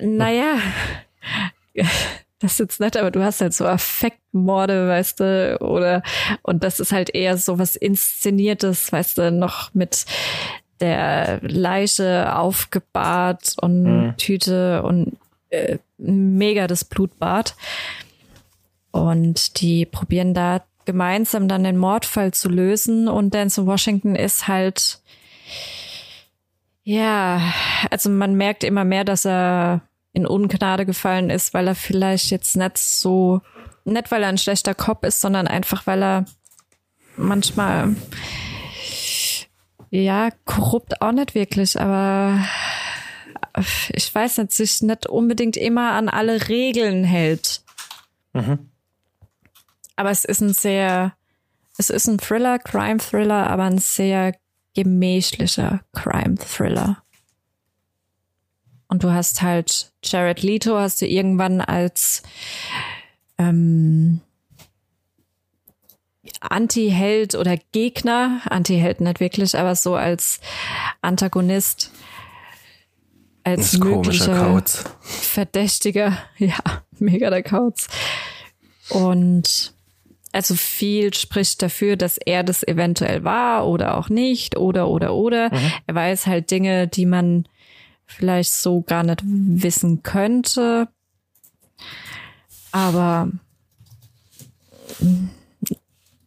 Naja, 0.00 0.58
das 2.38 2.52
ist 2.52 2.58
jetzt 2.58 2.80
nett, 2.80 2.96
aber 2.96 3.10
du 3.10 3.22
hast 3.22 3.40
halt 3.40 3.54
so 3.54 3.66
Affektmorde, 3.66 4.88
weißt 4.88 5.20
du, 5.20 5.58
oder, 5.60 6.02
und 6.42 6.62
das 6.62 6.80
ist 6.80 6.92
halt 6.92 7.14
eher 7.14 7.38
so 7.38 7.58
was 7.58 7.76
Inszeniertes, 7.76 8.92
weißt 8.92 9.18
du, 9.18 9.30
noch 9.30 9.72
mit 9.74 10.04
der 10.80 11.40
Leiche 11.42 12.36
aufgebahrt 12.36 13.54
und 13.60 13.82
mhm. 13.82 14.16
Tüte 14.18 14.82
und 14.82 15.16
äh, 15.48 15.78
mega 15.96 16.66
das 16.66 16.84
Blutbad. 16.84 17.56
Und 18.90 19.60
die 19.60 19.86
probieren 19.86 20.34
da 20.34 20.62
gemeinsam 20.86 21.48
dann 21.48 21.64
den 21.64 21.76
Mordfall 21.76 22.32
zu 22.32 22.48
lösen. 22.48 23.08
Und 23.08 23.34
Denzel 23.34 23.66
Washington 23.66 24.16
ist 24.16 24.48
halt, 24.48 25.00
ja, 26.82 27.42
also 27.90 28.08
man 28.08 28.34
merkt 28.34 28.64
immer 28.64 28.84
mehr, 28.84 29.04
dass 29.04 29.26
er 29.26 29.82
in 30.12 30.26
Ungnade 30.26 30.86
gefallen 30.86 31.28
ist, 31.28 31.52
weil 31.52 31.68
er 31.68 31.74
vielleicht 31.74 32.30
jetzt 32.30 32.56
nicht 32.56 32.78
so, 32.78 33.42
nicht 33.84 34.10
weil 34.10 34.22
er 34.22 34.30
ein 34.30 34.38
schlechter 34.38 34.74
Kopf 34.74 35.04
ist, 35.04 35.20
sondern 35.20 35.46
einfach 35.46 35.86
weil 35.86 36.02
er 36.02 36.24
manchmal, 37.16 37.96
ja, 39.90 40.30
korrupt 40.44 41.02
auch 41.02 41.12
nicht 41.12 41.34
wirklich, 41.34 41.78
aber 41.78 42.40
ich 43.92 44.14
weiß 44.14 44.38
nicht, 44.38 44.52
sich 44.52 44.82
nicht 44.82 45.06
unbedingt 45.06 45.56
immer 45.56 45.92
an 45.92 46.08
alle 46.08 46.48
Regeln 46.48 47.04
hält. 47.04 47.62
Mhm. 48.32 48.70
Aber 49.96 50.10
es 50.10 50.24
ist 50.24 50.40
ein 50.40 50.52
sehr, 50.52 51.14
es 51.78 51.90
ist 51.90 52.06
ein 52.06 52.18
Thriller, 52.18 52.58
Crime-Thriller, 52.58 53.48
aber 53.48 53.64
ein 53.64 53.78
sehr 53.78 54.34
gemächlicher 54.74 55.80
Crime-Thriller. 55.92 57.02
Und 58.88 59.02
du 59.02 59.10
hast 59.10 59.42
halt 59.42 59.92
Jared 60.04 60.42
Leto, 60.42 60.76
hast 60.76 61.00
du 61.00 61.06
irgendwann 61.06 61.60
als 61.60 62.22
ähm, 63.38 64.20
Anti-Held 66.40 67.34
oder 67.34 67.56
Gegner, 67.72 68.42
Anti-Held 68.44 69.00
nicht 69.00 69.20
wirklich, 69.20 69.58
aber 69.58 69.74
so 69.74 69.94
als 69.96 70.40
Antagonist, 71.00 71.90
als 73.44 73.78
möglicher 73.78 74.62
Verdächtiger. 75.00 76.16
Ja, 76.38 76.58
mega 76.98 77.30
der 77.30 77.42
Kauz. 77.42 77.88
Und 78.90 79.74
also 80.36 80.54
viel 80.54 81.14
spricht 81.14 81.62
dafür, 81.62 81.96
dass 81.96 82.18
er 82.18 82.44
das 82.44 82.62
eventuell 82.62 83.24
war 83.24 83.66
oder 83.66 83.96
auch 83.96 84.10
nicht 84.10 84.58
oder 84.58 84.88
oder 84.88 85.14
oder. 85.14 85.48
Mhm. 85.52 85.72
Er 85.86 85.94
weiß 85.94 86.26
halt 86.26 86.50
Dinge, 86.50 86.86
die 86.86 87.06
man 87.06 87.48
vielleicht 88.04 88.52
so 88.52 88.82
gar 88.82 89.02
nicht 89.02 89.22
wissen 89.24 90.02
könnte. 90.02 90.88
Aber 92.70 93.30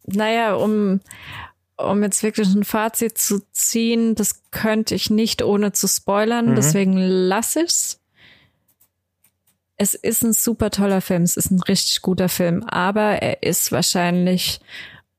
naja, 0.07 0.55
um, 0.55 1.01
um 1.77 2.01
jetzt 2.01 2.23
wirklich 2.23 2.47
ein 2.55 2.63
Fazit 2.63 3.19
zu 3.19 3.41
ziehen, 3.51 4.15
das 4.15 4.41
könnte 4.49 4.95
ich 4.95 5.11
nicht 5.11 5.43
ohne 5.43 5.71
zu 5.71 5.87
spoilern, 5.87 6.47
mhm. 6.47 6.55
deswegen 6.55 6.97
lasse 6.97 7.61
ich's 7.61 7.98
es 9.79 9.93
ist 9.93 10.23
ein 10.23 10.33
super 10.33 10.71
toller 10.71 10.99
Film, 10.99 11.23
es 11.23 11.37
ist 11.37 11.51
ein 11.51 11.61
richtig 11.61 12.01
guter 12.01 12.27
Film, 12.27 12.63
aber 12.63 13.21
er 13.21 13.41
ist 13.43 13.71
wahrscheinlich, 13.71 14.59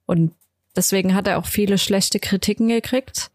und 0.04 0.34
deswegen 0.76 1.14
hat 1.14 1.26
er 1.26 1.38
auch 1.38 1.46
viele 1.46 1.78
schlechte 1.78 2.20
Kritiken 2.20 2.68
gekriegt. 2.68 3.30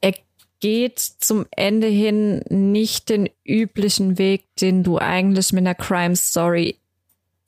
Er 0.00 0.14
geht 0.58 0.98
zum 0.98 1.46
Ende 1.52 1.86
hin 1.86 2.42
nicht 2.48 3.08
den 3.08 3.30
üblichen 3.44 4.18
Weg, 4.18 4.44
den 4.56 4.82
du 4.82 4.98
eigentlich 4.98 5.52
mit 5.52 5.60
einer 5.60 5.76
Crime 5.76 6.16
Story 6.16 6.76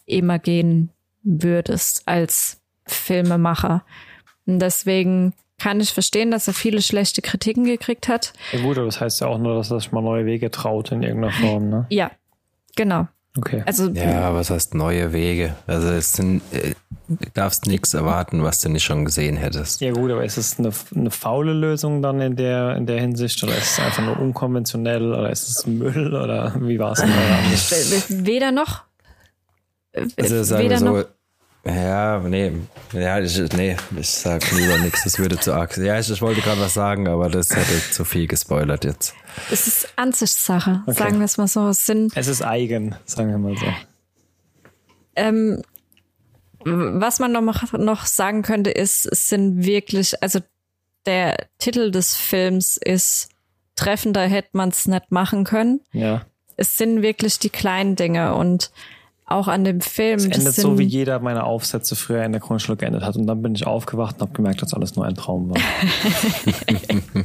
immer 0.06 0.38
gehen 0.38 0.90
würdest 1.24 2.06
als 2.06 2.60
Filmemacher. 2.86 3.84
Und 4.46 4.60
deswegen 4.60 5.34
kann 5.62 5.80
ich 5.80 5.92
verstehen, 5.92 6.32
dass 6.32 6.48
er 6.48 6.54
viele 6.54 6.82
schlechte 6.82 7.22
Kritiken 7.22 7.64
gekriegt 7.64 8.08
hat. 8.08 8.32
Ja 8.50 8.60
gut, 8.62 8.78
aber 8.78 8.86
das 8.86 9.00
heißt 9.00 9.20
ja 9.20 9.28
auch 9.28 9.38
nur, 9.38 9.54
dass 9.54 9.70
er 9.70 9.78
sich 9.78 9.92
mal 9.92 10.02
neue 10.02 10.26
Wege 10.26 10.50
traut 10.50 10.90
in 10.90 11.04
irgendeiner 11.04 11.32
Form, 11.32 11.70
ne? 11.70 11.86
Ja, 11.88 12.10
genau. 12.74 13.06
Okay. 13.38 13.62
Also, 13.64 13.88
ja, 13.90 14.34
was 14.34 14.50
heißt 14.50 14.74
neue 14.74 15.12
Wege? 15.12 15.54
Also 15.68 15.88
es 15.90 16.14
sind, 16.14 16.42
äh, 16.52 16.74
du 17.08 17.30
darfst 17.32 17.66
nichts 17.66 17.94
erwarten, 17.94 18.42
was 18.42 18.60
du 18.60 18.70
nicht 18.70 18.82
schon 18.82 19.04
gesehen 19.04 19.36
hättest. 19.36 19.80
Ja 19.80 19.92
gut, 19.92 20.10
aber 20.10 20.24
ist 20.24 20.36
es 20.36 20.58
eine, 20.58 20.72
eine 20.96 21.12
faule 21.12 21.52
Lösung 21.52 22.02
dann 22.02 22.20
in 22.20 22.34
der, 22.34 22.76
in 22.76 22.86
der 22.86 23.00
Hinsicht 23.00 23.40
oder 23.44 23.56
ist 23.56 23.78
es 23.78 23.78
einfach 23.78 24.04
nur 24.04 24.18
unkonventionell 24.18 25.12
oder 25.12 25.30
ist 25.30 25.48
es 25.48 25.64
Müll 25.64 26.12
oder 26.12 26.56
wie 26.58 26.80
war 26.80 26.92
es 26.92 27.00
denn 27.00 27.10
da? 27.10 28.26
Weder 28.26 28.50
noch. 28.50 28.82
Also 29.94 30.42
sagen 30.42 30.64
Weder 30.64 30.74
wir 30.74 30.78
so, 30.78 30.84
noch 30.84 31.04
ja, 31.64 32.18
nee, 32.18 32.52
ja, 32.92 33.20
ich, 33.20 33.38
nee, 33.54 33.76
ich 33.96 34.10
sag 34.10 34.50
lieber 34.52 34.78
nichts, 34.78 35.04
das 35.04 35.18
würde 35.18 35.38
zu 35.38 35.52
arg. 35.52 35.76
Ja, 35.76 35.98
ich, 35.98 36.10
ich 36.10 36.20
wollte 36.20 36.40
gerade 36.40 36.60
was 36.60 36.74
sagen, 36.74 37.08
aber 37.08 37.28
das 37.28 37.54
hätte 37.54 37.90
zu 37.90 38.04
viel 38.04 38.26
gespoilert 38.26 38.84
jetzt. 38.84 39.14
Es 39.50 39.66
ist 39.66 39.88
Ansichtssache, 39.96 40.82
okay. 40.86 40.98
sagen 40.98 41.18
wir 41.18 41.24
es 41.24 41.38
mal 41.38 41.48
so. 41.48 41.68
Es, 41.68 41.86
sind, 41.86 42.16
es 42.16 42.26
ist 42.26 42.42
eigen, 42.42 42.96
sagen 43.04 43.30
wir 43.30 43.38
mal 43.38 43.56
so. 43.56 43.66
Ähm, 45.14 45.62
was 46.64 47.18
man 47.18 47.32
noch, 47.32 47.72
noch 47.72 48.06
sagen 48.06 48.42
könnte, 48.42 48.70
ist, 48.70 49.06
es 49.06 49.28
sind 49.28 49.64
wirklich, 49.64 50.20
also 50.22 50.40
der 51.06 51.46
Titel 51.58 51.90
des 51.90 52.14
Films 52.16 52.76
ist 52.76 53.28
treffender 53.76 54.26
hätte 54.26 54.50
man 54.52 54.68
es 54.68 54.86
nicht 54.86 55.10
machen 55.10 55.44
können. 55.44 55.80
Ja. 55.92 56.22
Es 56.56 56.76
sind 56.76 57.02
wirklich 57.02 57.38
die 57.38 57.50
kleinen 57.50 57.96
Dinge 57.96 58.34
und 58.34 58.70
auch 59.32 59.48
an 59.48 59.64
dem 59.64 59.80
Film. 59.80 60.18
Es 60.18 60.26
endet 60.26 60.54
so, 60.54 60.78
wie 60.78 60.84
jeder 60.84 61.18
meiner 61.20 61.44
Aufsätze 61.44 61.96
früher 61.96 62.24
in 62.24 62.32
der 62.32 62.40
Grundschule 62.40 62.76
geendet 62.76 63.02
hat. 63.02 63.16
Und 63.16 63.26
dann 63.26 63.42
bin 63.42 63.54
ich 63.54 63.66
aufgewacht 63.66 64.16
und 64.16 64.22
habe 64.22 64.32
gemerkt, 64.32 64.62
dass 64.62 64.74
alles 64.74 64.96
nur 64.96 65.04
ein 65.06 65.14
Traum 65.14 65.50
war. 65.50 65.60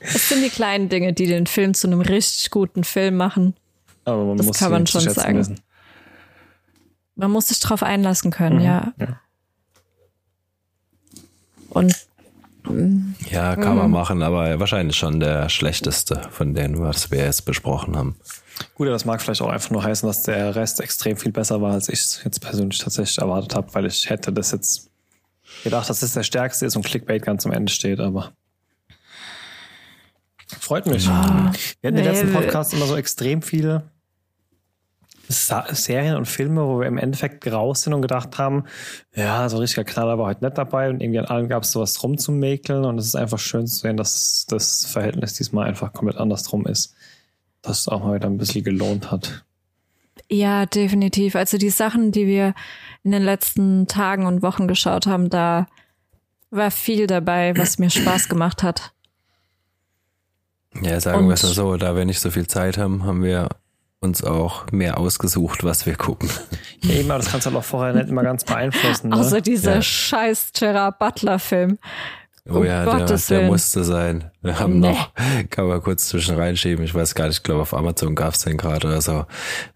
es 0.00 0.28
sind 0.28 0.42
die 0.42 0.50
kleinen 0.50 0.88
Dinge, 0.88 1.12
die 1.12 1.26
den 1.26 1.46
Film 1.46 1.74
zu 1.74 1.86
einem 1.86 2.00
richtig 2.00 2.50
guten 2.50 2.84
Film 2.84 3.16
machen. 3.16 3.54
Aber 4.04 4.24
man 4.24 4.36
das 4.36 4.46
muss 4.46 4.58
kann 4.58 4.70
man 4.70 4.86
schon 4.86 5.00
sagen. 5.02 5.38
Wissen. 5.38 5.60
Man 7.14 7.30
muss 7.30 7.48
sich 7.48 7.60
darauf 7.60 7.82
einlassen 7.82 8.30
können, 8.30 8.58
mhm, 8.58 8.64
ja. 8.64 8.92
ja. 8.98 9.20
Und 11.70 11.94
ja, 13.30 13.56
kann 13.56 13.76
man 13.76 13.90
machen, 13.90 14.22
aber 14.22 14.60
wahrscheinlich 14.60 14.96
schon 14.96 15.18
der 15.20 15.48
schlechteste 15.48 16.22
von 16.30 16.54
denen, 16.54 16.78
was 16.80 17.10
wir 17.10 17.18
jetzt 17.18 17.44
besprochen 17.44 17.96
haben. 17.96 18.16
Gut, 18.74 18.88
das 18.88 19.04
mag 19.04 19.20
vielleicht 19.20 19.42
auch 19.42 19.48
einfach 19.48 19.70
nur 19.70 19.82
heißen, 19.82 20.06
dass 20.06 20.22
der 20.22 20.54
Rest 20.54 20.80
extrem 20.80 21.16
viel 21.16 21.32
besser 21.32 21.60
war, 21.60 21.72
als 21.72 21.88
ich 21.88 22.00
es 22.00 22.20
jetzt 22.24 22.40
persönlich 22.40 22.78
tatsächlich 22.78 23.18
erwartet 23.18 23.54
habe, 23.54 23.72
weil 23.74 23.86
ich 23.86 24.08
hätte 24.08 24.32
das 24.32 24.52
jetzt 24.52 24.90
gedacht, 25.64 25.88
dass 25.88 26.02
es 26.02 26.14
der 26.14 26.22
stärkste 26.22 26.66
ist 26.66 26.76
und 26.76 26.84
Clickbait 26.84 27.22
ganz 27.22 27.46
am 27.46 27.52
Ende 27.52 27.72
steht, 27.72 28.00
aber 28.00 28.32
freut 30.46 30.86
mich. 30.86 31.08
Ah, 31.08 31.52
wir 31.80 31.88
hatten 31.88 31.96
nee, 31.96 32.02
den 32.02 32.04
letzten 32.04 32.32
Podcast 32.32 32.74
immer 32.74 32.86
so 32.86 32.96
extrem 32.96 33.42
viele 33.42 33.84
Serien 35.28 36.16
und 36.16 36.26
Filme, 36.26 36.66
wo 36.66 36.80
wir 36.80 36.86
im 36.86 36.98
Endeffekt 36.98 37.50
raus 37.50 37.82
sind 37.82 37.94
und 37.94 38.02
gedacht 38.02 38.38
haben, 38.38 38.64
ja, 39.14 39.48
so 39.48 39.56
ein 39.56 39.60
richtiger 39.60 39.84
Knaller 39.84 40.18
war 40.18 40.26
heute 40.26 40.44
nicht 40.44 40.58
dabei 40.58 40.90
und 40.90 41.00
irgendwie 41.00 41.20
an 41.20 41.26
allen 41.26 41.48
gab 41.48 41.62
es 41.62 41.72
sowas 41.72 42.02
rumzumäkeln 42.02 42.84
und 42.84 42.98
es 42.98 43.06
ist 43.06 43.16
einfach 43.16 43.38
schön 43.38 43.66
zu 43.66 43.76
sehen, 43.76 43.96
dass 43.96 44.46
das 44.48 44.84
Verhältnis 44.84 45.34
diesmal 45.34 45.68
einfach 45.68 45.92
komplett 45.92 46.18
andersrum 46.18 46.66
ist 46.66 46.94
dass 47.62 47.80
es 47.80 47.88
auch 47.88 48.04
mal 48.04 48.16
wieder 48.16 48.28
ein 48.28 48.38
bisschen 48.38 48.64
gelohnt 48.64 49.10
hat. 49.10 49.44
Ja, 50.28 50.66
definitiv. 50.66 51.36
Also 51.36 51.58
die 51.58 51.70
Sachen, 51.70 52.12
die 52.12 52.26
wir 52.26 52.54
in 53.02 53.12
den 53.12 53.22
letzten 53.22 53.86
Tagen 53.86 54.26
und 54.26 54.42
Wochen 54.42 54.68
geschaut 54.68 55.06
haben, 55.06 55.30
da 55.30 55.66
war 56.50 56.70
viel 56.70 57.06
dabei, 57.06 57.56
was 57.56 57.78
mir 57.78 57.90
Spaß 57.90 58.28
gemacht 58.28 58.62
hat. 58.62 58.92
Ja, 60.80 61.00
sagen 61.00 61.26
wir 61.26 61.34
es 61.34 61.42
so, 61.42 61.76
da 61.76 61.96
wir 61.96 62.04
nicht 62.04 62.20
so 62.20 62.30
viel 62.30 62.46
Zeit 62.46 62.78
haben, 62.78 63.04
haben 63.04 63.22
wir 63.22 63.48
uns 64.00 64.24
auch 64.24 64.70
mehr 64.72 64.98
ausgesucht, 64.98 65.64
was 65.64 65.86
wir 65.86 65.96
gucken. 65.96 66.28
Ja, 66.80 66.94
eben, 66.94 67.10
aber 67.10 67.18
das 67.22 67.30
kannst 67.30 67.46
du 67.46 67.50
halt 67.50 67.58
auch 67.58 67.64
vorher 67.64 67.94
nicht 67.94 68.08
immer 68.08 68.22
ganz 68.22 68.44
beeinflussen. 68.44 69.10
Ne? 69.10 69.16
Außer 69.16 69.40
dieser 69.40 69.76
ja. 69.76 69.82
scheiß 69.82 70.52
Gerard 70.58 70.98
Butler-Film. 70.98 71.78
Oh 72.48 72.58
um 72.58 72.64
ja, 72.64 72.84
der, 73.04 73.16
der, 73.16 73.46
musste 73.46 73.84
sein. 73.84 74.30
Wir 74.40 74.58
haben 74.58 74.80
nee. 74.80 74.88
noch, 74.88 75.12
kann 75.50 75.68
man 75.68 75.80
kurz 75.80 76.08
zwischen 76.08 76.34
reinschieben, 76.34 76.84
ich 76.84 76.92
weiß 76.92 77.14
gar 77.14 77.28
nicht, 77.28 77.36
ich 77.36 77.42
glaube 77.44 77.62
auf 77.62 77.72
Amazon 77.72 78.16
gab's 78.16 78.42
den 78.42 78.56
gerade 78.56 78.88
oder 78.88 79.00
so. 79.00 79.26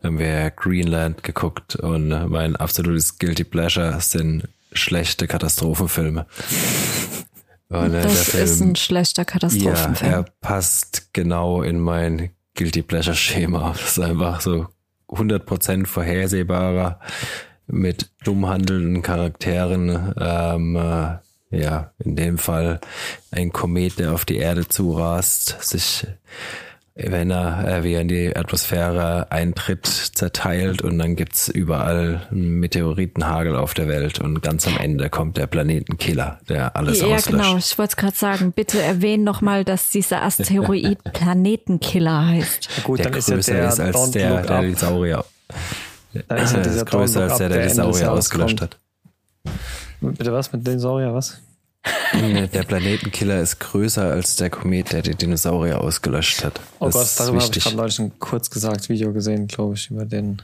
Haben 0.02 0.18
wir 0.18 0.50
Greenland 0.50 1.22
geguckt 1.22 1.76
und 1.76 2.08
mein 2.28 2.56
absolutes 2.56 3.18
Guilty 3.18 3.44
Pleasure 3.44 4.00
sind 4.00 4.48
schlechte 4.72 5.28
Katastrophenfilme. 5.28 6.26
Und, 7.68 7.94
äh, 7.94 8.02
das 8.02 8.30
Film, 8.30 8.44
ist 8.44 8.60
ein 8.60 8.76
schlechter 8.76 9.24
Katastrophenfilm. 9.24 10.10
Ja, 10.10 10.18
er 10.18 10.26
passt 10.40 11.12
genau 11.12 11.62
in 11.62 11.78
mein 11.78 12.30
Guilty 12.54 12.82
Pleasure 12.82 13.16
Schema. 13.16 13.70
Das 13.70 13.96
ist 13.96 14.00
einfach 14.00 14.40
so 14.40 14.66
100% 15.08 15.86
vorhersehbarer 15.86 17.00
mit 17.68 18.10
dumm 18.24 18.48
handelnden 18.48 19.02
Charakteren. 19.02 20.14
Ähm, 20.18 20.76
äh, 20.76 21.16
ja, 21.50 21.92
in 21.98 22.16
dem 22.16 22.38
Fall 22.38 22.80
ein 23.30 23.52
Komet, 23.52 23.98
der 23.98 24.12
auf 24.12 24.24
die 24.24 24.36
Erde 24.36 24.66
zurast, 24.66 25.56
sich, 25.60 26.06
wenn 26.94 27.30
er 27.30 27.68
äh, 27.68 27.84
wie 27.84 27.92
er 27.92 28.00
in 28.00 28.08
die 28.08 28.34
Atmosphäre 28.34 29.30
eintritt, 29.30 29.86
zerteilt 29.86 30.82
und 30.82 30.98
dann 30.98 31.14
gibt's 31.14 31.48
überall 31.48 32.26
einen 32.30 32.58
Meteoritenhagel 32.58 33.54
auf 33.54 33.74
der 33.74 33.86
Welt 33.86 34.18
und 34.18 34.42
ganz 34.42 34.66
am 34.66 34.76
Ende 34.76 35.08
kommt 35.08 35.36
der 35.36 35.46
Planetenkiller, 35.46 36.40
der 36.48 36.74
alles 36.74 37.00
ja, 37.00 37.06
auslöscht. 37.06 37.30
Ja, 37.30 37.32
genau, 37.32 37.56
ich 37.58 37.78
wollte 37.78 37.90
es 37.90 37.96
gerade 37.96 38.16
sagen. 38.16 38.52
Bitte 38.52 38.82
erwähnen 38.82 39.22
nochmal, 39.22 39.64
dass 39.64 39.90
dieser 39.90 40.22
Asteroid 40.22 40.98
Planetenkiller 41.12 42.26
heißt. 42.26 42.68
Ja, 42.76 42.82
gut, 42.82 42.98
der 42.98 43.04
dann 43.04 43.12
größer 43.12 43.36
ist, 43.36 43.48
ja 43.48 43.54
der 43.54 43.68
ist 43.68 43.80
als 43.80 44.10
der, 44.10 44.42
der 44.42 44.62
die 44.62 44.74
Saurier. 44.74 45.24
Dann 46.26 46.38
ist, 46.38 46.54
ja 46.54 46.60
ist 46.62 46.86
größer 46.86 47.22
als 47.22 47.38
der, 47.38 47.50
der 47.50 47.68
die 47.68 47.74
Saurier 47.74 48.10
ausgelöscht 48.10 48.60
hat. 48.60 48.78
Bitte 50.00 50.32
was 50.32 50.52
mit 50.52 50.66
Dinosaurier, 50.66 51.14
was? 51.14 51.40
Der 52.12 52.62
Planetenkiller 52.62 53.40
ist 53.40 53.60
größer 53.60 54.10
als 54.10 54.36
der 54.36 54.50
Komet, 54.50 54.92
der 54.92 55.02
die 55.02 55.14
Dinosaurier 55.14 55.80
ausgelöscht 55.80 56.44
hat. 56.44 56.60
Oh 56.78 56.90
Gott, 56.90 57.08
darüber 57.18 57.42
habe 57.42 57.56
ich 57.56 57.62
gerade 57.62 57.76
neulich 57.76 57.98
ein 57.98 58.18
kurz 58.18 58.50
gesagt 58.50 58.88
Video 58.88 59.12
gesehen, 59.12 59.46
glaube 59.46 59.74
ich, 59.74 59.90
über 59.90 60.04
den. 60.04 60.42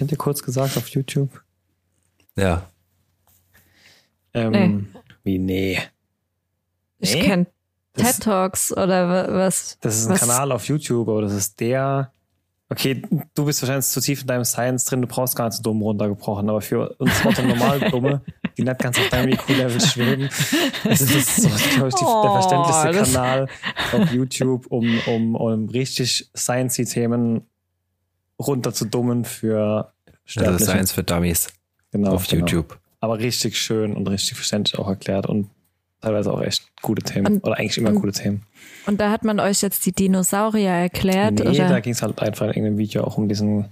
Habt 0.00 0.10
ihr 0.10 0.18
kurz 0.18 0.42
gesagt 0.42 0.76
auf 0.76 0.88
YouTube? 0.88 1.42
Ja. 2.36 2.68
Ähm, 4.34 4.50
nee. 4.52 5.00
Wie 5.22 5.38
nee? 5.38 5.80
Ich 6.98 7.14
nee? 7.14 7.22
kenne 7.22 7.46
TED 7.94 8.20
Talks 8.20 8.72
oder 8.72 9.32
was? 9.32 9.78
Das 9.80 9.96
ist 9.96 10.06
ein 10.06 10.12
was? 10.12 10.20
Kanal 10.20 10.52
auf 10.52 10.66
YouTube, 10.66 11.08
aber 11.08 11.22
das 11.22 11.32
ist 11.32 11.60
der 11.60 12.12
Okay, 12.72 13.02
du 13.34 13.44
bist 13.44 13.60
wahrscheinlich 13.62 13.86
zu 13.86 14.00
tief 14.00 14.20
in 14.20 14.28
deinem 14.28 14.44
Science 14.44 14.84
drin, 14.84 15.02
du 15.02 15.08
brauchst 15.08 15.34
gar 15.34 15.46
nicht 15.46 15.56
so 15.56 15.62
dumm 15.62 15.82
runtergebrochen, 15.82 16.48
aber 16.48 16.60
für 16.60 16.94
uns 16.98 17.26
Otto 17.26 17.42
normal 17.42 17.80
Dumme, 17.90 18.22
die 18.56 18.62
nicht 18.62 18.78
ganz 18.78 18.96
auf 18.96 19.08
deinem 19.08 19.32
IQ-Level 19.32 19.80
schweben, 19.80 20.28
das 20.84 21.00
ist 21.00 21.36
so, 21.36 21.48
glaube 21.48 21.88
ich, 21.88 21.94
die, 21.96 22.04
oh, 22.04 22.22
der 22.22 22.30
verständlichste 22.30 23.12
Kanal 23.12 23.48
auf 23.92 24.12
YouTube, 24.12 24.66
um, 24.68 25.00
um, 25.06 25.34
um 25.34 25.68
richtig 25.68 26.30
Science-Themen 26.36 27.42
runterzudummen 28.38 29.24
für 29.24 29.92
Sterbliche. 30.24 30.52
Also 30.52 30.64
Science 30.64 30.92
für 30.92 31.02
Dummies. 31.02 31.48
Genau. 31.90 32.12
Auf 32.12 32.28
genau. 32.28 32.46
YouTube. 32.46 32.78
Aber 33.00 33.18
richtig 33.18 33.58
schön 33.58 33.96
und 33.96 34.08
richtig 34.08 34.34
verständlich 34.34 34.78
auch 34.78 34.88
erklärt 34.88 35.26
und 35.26 35.50
teilweise 36.00 36.32
auch 36.32 36.42
echt 36.42 36.68
gute 36.82 37.02
Themen 37.02 37.34
und, 37.34 37.44
oder 37.44 37.58
eigentlich 37.58 37.78
immer 37.78 37.90
und, 37.90 38.00
gute 38.00 38.12
Themen. 38.12 38.42
Und 38.86 39.00
da 39.00 39.10
hat 39.10 39.24
man 39.24 39.40
euch 39.40 39.62
jetzt 39.62 39.84
die 39.86 39.92
Dinosaurier 39.92 40.70
erklärt? 40.70 41.34
Nee, 41.34 41.48
oder? 41.48 41.68
da 41.68 41.80
ging 41.80 41.92
es 41.92 42.02
halt 42.02 42.20
einfach 42.20 42.46
in 42.46 42.52
irgendeinem 42.52 42.78
Video 42.78 43.04
auch 43.04 43.18
um 43.18 43.28
diesen 43.28 43.66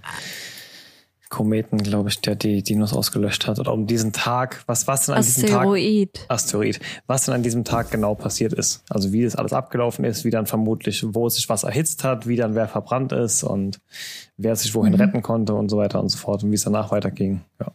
Kometen, 1.29 1.79
glaube 1.79 2.09
ich, 2.09 2.21
der 2.21 2.37
die 2.37 2.63
Dinos 2.63 2.95
ausgelöscht 2.95 3.47
hat 3.47 3.59
oder 3.59 3.73
um 3.73 3.87
diesen 3.87 4.13
Tag. 4.13 4.63
Was 4.67 4.87
was 4.87 5.07
denn 5.07 5.15
an 5.15 5.21
Asteroid. 5.21 5.83
diesem 5.83 6.13
Tag? 6.13 6.31
Asteroid. 6.31 6.81
Was 7.07 7.25
denn 7.27 7.35
an 7.35 7.43
diesem 7.43 7.65
Tag 7.65 7.91
genau 7.91 8.15
passiert 8.15 8.55
ist? 8.55 8.83
Also 8.89 9.13
wie 9.13 9.25
das 9.25 9.37
alles 9.37 9.53
abgelaufen 9.53 10.07
ist, 10.07 10.25
wie 10.25 10.31
dann 10.31 10.47
vermutlich, 10.47 11.05
wo 11.07 11.29
sich 11.29 11.49
was 11.51 11.65
erhitzt 11.65 12.03
hat, 12.03 12.27
wie 12.27 12.37
dann 12.37 12.55
wer 12.55 12.67
verbrannt 12.67 13.13
ist 13.13 13.43
und 13.43 13.79
wer 14.39 14.57
sich 14.57 14.75
wohin 14.75 14.95
mhm. 14.95 15.01
retten 15.01 15.23
konnte 15.23 15.55
und 15.55 15.69
so 15.69 15.77
weiter 15.77 16.01
und 16.01 16.09
so 16.09 16.17
fort 16.17 16.45
und 16.45 16.51
wie 16.51 16.55
es 16.55 16.65
danach 16.65 16.91
weiterging. 16.93 17.43
Ja. 17.61 17.73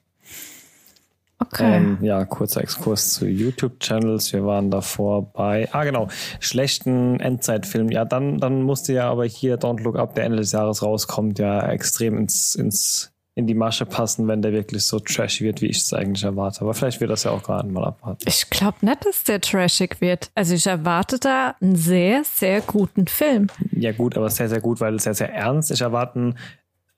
Okay. 1.39 1.77
Ähm, 1.77 1.97
ja, 2.01 2.23
kurzer 2.25 2.61
Exkurs 2.61 3.13
zu 3.13 3.27
YouTube-Channels. 3.27 4.33
Wir 4.33 4.45
waren 4.45 4.71
davor 4.71 5.33
bei, 5.33 5.67
ah 5.71 5.83
genau, 5.83 6.07
schlechten 6.39 7.19
Endzeitfilm. 7.19 7.89
Ja, 7.89 8.05
dann, 8.05 8.39
dann 8.39 8.61
musste 8.61 8.93
ja 8.93 9.09
aber 9.09 9.25
hier 9.25 9.57
Don't 9.57 9.81
Look 9.81 9.97
Up, 9.97 10.15
der 10.15 10.25
Ende 10.25 10.37
des 10.37 10.51
Jahres 10.51 10.83
rauskommt, 10.83 11.39
ja 11.39 11.67
extrem 11.69 12.17
ins, 12.17 12.55
ins, 12.55 13.11
in 13.35 13.47
die 13.47 13.55
Masche 13.55 13.85
passen, 13.85 14.27
wenn 14.27 14.41
der 14.41 14.53
wirklich 14.53 14.85
so 14.85 14.99
trashy 14.99 15.43
wird, 15.43 15.61
wie 15.61 15.67
ich 15.67 15.79
es 15.79 15.93
eigentlich 15.93 16.23
erwarte. 16.23 16.61
Aber 16.61 16.73
vielleicht 16.73 17.01
wird 17.01 17.09
das 17.09 17.23
ja 17.23 17.31
auch 17.31 17.43
gerade 17.43 17.67
mal 17.67 17.85
abwarten. 17.85 18.23
Ich 18.27 18.49
glaube 18.49 18.77
nicht, 18.81 19.05
dass 19.05 19.23
der 19.23 19.41
trashig 19.41 20.01
wird. 20.01 20.31
Also 20.35 20.53
ich 20.53 20.67
erwarte 20.67 21.19
da 21.19 21.55
einen 21.59 21.75
sehr, 21.75 22.23
sehr 22.23 22.61
guten 22.61 23.07
Film. 23.07 23.47
Ja 23.71 23.91
gut, 23.91 24.15
aber 24.15 24.29
sehr, 24.29 24.49
sehr 24.49 24.61
gut, 24.61 24.79
weil 24.79 24.95
es 24.95 25.03
sehr, 25.03 25.15
sehr 25.15 25.33
ernst. 25.33 25.71
Ich 25.71 25.81
erwarte 25.81 26.19
einen 26.19 26.37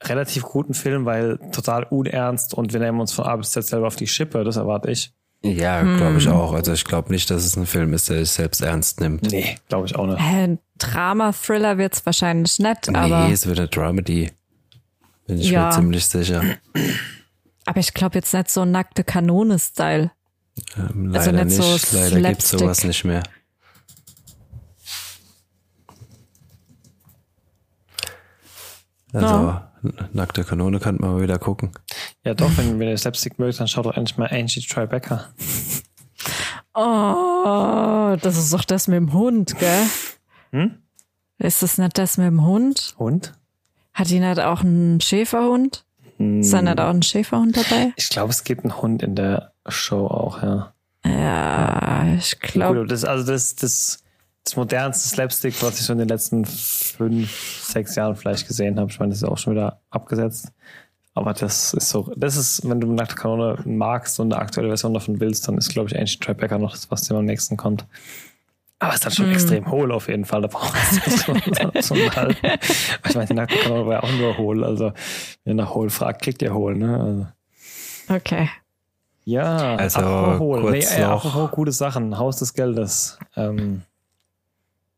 relativ 0.02 0.42
guten 0.42 0.74
Film, 0.74 1.04
weil 1.04 1.38
total 1.52 1.84
unernst 1.84 2.54
und 2.54 2.72
wir 2.72 2.80
nehmen 2.80 3.00
uns 3.00 3.12
von 3.12 3.24
A 3.24 3.36
bis 3.36 3.52
Z 3.52 3.66
selber 3.66 3.86
auf 3.86 3.96
die 3.96 4.06
Schippe, 4.06 4.44
das 4.44 4.56
erwarte 4.56 4.90
ich. 4.90 5.12
Ja, 5.42 5.82
glaube 5.82 6.18
ich 6.18 6.26
hm. 6.26 6.32
auch. 6.32 6.52
Also 6.54 6.72
ich 6.72 6.84
glaube 6.84 7.12
nicht, 7.12 7.30
dass 7.30 7.44
es 7.44 7.56
ein 7.56 7.66
Film 7.66 7.92
ist, 7.92 8.08
der 8.08 8.18
sich 8.18 8.30
selbst 8.30 8.60
ernst 8.62 9.00
nimmt. 9.00 9.30
Nee, 9.30 9.56
glaube 9.68 9.86
ich 9.86 9.94
auch 9.94 10.06
nicht. 10.06 10.20
Äh, 10.20 10.56
Drama-Thriller 10.78 11.78
wird 11.78 11.94
es 11.94 12.04
wahrscheinlich 12.04 12.58
nicht, 12.58 12.88
nee, 12.90 12.96
aber. 12.96 13.26
Nee, 13.26 13.32
es 13.32 13.46
wird 13.46 13.58
eine 13.58 13.68
Dramedy. 13.68 14.32
Bin 15.26 15.38
ich 15.38 15.50
ja. 15.50 15.66
mir 15.66 15.70
ziemlich 15.72 16.06
sicher. 16.06 16.42
Aber 17.64 17.80
ich 17.80 17.94
glaube 17.94 18.16
jetzt 18.16 18.32
nicht 18.32 18.50
so 18.50 18.64
nackte 18.64 19.04
Kanone-Style. 19.04 20.10
Ähm, 20.76 21.12
also 21.14 21.30
leider 21.30 21.42
also 21.42 21.62
nicht, 21.62 21.72
nicht. 21.72 21.86
So 21.86 21.98
leider 21.98 22.28
gibt 22.30 22.42
sowas 22.42 22.84
nicht 22.84 23.04
mehr. 23.04 23.22
Also, 29.12 29.42
no. 29.42 29.60
Nackte 30.12 30.44
Kanone 30.44 30.80
könnte 30.80 31.02
man 31.02 31.14
mal 31.14 31.22
wieder 31.22 31.38
gucken. 31.38 31.72
Ja, 32.24 32.34
doch, 32.34 32.50
wenn, 32.56 32.78
wenn 32.78 32.88
ihr 32.88 32.96
Slapstick 32.96 33.38
mögt, 33.38 33.60
dann 33.60 33.68
schaut 33.68 33.86
doch 33.86 33.96
endlich 33.96 34.16
mal 34.16 34.28
Angie 34.30 34.60
Tribeca. 34.60 35.26
Oh, 36.78 38.16
das 38.20 38.36
ist 38.36 38.52
doch 38.52 38.64
das 38.64 38.86
mit 38.86 38.96
dem 38.96 39.14
Hund, 39.14 39.58
gell? 39.58 39.86
Hm? 40.52 40.74
Ist 41.38 41.62
das 41.62 41.78
nicht 41.78 41.96
das 41.96 42.18
mit 42.18 42.26
dem 42.26 42.44
Hund? 42.44 42.94
Hund? 42.98 43.32
Hat 43.94 44.10
die 44.10 44.20
nicht 44.20 44.40
auch 44.40 44.60
einen 44.60 45.00
Schäferhund? 45.00 45.86
Hm. 46.18 46.40
Ist 46.40 46.52
da 46.52 46.60
nicht 46.60 46.78
auch 46.78 46.90
ein 46.90 47.02
Schäferhund 47.02 47.56
dabei? 47.56 47.94
Ich 47.96 48.10
glaube, 48.10 48.30
es 48.30 48.44
gibt 48.44 48.64
einen 48.64 48.80
Hund 48.82 49.02
in 49.02 49.14
der 49.14 49.52
Show 49.66 50.06
auch, 50.06 50.42
ja. 50.42 50.74
Ja, 51.06 52.14
ich 52.18 52.38
glaube. 52.40 52.86
Das, 52.86 53.04
also 53.04 53.24
das, 53.24 53.54
das 53.54 54.02
das 54.46 54.54
modernste 54.54 55.08
Slapstick, 55.08 55.60
was 55.60 55.80
ich 55.80 55.86
so 55.86 55.92
in 55.92 55.98
den 55.98 56.08
letzten 56.08 56.44
fünf, 56.44 57.62
sechs 57.64 57.96
Jahren 57.96 58.14
vielleicht 58.14 58.46
gesehen 58.46 58.78
habe. 58.78 58.90
Ich 58.90 59.00
meine, 59.00 59.10
das 59.10 59.18
ist 59.18 59.28
auch 59.28 59.38
schon 59.38 59.54
wieder 59.54 59.80
abgesetzt. 59.90 60.52
Aber 61.14 61.32
das 61.32 61.74
ist 61.74 61.88
so, 61.88 62.12
das 62.16 62.36
ist, 62.36 62.68
wenn 62.68 62.80
du 62.80 62.92
Nackte 62.92 63.16
Kanone 63.16 63.58
magst 63.64 64.20
und 64.20 64.32
eine 64.32 64.40
aktuelle 64.40 64.68
Version 64.68 64.94
davon 64.94 65.18
willst, 65.18 65.48
dann 65.48 65.58
ist, 65.58 65.70
glaube 65.70 65.88
ich, 65.88 65.98
Ancient 65.98 66.22
Tribeca 66.22 66.58
noch 66.58 66.72
das, 66.72 66.90
was 66.90 67.02
dir 67.02 67.16
am 67.16 67.24
nächsten 67.24 67.56
kommt. 67.56 67.86
Aber 68.78 68.90
es 68.90 68.96
ist 68.96 69.06
dann 69.06 69.12
schon 69.12 69.30
mm. 69.30 69.32
extrem 69.32 69.70
hohl 69.70 69.90
auf 69.90 70.08
jeden 70.08 70.26
Fall. 70.26 70.42
Da 70.42 70.48
brauchst 70.48 71.06
du 71.06 71.10
so, 71.10 71.94
so 71.94 72.14
halt. 72.14 72.36
Ich 73.08 73.14
meine, 73.14 73.26
die 73.26 73.34
nackte 73.34 73.56
Kanone 73.56 73.86
war 73.86 73.92
ja 73.94 74.02
auch 74.02 74.12
nur 74.12 74.36
hohl. 74.36 74.62
Also, 74.62 74.92
wenn 75.44 75.56
ihr 75.56 75.64
nach 75.64 75.74
hohl 75.74 75.90
fragt, 75.90 76.22
kriegt 76.22 76.42
ihr 76.42 76.54
hohl, 76.54 76.76
ne? 76.76 77.00
Also. 77.00 78.14
Okay. 78.14 78.50
Ja, 79.24 79.74
also, 79.76 80.38
hohl. 80.38 80.70
Nee, 80.70 80.86
apropos 80.86 81.50
gute 81.50 81.72
Sachen. 81.72 82.18
Haus 82.18 82.36
des 82.36 82.52
Geldes. 82.52 83.18
Ähm, 83.34 83.82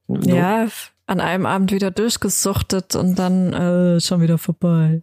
ja, 0.09 0.69
an 1.07 1.21
einem 1.21 1.47
Abend 1.47 1.73
wieder 1.73 1.91
durchgesuchtet 1.91 2.95
und 2.97 3.19
dann 3.19 3.53
äh, 3.53 4.01
schon 4.01 4.21
wieder 4.21 4.39
vorbei. 4.39 5.03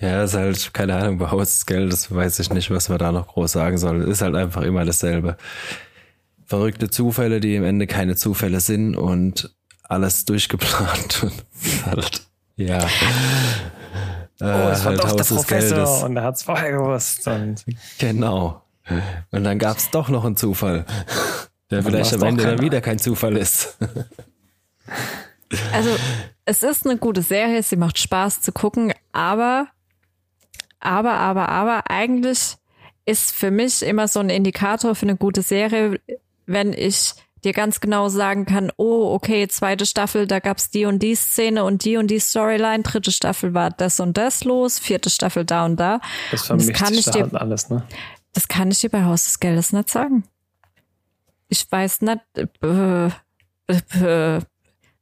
Ja, 0.00 0.22
ist 0.22 0.34
halt, 0.34 0.72
keine 0.74 0.94
Ahnung, 0.94 1.18
bei 1.18 1.30
Haus 1.30 1.54
des 1.54 1.66
Geldes 1.66 2.14
weiß 2.14 2.38
ich 2.38 2.50
nicht, 2.52 2.70
was 2.70 2.88
man 2.88 2.98
da 2.98 3.10
noch 3.10 3.28
groß 3.28 3.50
sagen 3.50 3.78
soll. 3.78 4.02
Ist 4.02 4.22
halt 4.22 4.36
einfach 4.36 4.62
immer 4.62 4.84
dasselbe. 4.84 5.36
Verrückte 6.46 6.88
Zufälle, 6.88 7.40
die 7.40 7.56
im 7.56 7.64
Ende 7.64 7.86
keine 7.86 8.14
Zufälle 8.16 8.60
sind 8.60 8.96
und 8.96 9.54
alles 9.82 10.24
durchgeplant 10.24 11.22
und 11.22 11.86
halt, 11.86 12.22
ja. 12.56 12.86
Oh, 14.40 14.44
es 14.44 14.84
war 14.84 14.84
halt 14.84 14.98
doch 15.00 15.10
Haus 15.10 15.16
der 15.16 15.34
Professor 15.34 15.76
Geldes. 15.78 16.02
und 16.04 16.16
er 16.16 16.22
hat's 16.22 16.42
vorher 16.44 16.72
gewusst. 16.72 17.26
Und 17.26 17.64
genau. 17.98 18.62
Und 19.30 19.44
dann 19.44 19.58
gab's 19.58 19.90
doch 19.90 20.08
noch 20.08 20.24
einen 20.24 20.36
Zufall. 20.36 20.86
Der 21.70 21.82
vielleicht 21.82 22.14
am 22.14 22.22
Ende 22.22 22.44
dann 22.44 22.60
wieder 22.60 22.80
kein 22.80 22.98
Zufall 22.98 23.36
ist. 23.36 23.76
Also, 25.72 25.90
es 26.44 26.62
ist 26.62 26.86
eine 26.86 26.98
gute 26.98 27.22
Serie, 27.22 27.62
sie 27.62 27.76
macht 27.76 27.98
Spaß 27.98 28.42
zu 28.42 28.52
gucken, 28.52 28.92
aber, 29.12 29.68
aber, 30.78 31.14
aber, 31.14 31.48
aber, 31.48 31.90
eigentlich 31.90 32.56
ist 33.06 33.32
für 33.32 33.50
mich 33.50 33.82
immer 33.82 34.08
so 34.08 34.20
ein 34.20 34.28
Indikator 34.28 34.94
für 34.94 35.06
eine 35.06 35.16
gute 35.16 35.40
Serie, 35.40 36.00
wenn 36.44 36.74
ich 36.74 37.14
dir 37.44 37.52
ganz 37.52 37.80
genau 37.80 38.08
sagen 38.08 38.46
kann, 38.46 38.70
oh, 38.76 39.14
okay, 39.14 39.48
zweite 39.48 39.86
Staffel, 39.86 40.26
da 40.26 40.40
gab's 40.40 40.70
die 40.70 40.84
und 40.84 41.02
die 41.02 41.14
Szene 41.14 41.64
und 41.64 41.84
die 41.84 41.96
und 41.96 42.08
die 42.08 42.18
Storyline, 42.18 42.82
dritte 42.82 43.12
Staffel 43.12 43.54
war 43.54 43.70
das 43.70 44.00
und 44.00 44.16
das 44.18 44.44
los, 44.44 44.78
vierte 44.78 45.08
Staffel 45.08 45.44
da 45.44 45.64
und 45.64 45.76
da. 45.76 46.00
Das 46.30 46.46
vermischt 46.46 46.70
das 46.70 46.78
kann 46.78 46.94
ich 46.94 47.04
dir, 47.06 47.22
halt 47.22 47.34
alles, 47.34 47.70
ne? 47.70 47.84
Das 48.34 48.48
kann 48.48 48.70
ich 48.70 48.80
dir 48.80 48.90
bei 48.90 49.04
Haus 49.04 49.24
des 49.24 49.40
Geldes 49.40 49.72
nicht 49.72 49.88
sagen. 49.88 50.24
Ich 51.48 51.70
weiß 51.70 52.02
nicht, 52.02 52.20
äh, 52.62 53.06
äh, 53.66 54.40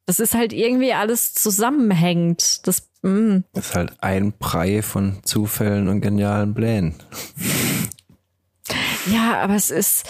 das 0.06 0.20
ist 0.20 0.34
halt 0.34 0.52
irgendwie 0.52 0.92
alles 0.92 1.34
zusammenhängend. 1.34 2.66
Das, 2.66 2.88
mm. 3.02 3.38
das 3.52 3.68
ist 3.68 3.74
halt 3.74 3.92
ein 4.00 4.32
Brei 4.32 4.82
von 4.82 5.20
Zufällen 5.24 5.88
und 5.88 6.00
genialen 6.00 6.54
Plänen. 6.54 6.94
Ja, 9.06 9.40
aber 9.40 9.54
es 9.54 9.70
ist, 9.70 10.04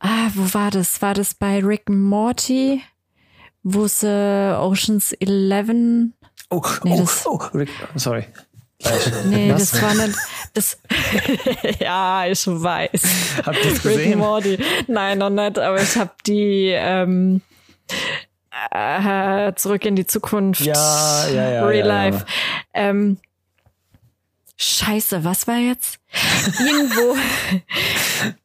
ah, 0.00 0.30
wo 0.34 0.54
war 0.54 0.70
das? 0.70 1.02
War 1.02 1.14
das 1.14 1.34
bei 1.34 1.60
Rick 1.60 1.88
Morty, 1.88 2.82
wo 3.62 3.86
äh, 4.02 4.54
Oceans 4.54 5.12
11? 5.12 6.10
Oh, 6.50 6.62
nee, 6.82 6.92
oh, 6.92 6.96
das, 6.98 7.26
oh, 7.26 7.36
Rick, 7.54 7.70
sorry. 7.94 8.24
Nee, 9.26 9.52
Was? 9.52 9.72
das 9.72 9.82
war 9.82 9.94
nicht, 9.94 10.18
das, 10.54 10.78
ja, 11.80 12.26
ich 12.26 12.46
weiß. 12.46 13.02
Habt 13.44 13.64
ihr 13.64 13.72
gesehen? 13.72 13.98
Rick 13.98 14.16
Morty. 14.16 14.58
Nein, 14.86 15.18
noch 15.18 15.30
nicht, 15.30 15.58
aber 15.58 15.82
ich 15.82 15.96
habe 15.96 16.12
die, 16.26 16.72
ähm, 16.74 17.42
äh, 18.70 19.52
zurück 19.54 19.84
in 19.84 19.96
die 19.96 20.06
Zukunft. 20.06 20.62
Ja, 20.62 21.28
ja, 21.28 21.50
ja. 21.50 21.66
Real 21.66 21.86
ja, 21.86 21.86
Life. 21.86 22.24
Ja. 22.74 22.82
Ähm, 22.82 23.18
Scheiße, 24.56 25.24
was 25.24 25.46
war 25.46 25.56
jetzt? 25.56 25.98
Irgendwo. 26.58 27.16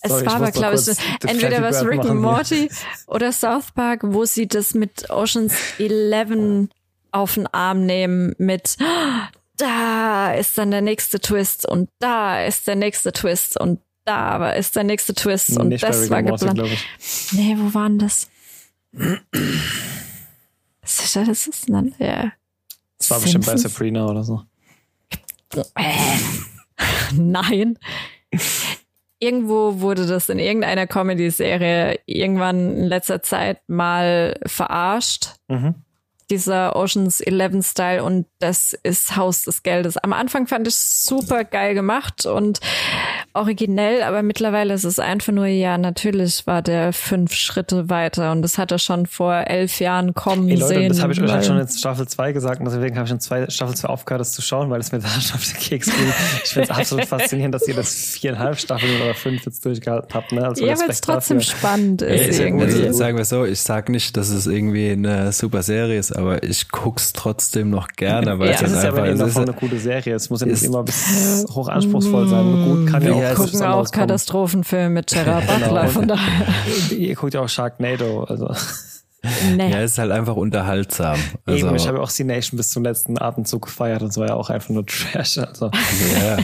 es 0.00 0.10
Sorry, 0.10 0.26
war 0.26 0.34
aber, 0.36 0.52
glaube 0.52 0.76
ich, 0.76 1.28
entweder 1.28 1.60
was 1.60 1.84
Rick 1.84 2.04
and 2.04 2.20
Morty 2.20 2.70
oder 3.08 3.32
South 3.32 3.72
Park, 3.74 4.00
wo 4.04 4.24
sie 4.24 4.46
das 4.46 4.74
mit 4.74 5.10
Oceans 5.10 5.54
11 5.78 6.68
auf 7.10 7.34
den 7.34 7.48
Arm 7.48 7.84
nehmen 7.84 8.34
mit 8.38 8.76
da 9.56 10.34
ist 10.34 10.58
dann 10.58 10.70
der 10.70 10.82
nächste 10.82 11.20
Twist 11.20 11.66
und 11.66 11.88
da 11.98 12.44
ist 12.44 12.66
der 12.66 12.76
nächste 12.76 13.12
Twist 13.12 13.58
und 13.58 13.80
da 14.04 14.52
ist 14.52 14.76
der 14.76 14.84
nächste 14.84 15.14
Twist 15.14 15.58
und 15.58 15.68
Nicht 15.68 15.82
das 15.82 16.08
war 16.10 16.22
geplant. 16.22 16.60
Nee, 17.32 17.56
wo 17.58 17.74
waren 17.74 17.98
das? 17.98 18.28
Das 20.92 21.16
ist 21.46 21.68
dann, 21.68 21.94
ja. 21.98 22.32
Das 22.98 23.10
war 23.10 23.20
bestimmt 23.20 23.46
bei 23.46 23.56
Sabrina 23.56 24.06
oder 24.06 24.22
so. 24.22 24.42
Äh. 25.74 25.92
Nein. 27.12 27.78
Irgendwo 29.18 29.80
wurde 29.80 30.06
das 30.06 30.28
in 30.28 30.38
irgendeiner 30.38 30.86
Comedy-Serie 30.86 32.00
irgendwann 32.06 32.76
in 32.76 32.84
letzter 32.84 33.22
Zeit 33.22 33.60
mal 33.66 34.38
verarscht. 34.46 35.34
Mhm 35.48 35.85
dieser 36.30 36.74
Oceans 36.76 37.20
11 37.20 37.64
Style 37.64 38.02
und 38.02 38.26
das 38.38 38.76
ist 38.82 39.16
Haus 39.16 39.44
des 39.44 39.62
Geldes. 39.62 39.96
Am 39.98 40.12
Anfang 40.12 40.46
fand 40.46 40.66
ich 40.66 40.74
es 40.74 41.04
super 41.04 41.44
geil 41.44 41.74
gemacht 41.74 42.26
und 42.26 42.60
originell, 43.32 44.02
aber 44.02 44.22
mittlerweile 44.22 44.74
ist 44.74 44.84
es 44.84 44.98
einfach 44.98 45.32
nur, 45.32 45.46
ja, 45.46 45.78
natürlich 45.78 46.46
war 46.46 46.62
der 46.62 46.92
fünf 46.92 47.32
Schritte 47.34 47.88
weiter 47.88 48.32
und 48.32 48.42
das 48.42 48.58
hat 48.58 48.72
er 48.72 48.78
schon 48.78 49.06
vor 49.06 49.34
elf 49.34 49.78
Jahren 49.78 50.14
kommen 50.14 50.48
hey 50.48 50.56
Leute, 50.56 50.74
sehen. 50.74 50.88
Das 50.88 51.02
habe 51.02 51.12
ich 51.12 51.20
euch 51.20 51.30
halt 51.30 51.44
schon 51.44 51.58
in 51.58 51.68
Staffel 51.68 52.08
2 52.08 52.32
gesagt 52.32 52.60
und 52.60 52.66
deswegen 52.66 52.96
habe 52.96 53.06
ich 53.06 53.12
in 53.12 53.20
zwei, 53.20 53.48
Staffel 53.48 53.76
2 53.76 53.88
aufgehört, 53.88 54.20
das 54.20 54.32
zu 54.32 54.42
schauen, 54.42 54.70
weil 54.70 54.80
es 54.80 54.90
mir 54.90 54.98
da 55.00 55.08
schon 55.08 55.36
auf 55.36 55.44
den 55.44 55.60
Keks 55.60 55.86
ging. 55.86 56.12
Ich 56.44 56.50
finde 56.50 56.70
es 56.70 56.76
absolut 56.76 57.04
faszinierend, 57.06 57.54
dass 57.54 57.68
ihr 57.68 57.74
das 57.74 57.94
viereinhalb 57.94 58.58
Staffeln 58.58 59.00
oder 59.00 59.14
fünf 59.14 59.44
jetzt 59.44 59.64
durchgehalten 59.64 60.12
habt. 60.12 60.32
Ne? 60.32 60.46
Also 60.46 60.66
ja, 60.66 60.78
weil 60.78 60.90
es 60.90 61.00
trotzdem 61.00 61.38
dafür. 61.38 61.56
spannend 61.56 62.02
ist. 62.02 62.38
Ja, 62.38 62.46
also, 62.46 62.92
sagen 62.92 63.16
wir 63.16 63.24
so, 63.24 63.44
ich 63.44 63.60
sage 63.60 63.92
nicht, 63.92 64.16
dass 64.16 64.30
es 64.30 64.46
irgendwie 64.46 64.90
eine 64.90 65.32
super 65.32 65.62
Serie 65.62 65.98
ist, 65.98 66.15
aber 66.16 66.42
ich 66.42 66.70
guck's 66.70 67.12
trotzdem 67.12 67.68
noch 67.70 67.88
gerne, 67.88 68.38
weil 68.38 68.48
ja, 68.48 68.54
es 68.54 68.62
ist 68.62 68.84
einfach, 68.84 69.04
ja 69.04 69.12
es 69.12 69.20
ist 69.20 69.36
eine 69.36 69.52
coole 69.52 69.78
Serie. 69.78 70.14
Es 70.14 70.30
muss 70.30 70.40
ja 70.40 70.46
nicht 70.46 70.62
immer 70.62 70.82
bis 70.82 71.44
hoch 71.50 71.68
anspruchsvoll 71.68 72.26
sein. 72.28 72.64
Gut 72.64 72.86
kann 72.90 73.02
ja 73.02 73.12
auch. 73.12 73.20
Wir 73.20 73.34
gucken 73.34 73.62
auch 73.62 73.90
Katastrophenfilme 73.90 74.90
mit 74.90 75.08
Gerard 75.08 75.46
genau. 75.46 75.66
Butler, 75.66 75.88
von 75.88 76.08
daher. 76.08 76.46
Ihr 76.96 77.14
guckt 77.14 77.34
ja 77.34 77.40
auch 77.40 77.48
Sharknado, 77.48 78.24
also. 78.24 78.50
Nee. 79.56 79.70
Ja, 79.70 79.80
es 79.80 79.92
ist 79.92 79.98
halt 79.98 80.12
einfach 80.12 80.36
unterhaltsam. 80.36 81.18
Also, 81.44 81.66
Eben, 81.66 81.76
ich 81.76 81.88
habe 81.88 82.00
auch 82.00 82.08
C-Nation 82.08 82.56
bis 82.56 82.70
zum 82.70 82.84
letzten 82.84 83.20
Atemzug 83.20 83.66
gefeiert 83.66 84.02
und 84.02 84.08
es 84.08 84.16
war 84.16 84.28
ja 84.28 84.34
auch 84.34 84.50
einfach 84.50 84.70
nur 84.70 84.86
Trash. 84.86 85.38
Also. 85.38 85.70
Ja, 86.14 86.38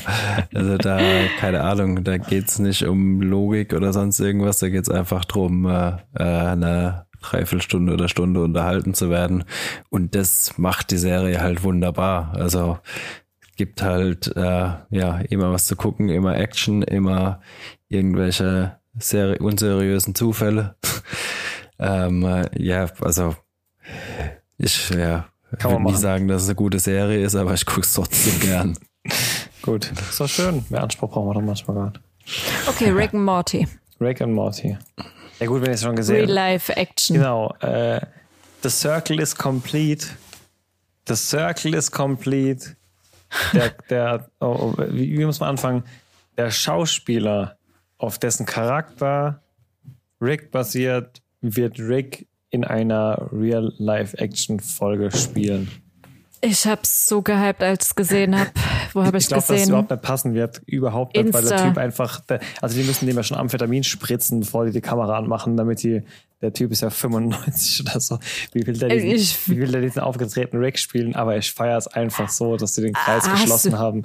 also 0.52 0.76
da, 0.78 0.98
keine 1.38 1.62
Ahnung, 1.62 2.02
da 2.02 2.18
geht's 2.18 2.58
nicht 2.58 2.84
um 2.84 3.22
Logik 3.22 3.72
oder 3.72 3.92
sonst 3.92 4.18
irgendwas, 4.20 4.58
da 4.58 4.68
geht's 4.68 4.90
einfach 4.90 5.24
drum, 5.24 5.66
äh, 5.66 5.92
äh 6.18 6.24
eine 6.24 7.06
Dreiviertelstunde 7.22 7.92
oder 7.92 8.08
Stunde 8.08 8.42
unterhalten 8.42 8.94
zu 8.94 9.10
werden. 9.10 9.44
Und 9.88 10.14
das 10.14 10.58
macht 10.58 10.90
die 10.90 10.98
Serie 10.98 11.40
halt 11.40 11.62
wunderbar. 11.62 12.32
Also 12.34 12.78
gibt 13.56 13.82
halt 13.82 14.34
äh, 14.36 14.70
ja 14.90 15.18
immer 15.28 15.52
was 15.52 15.66
zu 15.66 15.76
gucken, 15.76 16.08
immer 16.08 16.36
Action, 16.36 16.82
immer 16.82 17.40
irgendwelche 17.88 18.78
seri 18.98 19.38
unseriösen 19.38 20.14
Zufälle. 20.14 20.76
ähm, 21.78 22.24
äh, 22.24 22.48
ja, 22.60 22.88
also 23.00 23.36
ich 24.58 24.90
ja, 24.90 25.26
würde 25.50 25.82
nie 25.82 25.94
sagen, 25.94 26.28
dass 26.28 26.42
es 26.42 26.48
eine 26.48 26.56
gute 26.56 26.78
Serie 26.78 27.22
ist, 27.22 27.34
aber 27.34 27.54
ich 27.54 27.66
gucke 27.66 27.80
es 27.82 27.92
trotzdem 27.92 28.40
gern. 28.40 28.78
Gut, 29.62 29.92
ist 29.92 30.20
doch 30.20 30.28
schön. 30.28 30.64
Mehr 30.70 30.82
Anspruch 30.82 31.10
brauchen 31.10 31.28
wir 31.28 31.34
doch 31.34 31.42
manchmal 31.42 31.76
gerade. 31.76 32.00
Okay, 32.66 32.90
Rick 32.90 33.14
and 33.14 33.24
Morty. 33.24 33.68
Rick 34.00 34.20
and 34.20 34.32
Morty. 34.32 34.76
Ja 35.42 35.48
gut, 35.48 35.60
wenn 35.60 35.70
ihr 35.70 35.74
es 35.74 35.82
schon 35.82 35.96
gesehen 35.96 36.30
Real 36.30 36.52
Life 36.52 36.72
Action. 36.76 37.16
Genau. 37.16 37.52
Äh, 37.58 38.00
the 38.62 38.70
Circle 38.70 39.20
is 39.20 39.34
complete. 39.34 40.06
The 41.08 41.16
Circle 41.16 41.74
is 41.74 41.90
complete. 41.90 42.76
Der, 43.52 43.70
der 43.90 44.30
oh, 44.38 44.46
oh, 44.46 44.74
wie, 44.90 45.18
wie 45.18 45.24
muss 45.24 45.40
man 45.40 45.48
anfangen? 45.48 45.82
Der 46.36 46.52
Schauspieler, 46.52 47.56
auf 47.98 48.20
dessen 48.20 48.46
Charakter 48.46 49.42
Rick 50.20 50.52
basiert, 50.52 51.20
wird 51.40 51.80
Rick 51.80 52.28
in 52.50 52.62
einer 52.62 53.28
Real-Life-Action-Folge 53.32 55.10
spielen. 55.10 55.72
Ich 56.44 56.66
hab's 56.66 57.06
so 57.06 57.22
gehypt, 57.22 57.62
als 57.62 57.88
ich 57.88 57.94
gesehen 57.94 58.38
hab. 58.38 58.48
Wo 58.94 59.04
habe 59.04 59.16
ich, 59.16 59.24
ich 59.24 59.28
glaub, 59.28 59.46
gesehen? 59.46 59.58
Ich 59.58 59.62
glaube, 59.62 59.62
dass 59.62 59.62
es 59.62 59.68
überhaupt 59.68 59.90
nicht 59.90 60.02
passen 60.02 60.34
wird. 60.34 60.62
Überhaupt 60.66 61.16
nicht, 61.16 61.26
Insta. 61.26 61.38
weil 61.38 61.48
der 61.48 61.68
Typ 61.68 61.78
einfach, 61.78 62.22
also 62.60 62.76
die 62.76 62.82
müssen 62.82 63.06
dem 63.06 63.16
ja 63.16 63.22
schon 63.22 63.36
Amphetamin 63.36 63.84
spritzen, 63.84 64.40
bevor 64.40 64.66
die 64.66 64.72
die 64.72 64.80
Kamera 64.80 65.16
anmachen, 65.16 65.56
damit 65.56 65.84
die, 65.84 66.02
der 66.40 66.52
Typ 66.52 66.72
ist 66.72 66.80
ja 66.80 66.90
95 66.90 67.82
oder 67.82 68.00
so. 68.00 68.18
Wie 68.52 68.66
will 68.66 68.76
der 68.76 68.88
diesen, 68.88 69.10
ich, 69.10 69.48
wie 69.48 69.60
will 69.60 69.70
der 69.70 69.82
diesen 69.82 70.02
aufgetretenen 70.02 70.64
Rick 70.64 70.80
spielen? 70.80 71.14
Aber 71.14 71.36
ich 71.36 71.52
feiere 71.52 71.78
es 71.78 71.86
einfach 71.86 72.28
so, 72.28 72.56
dass 72.56 72.74
sie 72.74 72.82
den 72.82 72.92
Kreis 72.92 73.30
geschlossen 73.30 73.72
du, 73.72 73.78
haben. 73.78 74.02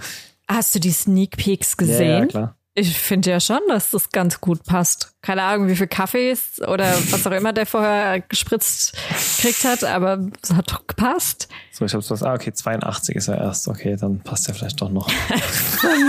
Hast 0.47 0.75
du 0.75 0.79
die 0.79 0.91
Sneak 0.91 1.37
Peeks 1.37 1.75
gesehen? 1.75 2.07
Ja, 2.07 2.19
ja 2.19 2.25
klar. 2.27 2.56
Ich 2.79 2.95
finde 2.95 3.31
ja 3.31 3.39
schon, 3.39 3.61
dass 3.69 3.89
das 3.89 4.11
ganz 4.11 4.39
gut 4.39 4.63
passt. 4.63 5.15
Keine 5.23 5.41
Ahnung, 5.41 5.67
wie 5.67 5.75
viel 5.75 5.87
Kaffees 5.87 6.61
oder 6.61 6.93
was 7.09 7.25
auch 7.25 7.31
immer 7.31 7.51
der 7.51 7.65
vorher 7.65 8.21
gespritzt 8.21 8.95
gekriegt 9.37 9.63
hat, 9.63 9.83
aber 9.83 10.27
es 10.43 10.53
hat 10.53 10.71
doch 10.71 10.85
gepasst. 10.85 11.47
So, 11.71 11.85
ich 11.85 11.95
hab's 11.95 12.11
was. 12.11 12.21
Ah, 12.21 12.35
okay, 12.35 12.53
82 12.53 13.15
ist 13.15 13.29
er 13.29 13.39
erst. 13.39 13.67
Okay, 13.67 13.95
dann 13.95 14.19
passt 14.19 14.47
er 14.47 14.53
vielleicht 14.53 14.79
doch 14.79 14.91
noch. 14.91 15.09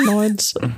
90. 0.05 0.57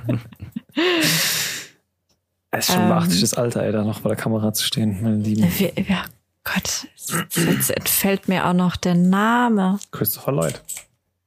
Es 2.53 2.69
ist 2.69 2.75
schon 2.75 2.83
ähm, 2.83 2.93
80 2.93 3.21
das 3.21 3.35
Alter, 3.35 3.63
ey, 3.63 3.71
da 3.71 3.85
noch 3.85 4.01
bei 4.01 4.09
der 4.09 4.17
Kamera 4.17 4.53
zu 4.53 4.65
stehen, 4.65 5.01
meine 5.03 5.19
Lieben. 5.19 5.49
Ja, 5.89 6.03
Gott, 6.43 6.89
jetzt 7.37 7.71
entfällt 7.71 8.27
mir 8.27 8.45
auch 8.47 8.55
noch 8.55 8.75
der 8.75 8.97
Name. 8.97 9.79
Christopher 9.93 10.33
Lloyd. 10.33 10.61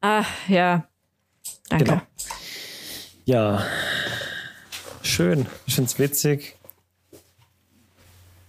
Ah, 0.02 0.26
ja. 0.50 0.86
Danke. 1.70 1.86
Genau. 1.86 2.02
Ja, 3.24 3.64
Schön. 5.04 5.46
Ich 5.66 5.76
finde 5.76 5.90
es 5.90 6.00
witzig. 6.00 6.56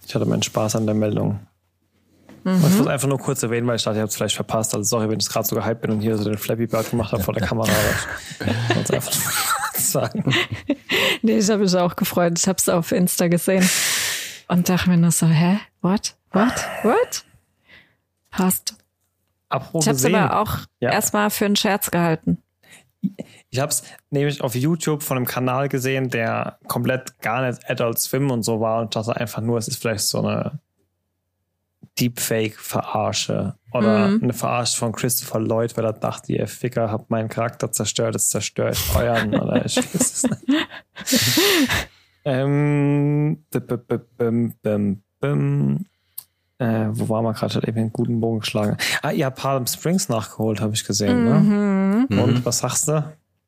Ich 0.07 0.15
hatte 0.15 0.25
meinen 0.25 0.43
Spaß 0.43 0.77
an 0.77 0.85
der 0.85 0.95
Meldung. 0.95 1.39
Mhm. 2.43 2.63
Ich 2.65 2.77
muss 2.77 2.87
einfach 2.87 3.07
nur 3.07 3.17
kurz 3.17 3.43
erwähnen, 3.43 3.67
weil 3.67 3.75
ich 3.75 3.83
dachte, 3.83 3.97
ihr 3.97 4.01
habt 4.01 4.11
es 4.11 4.15
vielleicht 4.15 4.35
verpasst. 4.35 4.73
Also 4.73 4.87
sorry, 4.87 5.09
wenn 5.09 5.19
ich 5.19 5.27
gerade 5.27 5.47
so 5.47 5.55
gehypt 5.55 5.81
bin 5.81 5.91
und 5.91 6.01
hier 6.01 6.17
so 6.17 6.23
den 6.23 6.37
Flappy 6.37 6.67
Bird 6.67 6.89
gemacht 6.89 7.11
habe 7.11 7.23
vor 7.23 7.33
der 7.33 7.45
Kamera. 7.45 7.71
Ich 8.69 8.75
wollte 8.75 8.93
einfach 8.93 9.13
sagen. 9.73 10.35
Nee, 11.21 11.37
ich 11.37 11.49
habe 11.49 11.63
mich 11.63 11.75
auch 11.75 11.95
gefreut. 11.95 12.37
Ich 12.37 12.47
habe 12.47 12.57
es 12.57 12.69
auf 12.69 12.91
Insta 12.91 13.27
gesehen 13.27 13.67
und 14.47 14.69
dachte 14.69 14.89
mir 14.89 14.97
nur 14.97 15.11
so, 15.11 15.25
hä? 15.25 15.59
What? 15.81 16.15
What? 16.31 16.53
What? 16.83 17.23
Passt. 18.29 18.75
Apropos 19.49 19.85
ich 19.85 19.87
habe 19.87 19.97
es 19.97 20.05
aber 20.05 20.41
auch 20.41 20.57
ja. 20.79 20.91
erstmal 20.91 21.29
für 21.29 21.45
einen 21.45 21.55
Scherz 21.55 21.89
gehalten. 21.89 22.43
Ich 23.55 23.61
habe 23.61 23.69
es 23.69 23.83
nämlich 24.09 24.41
auf 24.41 24.53
YouTube 24.53 25.01
von 25.01 25.15
einem 25.15 25.25
Kanal 25.25 25.69
gesehen, 25.69 26.09
der 26.09 26.59
komplett 26.67 27.21
gar 27.21 27.47
nicht 27.47 27.69
Adult 27.69 27.99
Swim 27.99 28.29
und 28.29 28.43
so 28.43 28.59
war 28.59 28.81
und 28.81 28.97
dachte 28.97 29.15
einfach 29.15 29.41
nur, 29.41 29.57
es 29.57 29.69
ist 29.69 29.81
vielleicht 29.81 30.03
so 30.03 30.19
eine 30.19 30.59
Deepfake-Verarsche 31.97 33.55
oder 33.71 34.09
mhm. 34.09 34.23
eine 34.23 34.33
Verarsche 34.33 34.77
von 34.77 34.91
Christopher 34.91 35.39
Lloyd, 35.39 35.77
weil 35.77 35.85
er 35.85 35.93
dachte, 35.93 36.33
ihr 36.33 36.47
Ficker 36.47 36.91
habt 36.91 37.09
meinen 37.09 37.29
Charakter 37.29 37.71
zerstört, 37.71 38.15
jetzt 38.15 38.29
zerstöre 38.29 38.71
ich 38.71 38.93
euren 38.93 39.33
oder 39.33 39.65
ich 39.65 39.77
weiß 39.77 39.93
es 39.93 40.23
nicht. 40.23 40.43
ähm, 42.25 43.45
äh, 46.57 46.87
wo 46.91 47.07
war 47.07 47.21
man 47.21 47.33
gerade? 47.33 47.55
Hat 47.55 47.65
eben 47.65 47.77
einen 47.77 47.93
guten 47.93 48.19
Bogen 48.19 48.41
geschlagen. 48.41 48.75
Ah, 49.01 49.11
ihr 49.11 49.25
habt 49.25 49.41
Harlem 49.41 49.67
Springs 49.67 50.09
nachgeholt, 50.09 50.59
habe 50.59 50.73
ich 50.73 50.83
gesehen. 50.83 51.23
Ne? 51.23 51.39
Mhm. 51.39 52.07
Ne? 52.09 52.23
Und 52.23 52.33
mhm. 52.33 52.45
was 52.45 52.57
sagst 52.57 52.89
du? 52.89 53.05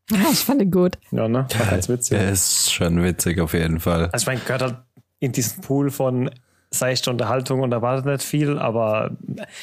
Ich 0.09 0.39
fand 0.39 0.61
ihn 0.61 0.71
gut. 0.71 0.97
Ja, 1.11 1.27
ne? 1.27 1.47
War 1.57 1.65
ganz 1.67 1.89
witzig. 1.89 2.17
Er 2.17 2.31
ist 2.31 2.71
schon 2.71 3.03
witzig 3.03 3.39
auf 3.39 3.53
jeden 3.53 3.79
Fall. 3.79 4.09
Also 4.11 4.23
ich 4.23 4.27
meine, 4.27 4.39
gehört 4.39 4.61
halt 4.61 4.75
in 5.19 5.31
diesen 5.31 5.61
Pool 5.61 5.89
von 5.89 6.29
seichte 6.69 7.09
Unterhaltung 7.09 7.61
und 7.61 7.71
erwartet 7.71 8.05
nicht 8.05 8.23
viel, 8.23 8.59
aber 8.59 9.11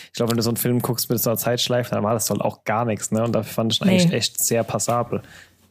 ich 0.07 0.13
glaube, 0.15 0.31
wenn 0.31 0.37
du 0.37 0.43
so 0.43 0.51
einen 0.51 0.57
Film 0.57 0.81
guckst 0.81 1.11
mit 1.11 1.21
so 1.21 1.31
einer 1.31 1.37
Zeitschleife, 1.37 1.95
dann 1.95 2.03
war 2.03 2.15
das 2.15 2.31
halt 2.31 2.41
auch 2.41 2.65
gar 2.65 2.85
nichts, 2.85 3.11
ne? 3.11 3.23
Und 3.25 3.33
da 3.33 3.43
fand 3.43 3.73
ich 3.73 3.81
nee. 3.81 3.91
eigentlich 3.91 4.13
echt 4.13 4.43
sehr 4.43 4.65
passabel. 4.65 5.23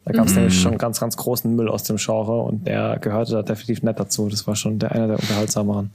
Da 0.06 0.12
gab 0.12 0.26
es 0.26 0.32
mhm. 0.34 0.40
nämlich 0.40 0.62
schon 0.62 0.78
ganz, 0.78 1.00
ganz 1.00 1.16
großen 1.16 1.56
Müll 1.56 1.70
aus 1.70 1.84
dem 1.84 1.98
Genre 1.98 2.42
und 2.42 2.68
der 2.68 3.00
gehörte 3.00 3.34
da 3.34 3.42
definitiv 3.42 3.84
nicht 3.84 4.00
dazu. 4.00 4.28
Das 4.30 4.46
war 4.48 4.56
schon 4.56 4.80
der 4.80 4.92
einer 4.92 5.08
der 5.08 5.20
unterhaltsameren. 5.20 5.92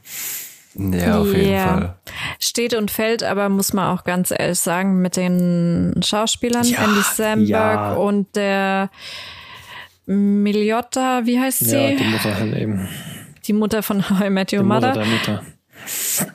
Ja, 0.78 1.18
auf 1.18 1.34
jeden 1.34 1.58
Fall. 1.58 1.94
Steht 2.38 2.74
und 2.74 2.90
fällt, 2.90 3.24
aber 3.24 3.48
muss 3.48 3.72
man 3.72 3.96
auch 3.96 4.04
ganz 4.04 4.30
ehrlich 4.30 4.60
sagen, 4.60 5.02
mit 5.02 5.16
den 5.16 6.00
Schauspielern, 6.04 6.64
ja, 6.64 6.84
Andy 6.84 7.02
Samberg 7.02 7.48
ja. 7.48 7.94
und 7.94 8.36
der 8.36 8.90
Miliotta, 10.06 11.26
wie 11.26 11.38
heißt 11.38 11.58
sie? 11.58 11.76
Ja, 11.76 11.96
die 11.96 12.04
Mutter 12.04 12.34
halt 12.34 12.56
eben. 12.56 12.88
Die 13.46 13.52
Mutter 13.52 13.82
von 13.82 14.08
How 14.18 14.26
I 14.26 14.30
Met 14.30 14.52
Your 14.52 14.60
die 14.60 14.66
Mother. 14.66 15.04
Mutter. 15.04 15.42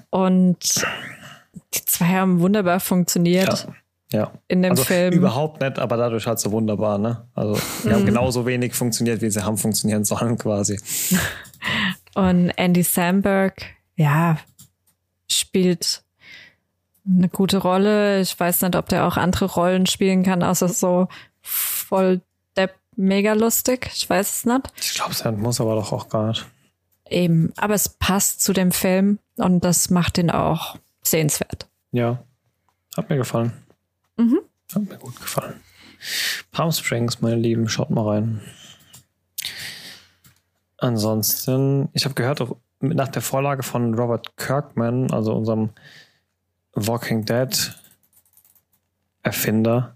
Und 0.10 0.86
die 1.74 1.86
zwei 1.86 2.06
haben 2.06 2.40
wunderbar 2.42 2.80
funktioniert. 2.82 3.68
Ja. 4.12 4.20
ja. 4.20 4.32
In 4.50 4.62
dem 4.62 4.72
also 4.72 4.84
Film. 4.84 5.14
Überhaupt 5.14 5.62
nicht, 5.62 5.80
aber 5.80 5.96
dadurch 5.96 6.28
hat 6.28 6.40
sie 6.40 6.52
wunderbar, 6.52 6.98
ne? 6.98 7.26
Also, 7.34 7.60
die 7.84 7.88
mhm. 7.88 7.94
haben 7.94 8.06
genauso 8.06 8.46
wenig 8.46 8.74
funktioniert, 8.74 9.22
wie 9.22 9.30
sie 9.30 9.44
haben 9.44 9.58
funktionieren 9.58 10.04
sollen, 10.04 10.38
quasi. 10.38 10.80
Und 12.16 12.52
Andy 12.58 12.84
Samberg, 12.84 13.54
ja, 13.96 14.38
spielt 15.30 16.04
eine 17.06 17.30
gute 17.30 17.58
Rolle. 17.58 18.22
Ich 18.22 18.40
weiß 18.40 18.62
nicht, 18.62 18.76
ob 18.76 18.90
der 18.90 19.06
auch 19.06 19.18
andere 19.18 19.46
Rollen 19.46 19.86
spielen 19.86 20.24
kann, 20.24 20.44
außer 20.44 20.70
so 20.70 21.08
voll 21.42 22.22
depp 22.56 22.76
mega 22.96 23.34
lustig. 23.34 23.90
Ich 23.94 24.10
weiß 24.10 24.38
es 24.38 24.46
nicht. 24.46 24.74
Ich 24.80 24.94
glaube, 24.96 25.12
es 25.12 25.24
muss 25.38 25.62
aber 25.62 25.76
doch 25.76 25.92
auch 25.92 26.10
gar 26.10 26.28
nicht. 26.28 26.46
Eben, 27.10 27.52
aber 27.58 27.74
es 27.74 27.90
passt 27.90 28.42
zu 28.42 28.54
dem 28.54 28.72
Film 28.72 29.20
und 29.36 29.64
das 29.64 29.90
macht 29.90 30.18
ihn 30.18 30.32
auch 30.32 30.78
sehenswert. 31.04 31.68
Ja, 31.92 32.24
hat 32.96 33.10
mir 33.10 33.18
gefallen. 33.18 33.52
Mhm. 34.18 34.40
Hat 34.74 34.84
mir 34.84 34.98
gut 34.98 35.20
gefallen. 35.20 35.60
Palm 36.52 36.72
Springs, 36.72 37.22
meine 37.22 37.36
Lieben, 37.36 37.70
schaut 37.70 37.90
mal 37.90 38.08
rein. 38.08 38.42
Ansonsten, 40.78 41.90
ich 41.94 42.06
habe 42.06 42.16
gehört, 42.16 42.42
nach 42.84 43.08
der 43.08 43.22
Vorlage 43.22 43.64
von 43.64 43.94
Robert 43.94 44.36
Kirkman, 44.38 45.12
also 45.12 45.34
unserem 45.34 45.70
Walking 46.74 47.26
Dead 47.26 47.76
Erfinder, 49.22 49.96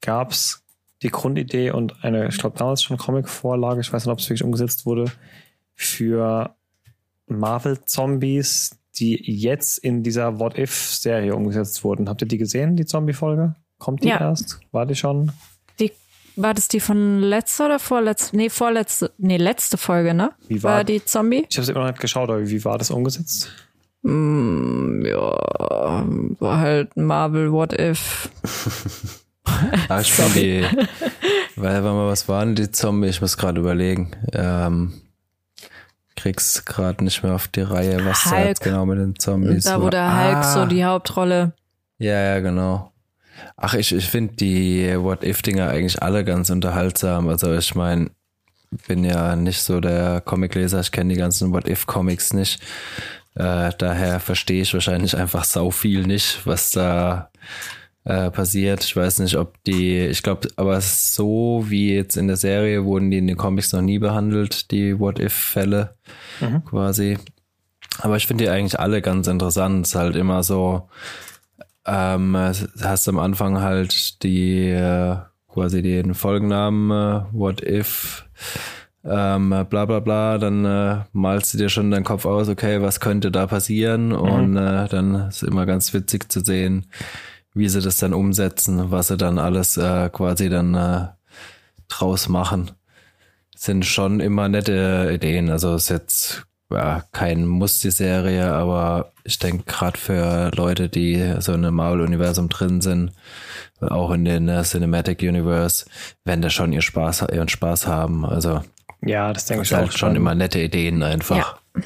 gab 0.00 0.32
es 0.32 0.64
die 1.02 1.10
Grundidee 1.10 1.70
und 1.70 2.04
eine, 2.04 2.28
ich 2.28 2.38
glaube 2.38 2.56
damals 2.56 2.82
schon 2.82 2.96
Comic-Vorlage, 2.96 3.80
ich 3.80 3.92
weiß 3.92 4.06
nicht, 4.06 4.12
ob 4.12 4.20
es 4.20 4.28
wirklich 4.28 4.44
umgesetzt 4.44 4.86
wurde, 4.86 5.10
für 5.74 6.54
Marvel-Zombies, 7.26 8.78
die 8.96 9.16
jetzt 9.16 9.78
in 9.78 10.02
dieser 10.02 10.38
What-If-Serie 10.38 11.34
umgesetzt 11.34 11.82
wurden. 11.84 12.08
Habt 12.08 12.22
ihr 12.22 12.28
die 12.28 12.38
gesehen, 12.38 12.76
die 12.76 12.86
Zombie-Folge? 12.86 13.54
Kommt 13.78 14.04
die 14.04 14.08
ja. 14.08 14.20
erst? 14.20 14.60
War 14.70 14.86
die 14.86 14.94
schon? 14.94 15.32
War 16.36 16.54
das 16.54 16.68
die 16.68 16.80
von 16.80 17.20
letzter 17.20 17.66
oder 17.66 17.78
vorletzte? 17.78 18.36
Nee, 18.36 18.48
vorletzte, 18.48 19.12
nee, 19.18 19.36
letzte 19.36 19.76
Folge, 19.76 20.14
ne? 20.14 20.32
Wie 20.48 20.62
war, 20.62 20.76
war 20.76 20.84
die 20.84 21.04
Zombie? 21.04 21.46
Ich 21.48 21.56
habe 21.56 21.62
es 21.62 21.68
immer 21.68 21.80
noch 21.80 21.88
nicht 21.88 22.00
geschaut, 22.00 22.30
aber 22.30 22.48
wie 22.48 22.64
war 22.64 22.78
das 22.78 22.90
umgesetzt? 22.90 23.50
Mm, 24.02 25.04
ja, 25.04 26.04
war 26.40 26.58
halt 26.58 26.96
Marvel 26.96 27.52
What 27.52 27.78
If. 27.78 28.30
fand 29.88 30.34
die, 30.34 30.64
weil, 31.56 31.84
weil 31.84 31.92
mal 31.92 32.08
was 32.08 32.28
waren 32.28 32.54
die 32.54 32.70
Zombie? 32.70 33.08
Ich 33.08 33.20
muss 33.20 33.36
gerade 33.36 33.60
überlegen. 33.60 34.12
Ähm, 34.32 34.94
krieg's 36.16 36.64
gerade 36.64 37.02
nicht 37.04 37.22
mehr 37.22 37.34
auf 37.34 37.48
die 37.48 37.62
Reihe, 37.62 38.04
was 38.04 38.26
Hulk. 38.26 38.34
da 38.34 38.44
jetzt 38.44 38.62
genau 38.62 38.86
mit 38.86 38.98
den 38.98 39.18
Zombies 39.18 39.64
Da, 39.64 39.82
wo 39.82 39.90
der 39.90 40.06
Hulk 40.06 40.36
ah. 40.36 40.54
so 40.54 40.66
die 40.66 40.84
Hauptrolle. 40.84 41.52
Ja, 41.98 42.20
ja, 42.20 42.40
genau. 42.40 42.91
Ach, 43.56 43.74
ich, 43.74 43.94
ich 43.94 44.08
finde 44.08 44.34
die 44.34 44.94
What-If-Dinger 44.96 45.68
eigentlich 45.68 46.02
alle 46.02 46.24
ganz 46.24 46.50
unterhaltsam. 46.50 47.28
Also 47.28 47.54
ich 47.54 47.74
meine, 47.74 48.10
bin 48.86 49.04
ja 49.04 49.36
nicht 49.36 49.60
so 49.60 49.80
der 49.80 50.20
Comicleser, 50.20 50.80
ich 50.80 50.92
kenne 50.92 51.14
die 51.14 51.20
ganzen 51.20 51.52
What-If-Comics 51.52 52.32
nicht. 52.32 52.60
Äh, 53.34 53.70
daher 53.78 54.20
verstehe 54.20 54.62
ich 54.62 54.74
wahrscheinlich 54.74 55.16
einfach 55.16 55.44
sau 55.44 55.70
viel 55.70 56.06
nicht, 56.06 56.46
was 56.46 56.70
da 56.70 57.30
äh, 58.04 58.30
passiert. 58.30 58.84
Ich 58.84 58.96
weiß 58.96 59.20
nicht, 59.20 59.36
ob 59.36 59.62
die, 59.64 59.98
ich 59.98 60.22
glaube, 60.22 60.48
aber 60.56 60.80
so 60.80 61.64
wie 61.68 61.94
jetzt 61.94 62.16
in 62.16 62.26
der 62.26 62.36
Serie 62.36 62.84
wurden 62.84 63.10
die 63.10 63.18
in 63.18 63.26
den 63.26 63.36
Comics 63.36 63.72
noch 63.72 63.82
nie 63.82 63.98
behandelt, 63.98 64.70
die 64.70 64.98
What-If-Fälle 64.98 65.94
mhm. 66.40 66.64
quasi. 66.64 67.18
Aber 67.98 68.16
ich 68.16 68.26
finde 68.26 68.44
die 68.44 68.50
eigentlich 68.50 68.80
alle 68.80 69.02
ganz 69.02 69.26
interessant. 69.26 69.86
Es 69.86 69.92
ist 69.92 69.96
halt 69.96 70.16
immer 70.16 70.42
so, 70.42 70.88
ähm, 71.86 72.36
hast 72.36 73.08
am 73.08 73.18
Anfang 73.18 73.60
halt 73.60 74.22
die 74.22 74.68
äh, 74.70 75.16
quasi 75.48 75.82
den 75.82 76.14
Folgennamen 76.14 76.90
äh, 76.90 77.24
What 77.32 77.62
If 77.62 78.26
ähm, 79.04 79.50
bla 79.68 79.84
bla 79.84 80.00
bla, 80.00 80.38
dann 80.38 80.64
äh, 80.64 81.04
malst 81.12 81.54
du 81.54 81.58
dir 81.58 81.68
schon 81.68 81.90
deinen 81.90 82.04
Kopf 82.04 82.24
aus, 82.24 82.48
okay, 82.48 82.82
was 82.82 83.00
könnte 83.00 83.30
da 83.30 83.46
passieren 83.46 84.08
mhm. 84.08 84.14
und 84.14 84.56
äh, 84.56 84.88
dann 84.88 85.28
ist 85.28 85.42
immer 85.42 85.66
ganz 85.66 85.92
witzig 85.92 86.30
zu 86.30 86.40
sehen, 86.40 86.86
wie 87.54 87.68
sie 87.68 87.80
das 87.80 87.96
dann 87.96 88.14
umsetzen, 88.14 88.90
was 88.90 89.08
sie 89.08 89.16
dann 89.16 89.38
alles 89.38 89.76
äh, 89.76 90.08
quasi 90.10 90.48
dann 90.48 90.74
äh, 90.74 91.08
draus 91.88 92.28
machen. 92.28 92.70
Sind 93.56 93.84
schon 93.84 94.20
immer 94.20 94.48
nette 94.48 95.10
Ideen, 95.12 95.50
also 95.50 95.74
ist 95.74 95.88
jetzt 95.88 96.46
ja, 96.72 97.04
kein 97.12 97.46
Muss 97.46 97.78
die 97.80 97.90
Serie, 97.90 98.52
aber 98.52 99.12
ich 99.24 99.38
denke 99.38 99.64
gerade 99.64 99.98
für 99.98 100.50
Leute, 100.54 100.88
die 100.88 101.34
so 101.38 101.52
in 101.52 101.64
einem 101.64 101.74
Marvel-Universum 101.74 102.48
drin 102.48 102.80
sind, 102.80 103.12
auch 103.80 104.10
in 104.10 104.24
den 104.24 104.48
uh, 104.48 104.62
Cinematic 104.62 105.22
Universe, 105.22 105.86
werden 106.24 106.42
da 106.42 106.50
schon 106.50 106.72
ihr 106.72 106.82
Spaß, 106.82 107.26
ihren 107.32 107.48
Spaß 107.48 107.86
haben. 107.86 108.24
Also 108.24 108.62
ja, 109.00 109.32
das 109.32 109.46
denke 109.46 109.64
ich 109.64 109.72
halt 109.72 109.88
auch 109.88 109.92
schon 109.92 110.16
immer 110.16 110.34
nette 110.34 110.60
Ideen 110.60 111.02
einfach. 111.02 111.36
Ja, 111.36 111.82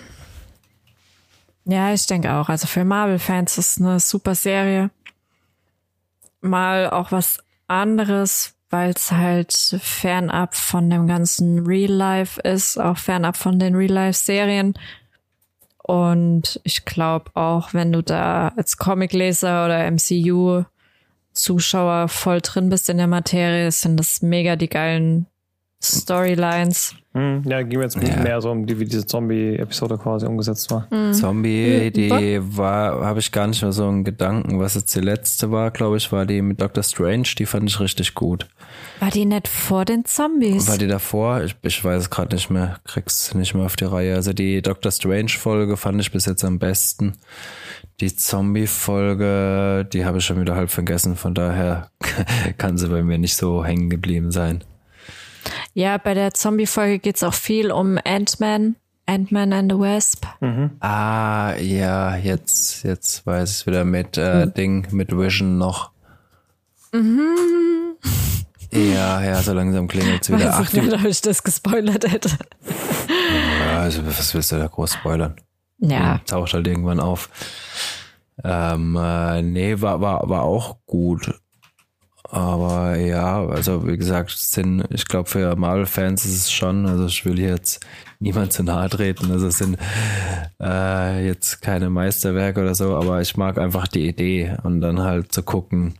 ja 1.65 1.95
ich 1.95 2.07
denke 2.07 2.33
auch. 2.35 2.49
Also 2.49 2.67
für 2.67 2.85
Marvel-Fans 2.85 3.59
ist 3.59 3.77
es 3.77 3.81
eine 3.81 4.01
super 4.01 4.35
Serie. 4.35 4.91
Mal 6.41 6.91
auch 6.91 7.13
was 7.13 7.39
anderes, 7.69 8.56
weil 8.71 8.91
es 8.91 9.13
halt 9.13 9.53
fernab 9.53 10.55
von 10.55 10.91
dem 10.91 11.07
ganzen 11.07 11.67
Real 11.67 11.93
Life 11.93 12.41
ist, 12.41 12.79
auch 12.79 12.99
fernab 12.99 13.37
von 13.37 13.59
den 13.59 13.75
Real 13.75 13.93
Life 13.93 14.19
Serien. 14.19 14.75
Und 15.83 16.61
ich 16.65 16.85
glaube 16.85 17.31
auch, 17.35 17.73
wenn 17.73 17.93
du 17.93 18.03
da 18.03 18.49
als 18.57 18.77
Comicleser 18.77 19.65
oder 19.67 19.89
MCU 19.91 20.65
Zuschauer 21.33 22.09
voll 22.09 22.41
drin 22.41 22.71
bist 22.71 22.89
in 22.89 22.97
der 22.97 23.07
Materie, 23.07 23.71
sind 23.71 23.99
das 23.99 24.23
mega 24.23 24.57
die 24.57 24.69
geilen 24.69 25.27
Storylines. 25.83 26.95
Hm, 27.13 27.43
ja, 27.47 27.63
ging 27.63 27.79
mir 27.79 27.85
jetzt 27.85 27.97
ja. 27.97 28.23
mehr 28.23 28.41
so 28.41 28.51
um 28.51 28.67
die, 28.67 28.79
wie 28.79 28.85
diese 28.85 29.07
Zombie-Episode 29.07 29.97
quasi 29.99 30.27
umgesetzt 30.27 30.71
war. 30.71 30.87
Mhm. 30.91 31.15
Zombie, 31.15 31.91
die 31.91 32.11
war, 32.43 33.05
habe 33.05 33.21
ich 33.21 33.33
gar 33.33 33.47
nicht 33.47 33.63
mehr 33.63 33.73
so 33.73 33.87
einen 33.87 34.05
Gedanken. 34.05 34.59
Was 34.59 34.75
jetzt 34.75 34.95
die 34.95 35.01
letzte 35.01 35.51
war, 35.51 35.71
glaube 35.71 35.97
ich, 35.97 36.13
war 36.13 36.27
die 36.27 36.43
mit 36.43 36.61
Doctor 36.61 36.83
Strange, 36.83 37.29
die 37.39 37.47
fand 37.47 37.71
ich 37.71 37.81
richtig 37.81 38.15
gut. 38.15 38.47
War 39.01 39.11
die 39.11 39.25
nicht 39.25 39.49
vor 39.49 39.85
den 39.85 40.05
Zombies? 40.05 40.69
War 40.69 40.79
die 40.79 40.89
davor? 40.89 41.43
Ich, 41.43 41.57
ich 41.63 41.83
weiß 41.83 42.03
es 42.03 42.11
gerade 42.11 42.35
nicht 42.35 42.51
mehr, 42.51 42.81
krieg's 42.85 43.35
nicht 43.35 43.55
mehr 43.55 43.65
auf 43.65 43.77
die 43.77 43.85
Reihe. 43.85 44.15
Also 44.15 44.33
die 44.33 44.61
Doctor 44.61 44.93
Strange-Folge 44.93 45.77
fand 45.77 46.01
ich 46.01 46.13
bis 46.13 46.27
jetzt 46.27 46.45
am 46.45 46.59
besten. 46.59 47.15
Die 48.01 48.15
Zombie-Folge, 48.15 49.89
die 49.91 50.05
habe 50.05 50.19
ich 50.19 50.25
schon 50.25 50.41
wieder 50.41 50.55
halb 50.55 50.71
vergessen, 50.71 51.17
von 51.17 51.35
daher 51.35 51.91
kann 52.59 52.77
sie 52.77 52.89
bei 52.89 53.03
mir 53.03 53.17
nicht 53.17 53.37
so 53.37 53.65
hängen 53.65 53.89
geblieben 53.89 54.31
sein. 54.31 54.65
Ja, 55.75 55.99
bei 55.99 56.15
der 56.15 56.35
Zombie-Folge 56.35 56.99
geht 56.99 57.17
es 57.17 57.23
auch 57.23 57.35
viel 57.35 57.71
um 57.71 57.99
Ant-Man. 58.05 58.77
Ant-Man 59.07 59.53
and 59.53 59.73
the 59.73 59.79
Wasp. 59.79 60.27
Mhm. 60.41 60.73
Ah, 60.81 61.55
ja, 61.61 62.17
jetzt, 62.17 62.83
jetzt 62.83 63.25
weiß 63.25 63.61
ich 63.61 63.67
wieder 63.67 63.85
mit 63.85 64.17
äh, 64.19 64.47
mhm. 64.47 64.55
Ding, 64.55 64.89
mit 64.91 65.17
Vision 65.17 65.59
noch. 65.59 65.91
Mhm. 66.93 67.97
Ja, 68.73 69.23
ja, 69.23 69.43
so 69.43 69.53
langsam 69.53 69.87
klingelt 69.87 70.23
es 70.23 70.29
wieder. 70.29 70.53
Weiß 70.53 70.73
ich 70.75 70.83
nicht, 70.83 70.93
ob 70.93 71.05
ich 71.05 71.21
das 71.21 71.43
gespoilert 71.43 72.11
hätte. 72.11 72.31
Ja, 73.61 73.81
also 73.81 74.05
was 74.07 74.35
willst 74.35 74.53
du 74.53 74.57
da 74.57 74.67
groß 74.67 74.95
spoilern? 74.95 75.37
Ja. 75.79 76.19
Taucht 76.27 76.55
halt 76.55 76.67
irgendwann 76.67 77.01
auf. 77.01 77.29
Ähm, 78.43 78.97
äh, 78.97 79.43
nee, 79.43 79.81
war, 79.81 80.01
war, 80.01 80.29
war 80.29 80.43
auch 80.43 80.79
gut. 80.87 81.33
Aber 82.31 82.97
ja, 82.97 83.47
also 83.47 83.87
wie 83.87 83.97
gesagt, 83.97 84.31
sind, 84.31 84.85
ich 84.91 85.07
glaube, 85.07 85.29
für 85.29 85.55
Marvel-Fans 85.57 86.25
ist 86.25 86.37
es 86.37 86.53
schon, 86.53 86.87
also 86.87 87.07
ich 87.07 87.25
will 87.25 87.39
jetzt 87.39 87.85
niemand 88.19 88.53
zu 88.53 88.63
nahe 88.63 88.89
treten. 88.89 89.31
Also 89.31 89.47
es 89.49 89.59
sind 89.59 89.79
äh, 90.61 91.27
jetzt 91.27 91.63
keine 91.63 91.91
Meisterwerke 91.91 92.61
oder 92.61 92.75
so, 92.75 92.97
aber 92.97 93.21
ich 93.21 93.37
mag 93.37 93.59
einfach 93.59 93.87
die 93.87 94.09
Idee 94.09 94.57
und 94.63 94.81
dann 94.81 95.03
halt 95.03 95.33
zu 95.33 95.43
gucken, 95.43 95.95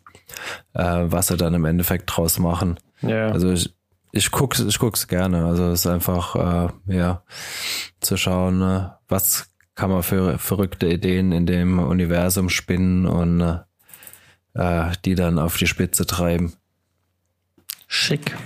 äh, 0.75 1.05
was 1.07 1.29
sie 1.29 1.37
dann 1.37 1.55
im 1.55 1.65
Endeffekt 1.65 2.11
draus 2.15 2.39
machen. 2.39 2.79
Ja. 3.03 3.31
Also 3.31 3.53
ich, 3.53 3.75
ich 4.13 4.31
guck's, 4.31 4.61
ich 4.61 4.79
guck's 4.79 5.09
gerne. 5.09 5.45
Also 5.45 5.71
es 5.71 5.81
ist 5.81 5.87
einfach, 5.87 6.35
äh, 6.35 6.95
ja, 6.95 7.23
zu 8.01 8.17
schauen, 8.17 8.63
äh, 8.63 8.89
was 9.09 9.51
kann 9.75 9.91
man 9.91 10.03
für 10.03 10.39
verrückte 10.39 10.89
Ideen 10.89 11.33
in 11.33 11.47
dem 11.47 11.79
Universum 11.79 12.49
spinnen 12.49 13.07
und 13.07 13.61
äh, 14.57 14.93
die 15.05 15.15
dann 15.15 15.39
auf 15.39 15.57
die 15.57 15.67
Spitze 15.67 16.07
treiben. 16.07 16.53
Schick. 17.87 18.37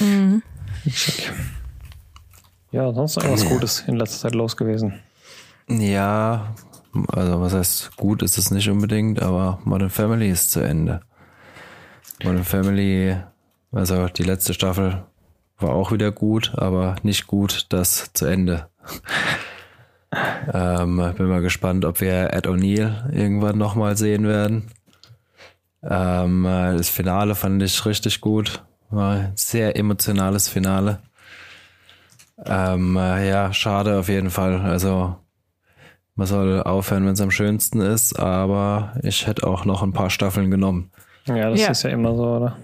Mhm. 0.00 0.42
Schick. 0.88 1.32
Ja, 2.70 2.92
sonst 2.92 3.16
irgendwas 3.16 3.46
Gutes 3.46 3.84
in 3.86 3.96
letzter 3.96 4.28
Zeit 4.28 4.34
los 4.34 4.56
gewesen. 4.56 5.00
Ja, 5.68 6.54
also 7.08 7.40
was 7.40 7.54
heißt 7.54 7.96
gut 7.96 8.22
ist 8.22 8.38
es 8.38 8.50
nicht 8.50 8.68
unbedingt, 8.68 9.22
aber 9.22 9.58
Modern 9.64 9.90
Family 9.90 10.30
ist 10.30 10.50
zu 10.50 10.60
Ende. 10.60 11.00
Modern 12.22 12.44
Family, 12.44 13.16
also 13.72 14.08
die 14.08 14.22
letzte 14.22 14.54
Staffel 14.54 15.04
war 15.58 15.70
auch 15.70 15.92
wieder 15.92 16.12
gut, 16.12 16.52
aber 16.56 16.96
nicht 17.02 17.26
gut 17.26 17.66
das 17.70 18.12
zu 18.12 18.26
Ende. 18.26 18.68
ähm, 20.52 21.14
bin 21.16 21.28
mal 21.28 21.42
gespannt, 21.42 21.84
ob 21.84 22.00
wir 22.00 22.32
Ed 22.32 22.46
O'Neill 22.46 23.10
irgendwann 23.12 23.58
nochmal 23.58 23.96
sehen 23.96 24.26
werden. 24.26 24.70
Ähm, 25.88 26.44
äh, 26.44 26.76
das 26.76 26.88
Finale 26.88 27.34
fand 27.34 27.62
ich 27.62 27.84
richtig 27.84 28.20
gut. 28.20 28.62
War 28.90 29.12
ein 29.12 29.32
sehr 29.34 29.76
emotionales 29.76 30.48
Finale. 30.48 31.00
Ähm, 32.44 32.96
äh, 32.96 33.28
ja, 33.28 33.52
schade 33.52 33.98
auf 33.98 34.08
jeden 34.08 34.30
Fall. 34.30 34.60
Also 34.60 35.16
man 36.16 36.26
soll 36.26 36.62
aufhören, 36.62 37.06
wenn 37.06 37.12
es 37.12 37.20
am 37.20 37.30
schönsten 37.30 37.80
ist, 37.80 38.18
aber 38.18 38.94
ich 39.02 39.26
hätte 39.26 39.46
auch 39.46 39.64
noch 39.64 39.82
ein 39.82 39.92
paar 39.92 40.10
Staffeln 40.10 40.50
genommen. 40.50 40.90
Ja, 41.26 41.50
das 41.50 41.60
ja. 41.60 41.68
ist 41.68 41.82
ja 41.82 41.90
immer 41.90 42.14
so, 42.14 42.24
oder? 42.36 42.56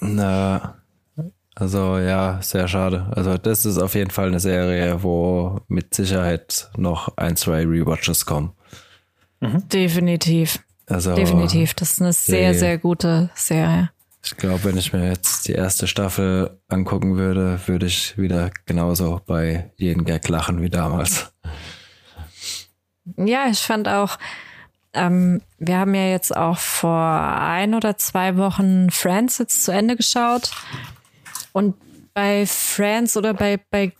Na, 0.00 0.74
also 1.54 1.98
ja, 1.98 2.38
sehr 2.42 2.68
schade. 2.68 3.06
Also 3.14 3.38
das 3.38 3.64
ist 3.64 3.78
auf 3.78 3.94
jeden 3.94 4.10
Fall 4.10 4.28
eine 4.28 4.40
Serie, 4.40 5.02
wo 5.02 5.60
mit 5.68 5.94
Sicherheit 5.94 6.68
noch 6.76 7.16
ein, 7.16 7.36
zwei 7.36 7.64
Rewatches 7.64 8.26
kommen. 8.26 8.52
Mhm. 9.40 9.66
Definitiv. 9.68 10.60
Also, 10.86 11.14
Definitiv, 11.14 11.74
das 11.74 11.92
ist 11.92 12.02
eine 12.02 12.12
sehr, 12.12 12.52
die, 12.52 12.58
sehr 12.58 12.78
gute 12.78 13.30
Serie. 13.34 13.90
Ich 14.24 14.36
glaube, 14.36 14.64
wenn 14.64 14.76
ich 14.76 14.92
mir 14.92 15.08
jetzt 15.08 15.46
die 15.48 15.52
erste 15.52 15.86
Staffel 15.86 16.58
angucken 16.68 17.16
würde, 17.16 17.60
würde 17.66 17.86
ich 17.86 18.18
wieder 18.18 18.50
genauso 18.64 19.20
bei 19.26 19.70
jedem 19.76 20.04
Gag 20.04 20.28
lachen 20.28 20.60
wie 20.62 20.70
damals. 20.70 21.32
Ja, 23.16 23.46
ich 23.48 23.60
fand 23.60 23.88
auch, 23.88 24.18
ähm, 24.92 25.42
wir 25.58 25.78
haben 25.78 25.94
ja 25.94 26.08
jetzt 26.08 26.36
auch 26.36 26.58
vor 26.58 26.92
ein 27.00 27.74
oder 27.74 27.98
zwei 27.98 28.36
Wochen 28.36 28.90
Friends 28.90 29.38
jetzt 29.38 29.64
zu 29.64 29.72
Ende 29.72 29.96
geschaut. 29.96 30.50
Und 31.52 31.76
bei 32.14 32.46
Friends 32.46 33.16
oder 33.16 33.34
bei, 33.34 33.60
bei 33.70 33.92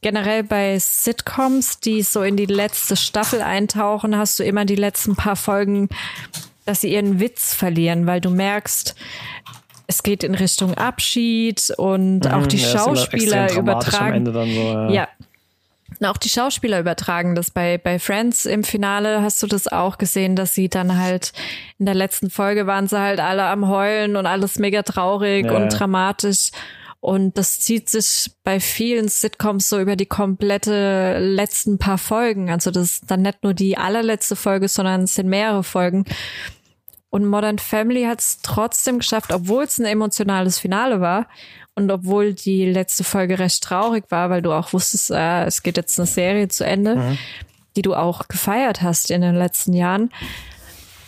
generell 0.00 0.44
bei 0.44 0.78
Sitcoms, 0.78 1.80
die 1.80 2.02
so 2.02 2.22
in 2.22 2.36
die 2.36 2.46
letzte 2.46 2.96
Staffel 2.96 3.42
eintauchen, 3.42 4.16
hast 4.16 4.38
du 4.38 4.44
immer 4.44 4.64
die 4.64 4.76
letzten 4.76 5.16
paar 5.16 5.36
Folgen, 5.36 5.88
dass 6.64 6.80
sie 6.80 6.92
ihren 6.92 7.20
Witz 7.20 7.54
verlieren, 7.54 8.06
weil 8.06 8.20
du 8.20 8.30
merkst, 8.30 8.94
es 9.86 10.02
geht 10.02 10.24
in 10.24 10.34
Richtung 10.34 10.74
Abschied 10.74 11.72
und 11.76 12.24
mhm, 12.24 12.30
auch 12.30 12.46
die 12.46 12.58
ja, 12.58 12.68
Schauspieler 12.68 13.52
übertragen. 13.54 14.24
So, 14.26 14.40
ja. 14.40 14.90
ja. 14.90 15.08
Und 16.00 16.06
auch 16.06 16.16
die 16.16 16.28
Schauspieler 16.28 16.80
übertragen 16.80 17.34
das. 17.34 17.50
Bei, 17.50 17.78
bei 17.78 17.98
Friends 17.98 18.46
im 18.46 18.64
Finale 18.64 19.22
hast 19.22 19.42
du 19.42 19.46
das 19.46 19.68
auch 19.68 19.98
gesehen, 19.98 20.34
dass 20.34 20.54
sie 20.54 20.68
dann 20.68 20.98
halt 20.98 21.32
in 21.78 21.86
der 21.86 21.94
letzten 21.94 22.30
Folge 22.30 22.66
waren 22.66 22.88
sie 22.88 22.98
halt 22.98 23.20
alle 23.20 23.44
am 23.44 23.68
Heulen 23.68 24.16
und 24.16 24.26
alles 24.26 24.58
mega 24.58 24.82
traurig 24.82 25.46
ja. 25.46 25.52
und 25.52 25.68
dramatisch. 25.68 26.50
Und 27.02 27.36
das 27.36 27.58
zieht 27.58 27.90
sich 27.90 28.30
bei 28.44 28.60
vielen 28.60 29.08
Sitcoms 29.08 29.68
so 29.68 29.80
über 29.80 29.96
die 29.96 30.06
komplette 30.06 31.18
letzten 31.18 31.76
paar 31.76 31.98
Folgen. 31.98 32.48
Also 32.48 32.70
das 32.70 32.92
ist 32.92 33.10
dann 33.10 33.22
nicht 33.22 33.42
nur 33.42 33.54
die 33.54 33.76
allerletzte 33.76 34.36
Folge, 34.36 34.68
sondern 34.68 35.02
es 35.02 35.16
sind 35.16 35.28
mehrere 35.28 35.64
Folgen. 35.64 36.04
Und 37.10 37.26
Modern 37.26 37.58
Family 37.58 38.04
hat 38.04 38.20
es 38.20 38.38
trotzdem 38.42 39.00
geschafft, 39.00 39.32
obwohl 39.32 39.64
es 39.64 39.80
ein 39.80 39.84
emotionales 39.84 40.60
Finale 40.60 41.00
war 41.00 41.26
und 41.74 41.90
obwohl 41.90 42.34
die 42.34 42.66
letzte 42.66 43.02
Folge 43.02 43.40
recht 43.40 43.64
traurig 43.64 44.04
war, 44.10 44.30
weil 44.30 44.40
du 44.40 44.52
auch 44.52 44.72
wusstest, 44.72 45.10
äh, 45.10 45.44
es 45.44 45.64
geht 45.64 45.76
jetzt 45.76 45.98
eine 45.98 46.06
Serie 46.06 46.46
zu 46.46 46.64
Ende, 46.64 46.94
mhm. 46.94 47.18
die 47.74 47.82
du 47.82 47.96
auch 47.96 48.28
gefeiert 48.28 48.80
hast 48.80 49.10
in 49.10 49.22
den 49.22 49.34
letzten 49.34 49.72
Jahren, 49.72 50.10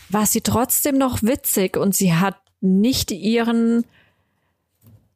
war 0.08 0.26
sie 0.26 0.40
trotzdem 0.40 0.98
noch 0.98 1.22
witzig 1.22 1.76
und 1.76 1.94
sie 1.94 2.14
hat 2.14 2.34
nicht 2.60 3.12
ihren 3.12 3.84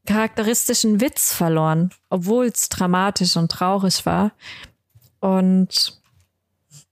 charakteristischen 0.09 1.03
Witz 1.03 1.35
verloren, 1.35 1.91
obwohl 2.09 2.47
es 2.47 2.71
dramatisch 2.71 3.37
und 3.37 3.51
traurig 3.51 4.07
war. 4.07 4.33
Und 5.21 6.01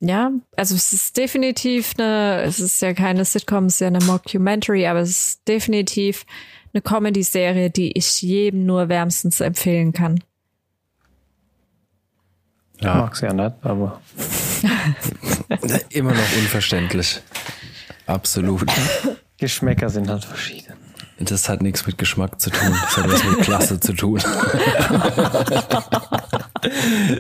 ja, 0.01 0.33
also 0.55 0.75
es 0.75 0.93
ist 0.93 1.17
definitiv 1.17 1.95
eine, 1.97 2.43
es 2.43 2.61
ist 2.61 2.83
ja 2.83 2.93
keine 2.93 3.25
Sitcom, 3.25 3.67
es 3.67 3.75
ist 3.75 3.81
ja 3.81 3.87
eine 3.87 4.01
Mockumentary, 4.01 4.87
aber 4.87 5.01
es 5.01 5.11
ist 5.11 5.49
definitiv 5.49 6.27
eine 6.75 6.83
Comedy-Serie, 6.83 7.71
die 7.71 7.93
ich 7.93 8.21
jedem 8.21 8.67
nur 8.67 8.91
wärmstens 8.91 9.41
empfehlen 9.41 9.95
kann. 9.95 10.23
Ja. 12.81 12.97
Mag's 12.97 13.23
ja 13.23 13.33
nicht, 13.33 13.55
aber. 13.63 14.03
Immer 15.89 16.13
noch 16.13 16.37
unverständlich. 16.37 17.23
Absolut. 18.05 18.71
Geschmäcker 19.39 19.89
sind 19.89 20.11
halt 20.11 20.27
verschieden. 20.27 20.86
Das 21.19 21.49
hat 21.49 21.63
nichts 21.63 21.87
mit 21.87 21.97
Geschmack 21.97 22.41
zu 22.41 22.51
tun. 22.51 22.75
Das 22.83 22.97
hat 22.97 23.11
was 23.11 23.25
mit 23.25 23.41
Klasse 23.41 23.81
zu 23.81 23.95
tun. 23.95 24.21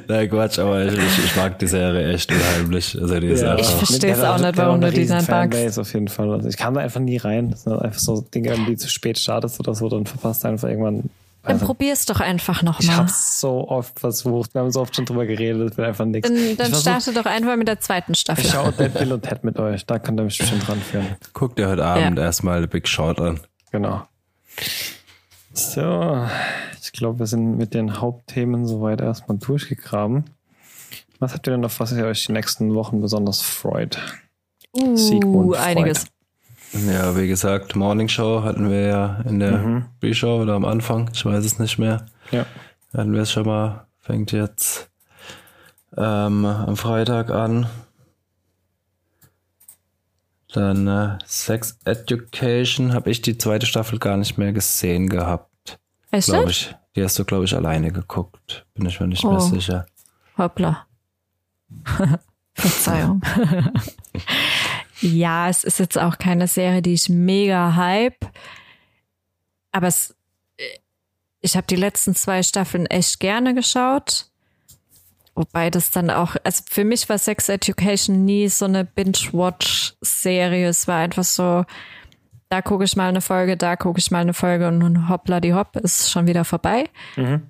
Nein, 0.09 0.28
Quatsch, 0.28 0.59
aber 0.59 0.84
ich, 0.84 0.92
ich, 0.92 1.24
ich, 1.24 1.36
mag 1.36 1.59
die 1.59 1.66
Serie 1.66 2.12
echt 2.12 2.30
unheimlich. 2.30 2.99
Also 3.01 3.18
die 3.20 3.28
ist 3.28 3.40
ja. 3.42 3.57
Ich 3.57 3.66
verstehe 3.66 4.12
es 4.12 4.22
auch 4.22 4.38
nicht, 4.38 4.57
warum 4.57 4.80
du 4.80 4.90
die 4.90 5.07
dann 5.07 5.24
magst. 5.26 5.78
auf 5.78 5.92
jeden 5.94 6.09
Fall. 6.09 6.30
Also 6.30 6.49
ich 6.49 6.57
kam 6.57 6.74
da 6.74 6.80
einfach 6.80 7.01
nie 7.01 7.16
rein. 7.16 7.53
Das 7.53 7.62
sind 7.62 7.72
einfach 7.72 7.99
so 7.99 8.20
Dinge, 8.20 8.55
die 8.68 8.76
zu 8.76 8.88
spät 8.88 9.18
startest 9.18 9.59
oder 9.61 9.74
so, 9.74 9.88
dann 9.88 10.05
verpasst 10.05 10.44
du 10.44 10.49
einfach 10.49 10.68
irgendwann 10.68 11.09
dann 11.47 11.61
probier's 11.61 12.07
doch 12.07 12.20
einfach 12.20 12.62
nochmal. 12.62 12.82
Ich 12.82 12.97
hab's 12.97 13.40
so 13.40 13.68
oft 13.68 14.01
versucht. 14.01 14.53
Wir 14.55 14.62
haben 14.62 14.72
so 14.72 14.80
oft 14.80 14.97
schon 14.97 15.05
drüber 15.05 15.26
geredet. 15.26 15.76
Wird 15.76 15.86
einfach 15.86 16.05
nichts. 16.05 16.28
Dann, 16.28 16.57
dann 16.57 16.74
starte 16.74 17.12
doch 17.12 17.24
einfach 17.24 17.57
mit 17.57 17.68
der 17.68 17.78
zweiten 17.78 18.14
Staffel. 18.14 18.44
Ich 18.44 18.51
schaue 18.51 18.72
Dead 18.72 18.92
Bill 18.92 19.12
und 19.12 19.22
Ted 19.22 19.44
mit 19.44 19.59
euch. 19.59 19.86
Da 19.86 19.99
könnt 19.99 20.18
ihr 20.18 20.24
mich 20.24 20.38
bestimmt 20.38 20.66
dran 20.66 20.80
führen. 20.80 21.07
Guck 21.34 21.55
dir 21.55 21.68
heute 21.68 21.84
Abend 21.84 22.18
ja. 22.18 22.24
erstmal 22.24 22.66
Big 22.66 22.88
Short 22.88 23.20
an. 23.20 23.40
Genau. 23.76 24.08
So, 25.52 26.26
ich 26.82 26.92
glaube, 26.92 27.18
wir 27.18 27.26
sind 27.26 27.58
mit 27.58 27.74
den 27.74 28.00
Hauptthemen 28.00 28.66
soweit 28.66 29.02
erstmal 29.02 29.36
durchgegraben. 29.36 30.24
Was 31.18 31.34
habt 31.34 31.46
ihr 31.46 31.50
denn 31.50 31.60
noch, 31.60 31.78
was 31.78 31.92
ihr 31.92 32.06
euch 32.06 32.24
die 32.24 32.32
nächsten 32.32 32.74
Wochen 32.74 33.02
besonders 33.02 33.42
freut? 33.42 33.98
Uh, 34.74 35.52
einiges. 35.52 36.06
Ja, 36.72 37.14
wie 37.18 37.28
gesagt, 37.28 37.76
Morning 37.76 38.08
Show 38.08 38.42
hatten 38.42 38.70
wir 38.70 38.80
ja 38.80 39.20
in 39.28 39.40
der 39.40 39.58
mhm. 39.58 39.84
Pre-Show 40.00 40.40
oder 40.40 40.54
am 40.54 40.64
Anfang, 40.64 41.10
ich 41.12 41.26
weiß 41.26 41.44
es 41.44 41.58
nicht 41.58 41.78
mehr. 41.78 42.06
Ja. 42.30 42.46
Hatten 42.96 43.12
wir 43.12 43.20
es 43.20 43.30
schon 43.30 43.44
mal, 43.44 43.86
fängt 44.00 44.32
jetzt 44.32 44.88
ähm, 45.98 46.46
am 46.46 46.78
Freitag 46.78 47.30
an. 47.30 47.66
Dann 50.53 50.86
äh, 50.86 51.18
Sex 51.26 51.78
Education 51.84 52.92
habe 52.92 53.11
ich 53.11 53.20
die 53.20 53.36
zweite 53.36 53.66
Staffel 53.66 53.99
gar 53.99 54.16
nicht 54.16 54.38
mehr 54.38 54.53
gesehen 54.53 55.09
gehabt. 55.09 55.78
Echt? 56.11 56.28
Glaub 56.28 56.49
ich. 56.49 56.74
Die 56.94 57.03
hast 57.03 57.18
du, 57.18 57.24
glaube 57.24 57.44
ich, 57.44 57.55
alleine 57.55 57.92
geguckt. 57.92 58.64
Bin 58.74 58.86
ich 58.86 59.01
mir 59.01 59.09
nicht 59.09 59.24
oh. 59.24 59.32
mehr 59.32 59.40
sicher. 59.40 59.86
Hoppla. 60.38 60.86
Verzeihung. 62.55 63.22
ja, 65.01 65.49
es 65.49 65.64
ist 65.64 65.78
jetzt 65.78 65.99
auch 65.99 66.16
keine 66.16 66.49
Serie, 66.49 66.80
die 66.80 66.94
ich 66.94 67.09
mega 67.09 67.74
hype. 67.74 68.26
Aber 69.72 69.88
es, 69.88 70.16
ich 71.42 71.57
habe 71.57 71.66
die 71.66 71.76
letzten 71.76 72.14
zwei 72.14 72.42
Staffeln 72.42 72.86
echt 72.86 73.20
gerne 73.20 73.55
geschaut. 73.55 74.30
Wobei 75.37 75.70
das 75.70 75.91
dann 75.91 76.11
auch, 76.11 76.34
also 76.45 76.62
für 76.68 76.84
mich 76.84 77.09
war 77.09 77.18
Sex 77.18 77.49
Education 77.51 78.24
nie 78.24 78.49
so 78.49 78.64
eine 78.64 78.84
Binge-Watch-Serie. 78.84 80.66
Es 80.68 80.89
war 80.89 80.97
einfach 80.99 81.24
so, 81.24 81.64
da 82.49 82.62
gucke 82.62 82.84
ich 82.84 82.97
mal 82.97 83.09
eine 83.09 83.20
Folge, 83.20 83.57
da 83.57 83.76
gucke 83.76 83.99
ich 83.99 84.11
mal 84.11 84.20
eine 84.20 84.32
Folge 84.34 84.68
und 84.68 84.78
nun 84.78 85.09
hoppla 85.09 85.41
die 85.41 85.53
hopp 85.55 85.76
ist 85.76 86.11
schon 86.11 86.26
wieder 86.26 86.45
vorbei. 86.45 86.89
Mhm. 87.16 87.43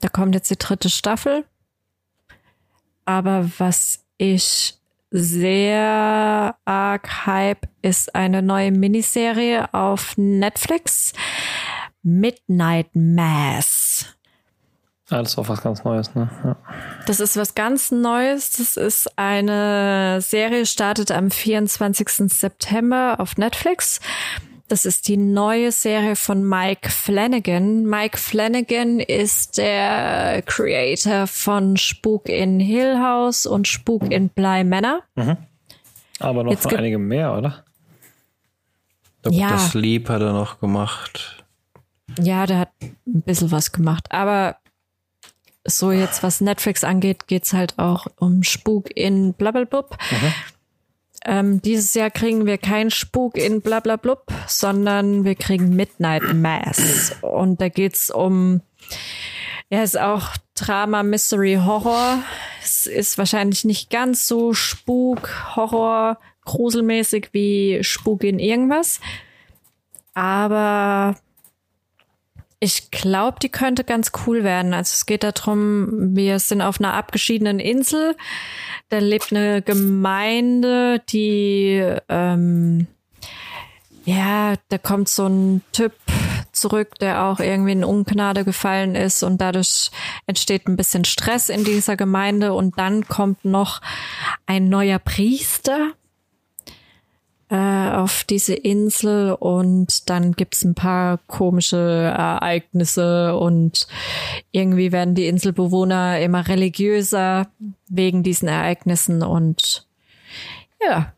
Da 0.00 0.08
kommt 0.08 0.34
jetzt 0.34 0.50
die 0.50 0.58
dritte 0.58 0.90
Staffel. 0.90 1.44
aber 3.04 3.50
was 3.58 4.04
ich 4.18 4.74
sehr 5.10 6.54
arg 6.66 7.26
hype 7.26 7.66
ist 7.80 8.14
eine 8.14 8.42
neue 8.42 8.70
Miniserie 8.72 9.72
auf 9.72 10.14
Netflix. 10.18 11.14
Midnight 12.02 12.88
Mass. 12.94 13.87
Alles 15.10 15.38
ah, 15.38 15.40
auch 15.40 15.48
was 15.48 15.62
ganz 15.62 15.84
Neues, 15.84 16.14
ne? 16.14 16.28
Ja. 16.44 16.56
Das 17.06 17.20
ist 17.20 17.36
was 17.36 17.54
ganz 17.54 17.90
Neues. 17.90 18.50
Das 18.58 18.76
ist 18.76 19.18
eine 19.18 20.20
Serie, 20.20 20.66
startet 20.66 21.10
am 21.10 21.30
24. 21.30 22.08
September 22.30 23.16
auf 23.18 23.36
Netflix. 23.38 24.00
Das 24.68 24.84
ist 24.84 25.08
die 25.08 25.16
neue 25.16 25.72
Serie 25.72 26.14
von 26.14 26.46
Mike 26.46 26.90
Flanagan. 26.90 27.86
Mike 27.86 28.18
Flanagan 28.18 29.00
ist 29.00 29.56
der 29.56 30.42
Creator 30.42 31.26
von 31.26 31.78
Spuk 31.78 32.28
in 32.28 32.60
Hill 32.60 32.98
House 32.98 33.46
und 33.46 33.66
Spuk 33.66 34.10
in 34.10 34.28
Bly 34.28 34.64
Manor. 34.64 35.00
Mhm. 35.14 35.38
Aber 36.20 36.44
noch 36.44 36.50
Jetzt 36.50 36.66
einige 36.66 36.98
mehr, 36.98 37.34
oder? 37.34 37.64
Dr. 39.22 39.38
Ja. 39.38 39.56
Sleep 39.56 40.08
hat 40.10 40.20
er 40.20 40.32
noch 40.34 40.60
gemacht. 40.60 41.44
Ja, 42.20 42.44
der 42.44 42.58
hat 42.58 42.70
ein 42.80 43.22
bisschen 43.22 43.50
was 43.50 43.72
gemacht. 43.72 44.12
Aber 44.12 44.56
so 45.68 45.92
jetzt, 45.92 46.22
was 46.22 46.40
Netflix 46.40 46.84
angeht, 46.84 47.26
geht's 47.26 47.52
halt 47.52 47.78
auch 47.78 48.06
um 48.16 48.42
Spuk 48.42 48.94
in 48.96 49.34
Blablablub. 49.34 49.96
Mhm. 50.10 50.34
Ähm, 51.24 51.62
dieses 51.62 51.94
Jahr 51.94 52.10
kriegen 52.10 52.46
wir 52.46 52.58
keinen 52.58 52.90
Spuk 52.90 53.36
in 53.36 53.60
Blablablub, 53.60 54.26
sondern 54.46 55.24
wir 55.24 55.34
kriegen 55.34 55.70
Midnight 55.74 56.34
Mass. 56.34 57.12
Und 57.22 57.60
da 57.60 57.68
geht's 57.68 58.10
um, 58.10 58.62
ja, 59.68 59.82
ist 59.82 59.98
auch 59.98 60.36
Drama, 60.54 61.02
Mystery, 61.02 61.60
Horror. 61.64 62.22
Es 62.62 62.86
ist 62.86 63.18
wahrscheinlich 63.18 63.64
nicht 63.64 63.90
ganz 63.90 64.26
so 64.26 64.54
Spuk, 64.54 65.56
Horror, 65.56 66.18
gruselmäßig 66.44 67.28
wie 67.32 67.82
Spuk 67.82 68.24
in 68.24 68.38
irgendwas. 68.38 69.00
Aber 70.14 71.14
ich 72.60 72.90
glaube, 72.90 73.38
die 73.40 73.50
könnte 73.50 73.84
ganz 73.84 74.10
cool 74.26 74.42
werden. 74.42 74.74
Also 74.74 74.92
es 74.94 75.06
geht 75.06 75.22
darum, 75.22 76.16
wir 76.16 76.38
sind 76.40 76.60
auf 76.60 76.80
einer 76.80 76.94
abgeschiedenen 76.94 77.60
Insel. 77.60 78.16
Da 78.88 78.98
lebt 78.98 79.32
eine 79.32 79.62
Gemeinde, 79.62 81.00
die 81.08 81.84
ähm, 82.08 82.88
ja, 84.04 84.54
da 84.70 84.78
kommt 84.78 85.08
so 85.08 85.26
ein 85.26 85.62
Typ 85.72 85.92
zurück, 86.52 86.94
der 86.98 87.24
auch 87.24 87.40
irgendwie 87.40 87.72
in 87.72 87.84
Ungnade 87.84 88.44
gefallen 88.44 88.94
ist 88.94 89.22
und 89.22 89.40
dadurch 89.40 89.90
entsteht 90.26 90.66
ein 90.66 90.76
bisschen 90.76 91.04
Stress 91.04 91.50
in 91.50 91.62
dieser 91.62 91.96
Gemeinde 91.96 92.54
und 92.54 92.78
dann 92.78 93.06
kommt 93.06 93.44
noch 93.44 93.80
ein 94.46 94.68
neuer 94.68 94.98
Priester 94.98 95.92
äh, 97.50 97.90
auf 97.90 98.24
diese 98.24 98.54
Insel 98.54 99.32
und 99.32 100.10
dann 100.10 100.32
gibt's 100.32 100.64
ein 100.64 100.74
paar 100.74 101.18
komische 101.26 101.76
Ereignisse 101.78 103.36
und 103.36 103.86
irgendwie 104.52 104.92
werden 104.92 105.14
die 105.14 105.26
Inselbewohner 105.26 106.20
immer 106.20 106.46
religiöser 106.46 107.48
wegen 107.88 108.22
diesen 108.22 108.48
Ereignissen 108.48 109.22
und 109.22 109.86
ja, 110.80 111.12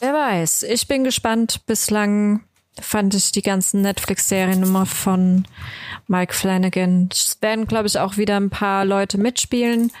wer 0.00 0.12
weiß. 0.12 0.64
Ich 0.64 0.88
bin 0.88 1.04
gespannt. 1.04 1.64
Bislang 1.66 2.42
fand 2.80 3.14
ich 3.14 3.32
die 3.32 3.42
ganzen 3.42 3.82
Netflix-Serien 3.82 4.62
immer 4.62 4.86
von 4.86 5.44
Mike 6.08 6.34
Flanagan. 6.34 7.08
Es 7.12 7.38
werden, 7.40 7.66
glaube 7.66 7.86
ich, 7.86 7.98
auch 7.98 8.16
wieder 8.16 8.36
ein 8.36 8.50
paar 8.50 8.84
Leute 8.84 9.18
mitspielen, 9.18 9.92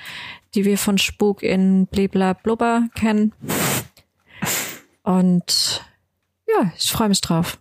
die 0.54 0.64
wir 0.64 0.78
von 0.78 0.98
Spuk 0.98 1.42
in 1.42 1.86
Blibla 1.86 2.32
Blubber 2.32 2.88
kennen. 2.94 3.32
Und 5.04 5.84
ja, 6.48 6.72
ich 6.76 6.90
freue 6.90 7.08
mich 7.08 7.20
drauf. 7.20 7.58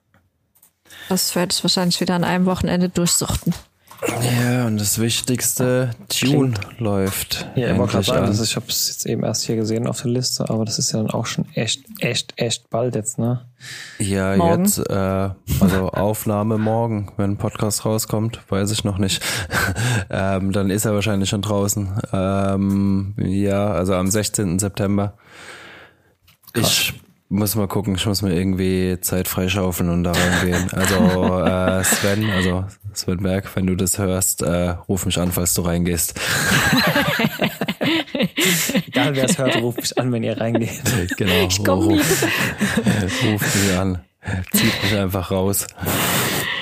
Das 1.09 1.35
werde 1.35 1.53
ich 1.53 1.63
wahrscheinlich 1.63 1.99
wieder 2.01 2.15
an 2.15 2.23
einem 2.23 2.45
Wochenende 2.45 2.89
durchsuchten. 2.89 3.53
Ja, 4.21 4.65
und 4.65 4.79
das 4.81 4.99
Wichtigste, 4.99 5.91
Tune 6.09 6.51
Klingt. 6.53 6.79
läuft. 6.79 7.47
Ja, 7.55 7.71
ich 7.71 7.77
wollte 7.77 7.93
gerade 7.93 8.05
sagen, 8.05 8.25
also 8.25 8.43
ich 8.43 8.55
habe 8.55 8.65
es 8.67 8.89
jetzt 8.89 9.05
eben 9.05 9.23
erst 9.23 9.43
hier 9.43 9.55
gesehen 9.55 9.87
auf 9.87 10.01
der 10.01 10.11
Liste, 10.11 10.49
aber 10.49 10.65
das 10.65 10.77
ist 10.77 10.91
ja 10.91 10.99
dann 10.99 11.09
auch 11.09 11.25
schon 11.25 11.45
echt, 11.53 11.85
echt, 11.99 12.33
echt 12.35 12.69
bald 12.69 12.95
jetzt, 12.95 13.17
ne? 13.17 13.45
Ja, 13.99 14.35
morgen. 14.35 14.65
jetzt, 14.65 14.79
äh, 14.89 15.29
also 15.59 15.89
Aufnahme 15.91 16.57
morgen, 16.57 17.13
wenn 17.15 17.31
ein 17.31 17.37
Podcast 17.37 17.85
rauskommt, 17.85 18.41
weiß 18.49 18.71
ich 18.71 18.83
noch 18.83 18.97
nicht. 18.97 19.23
ähm, 20.09 20.51
dann 20.51 20.69
ist 20.69 20.83
er 20.85 20.93
wahrscheinlich 20.93 21.29
schon 21.29 21.41
draußen. 21.41 22.01
Ähm, 22.11 23.15
ja, 23.17 23.71
also 23.71 23.95
am 23.95 24.09
16. 24.09 24.59
September. 24.59 25.13
Krass. 26.51 26.67
Ich 26.67 27.02
muss 27.29 27.55
mal 27.55 27.67
gucken, 27.67 27.95
ich 27.95 28.05
muss 28.05 28.21
mir 28.21 28.33
irgendwie 28.33 28.99
Zeit 29.01 29.27
freischaufeln 29.27 29.89
und 29.89 30.03
da 30.03 30.11
reingehen. 30.11 30.69
Also 30.71 31.43
äh, 31.43 31.83
Sven, 31.83 32.29
also 32.29 32.65
Sven 32.93 33.23
Berg, 33.23 33.55
wenn 33.55 33.65
du 33.67 33.75
das 33.75 33.97
hörst, 33.97 34.43
äh, 34.43 34.69
ruf 34.87 35.05
mich 35.05 35.17
an, 35.17 35.31
falls 35.31 35.53
du 35.55 35.63
reingehst. 35.63 36.13
Egal 38.87 39.15
wer 39.15 39.25
es 39.25 39.37
hört, 39.37 39.55
ruf 39.57 39.77
mich 39.77 39.97
an, 39.97 40.11
wenn 40.11 40.23
ihr 40.23 40.39
reingeht. 40.39 40.81
Genau. 41.17 41.47
Ich 41.47 41.63
komm 41.63 41.79
ruf, 41.79 42.23
ruf 43.25 43.55
mich 43.55 43.77
an. 43.77 43.99
Zieht 44.53 44.83
mich 44.83 44.95
einfach 44.95 45.31
raus. 45.31 45.67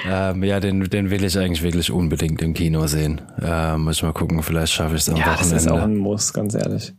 Ähm, 0.06 0.44
ja, 0.44 0.60
den, 0.60 0.90
den 0.90 1.10
will 1.10 1.24
ich 1.24 1.38
eigentlich 1.38 1.62
wirklich 1.62 1.92
unbedingt 1.92 2.42
im 2.42 2.54
Kino 2.54 2.88
sehen. 2.88 3.22
Äh, 3.42 3.78
muss 3.78 3.98
ich 3.98 4.04
mal 4.04 4.14
gucken, 4.14 4.42
vielleicht 4.42 4.74
schaffe 4.74 4.96
ich 4.96 5.02
es 5.02 5.10
am 5.10 5.18
ja, 5.18 5.28
Wochenende. 5.28 5.56
Das 5.56 5.66
ist 5.66 5.72
auch 5.72 5.82
ein 5.82 5.98
Muss, 5.98 6.34
ganz 6.34 6.56
ehrlich. 6.56 6.94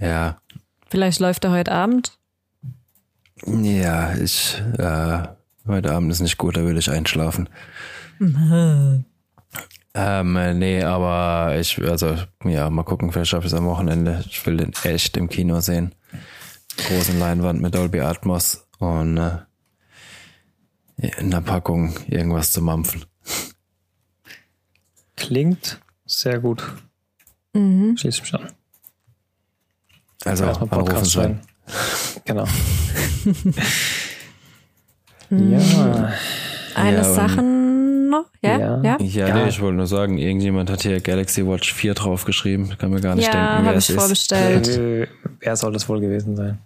Ja. 0.00 0.38
Vielleicht 0.90 1.20
läuft 1.20 1.44
er 1.44 1.52
heute 1.52 1.72
Abend. 1.72 2.18
Ja, 3.46 4.14
ich, 4.14 4.60
äh, 4.78 5.22
heute 5.66 5.92
Abend 5.92 6.10
ist 6.10 6.20
nicht 6.20 6.38
gut, 6.38 6.56
da 6.56 6.64
will 6.64 6.78
ich 6.78 6.90
einschlafen. 6.90 7.48
ähm, 9.94 10.58
nee, 10.58 10.82
aber 10.82 11.56
ich, 11.58 11.82
also, 11.82 12.16
ja, 12.44 12.70
mal 12.70 12.84
gucken, 12.84 13.12
vielleicht 13.12 13.30
schaffe 13.30 13.46
ich 13.46 13.52
es 13.52 13.58
am 13.58 13.66
Wochenende. 13.66 14.24
Ich 14.26 14.44
will 14.46 14.56
den 14.56 14.72
echt 14.84 15.16
im 15.16 15.28
Kino 15.28 15.60
sehen. 15.60 15.94
Großen 16.76 17.18
Leinwand 17.18 17.60
mit 17.60 17.74
Dolby 17.74 18.00
Atmos 18.00 18.66
und 18.78 19.18
äh, 19.18 19.38
in 20.96 21.30
der 21.30 21.40
Packung 21.40 21.94
irgendwas 22.08 22.52
zu 22.52 22.62
mampfen. 22.62 23.04
Klingt 25.16 25.80
sehr 26.06 26.40
gut. 26.40 26.64
Mhm. 27.52 27.96
Schließ 27.96 28.20
mich 28.22 28.34
an. 28.34 28.50
Also, 30.24 30.46
anrufen 30.46 31.04
sein. 31.04 31.40
Genau. 32.24 32.44
ja. 35.30 36.12
Eine 36.74 36.96
ja, 36.96 37.04
Sache 37.04 37.42
noch? 37.42 38.26
Ja, 38.42 38.58
ja. 38.58 38.82
Ja, 38.82 38.96
ja, 39.00 39.28
ja. 39.28 39.34
Nee, 39.34 39.48
ich 39.48 39.60
wollte 39.60 39.76
nur 39.76 39.86
sagen, 39.86 40.18
irgendjemand 40.18 40.70
hat 40.70 40.82
hier 40.82 41.00
Galaxy 41.00 41.46
Watch 41.46 41.72
4 41.72 41.94
draufgeschrieben. 41.94 42.76
Kann 42.78 42.90
mir 42.90 43.00
gar 43.00 43.14
nicht 43.14 43.32
ja, 43.32 43.56
denken, 43.56 43.66
wer 43.70 43.76
es 43.76 43.88
ich 43.88 43.96
vorbestellt. 43.96 44.66
ist. 44.66 44.78
Äh, 44.78 45.06
wer 45.40 45.56
soll 45.56 45.72
das 45.72 45.88
wohl 45.88 46.00
gewesen 46.00 46.36
sein? 46.36 46.58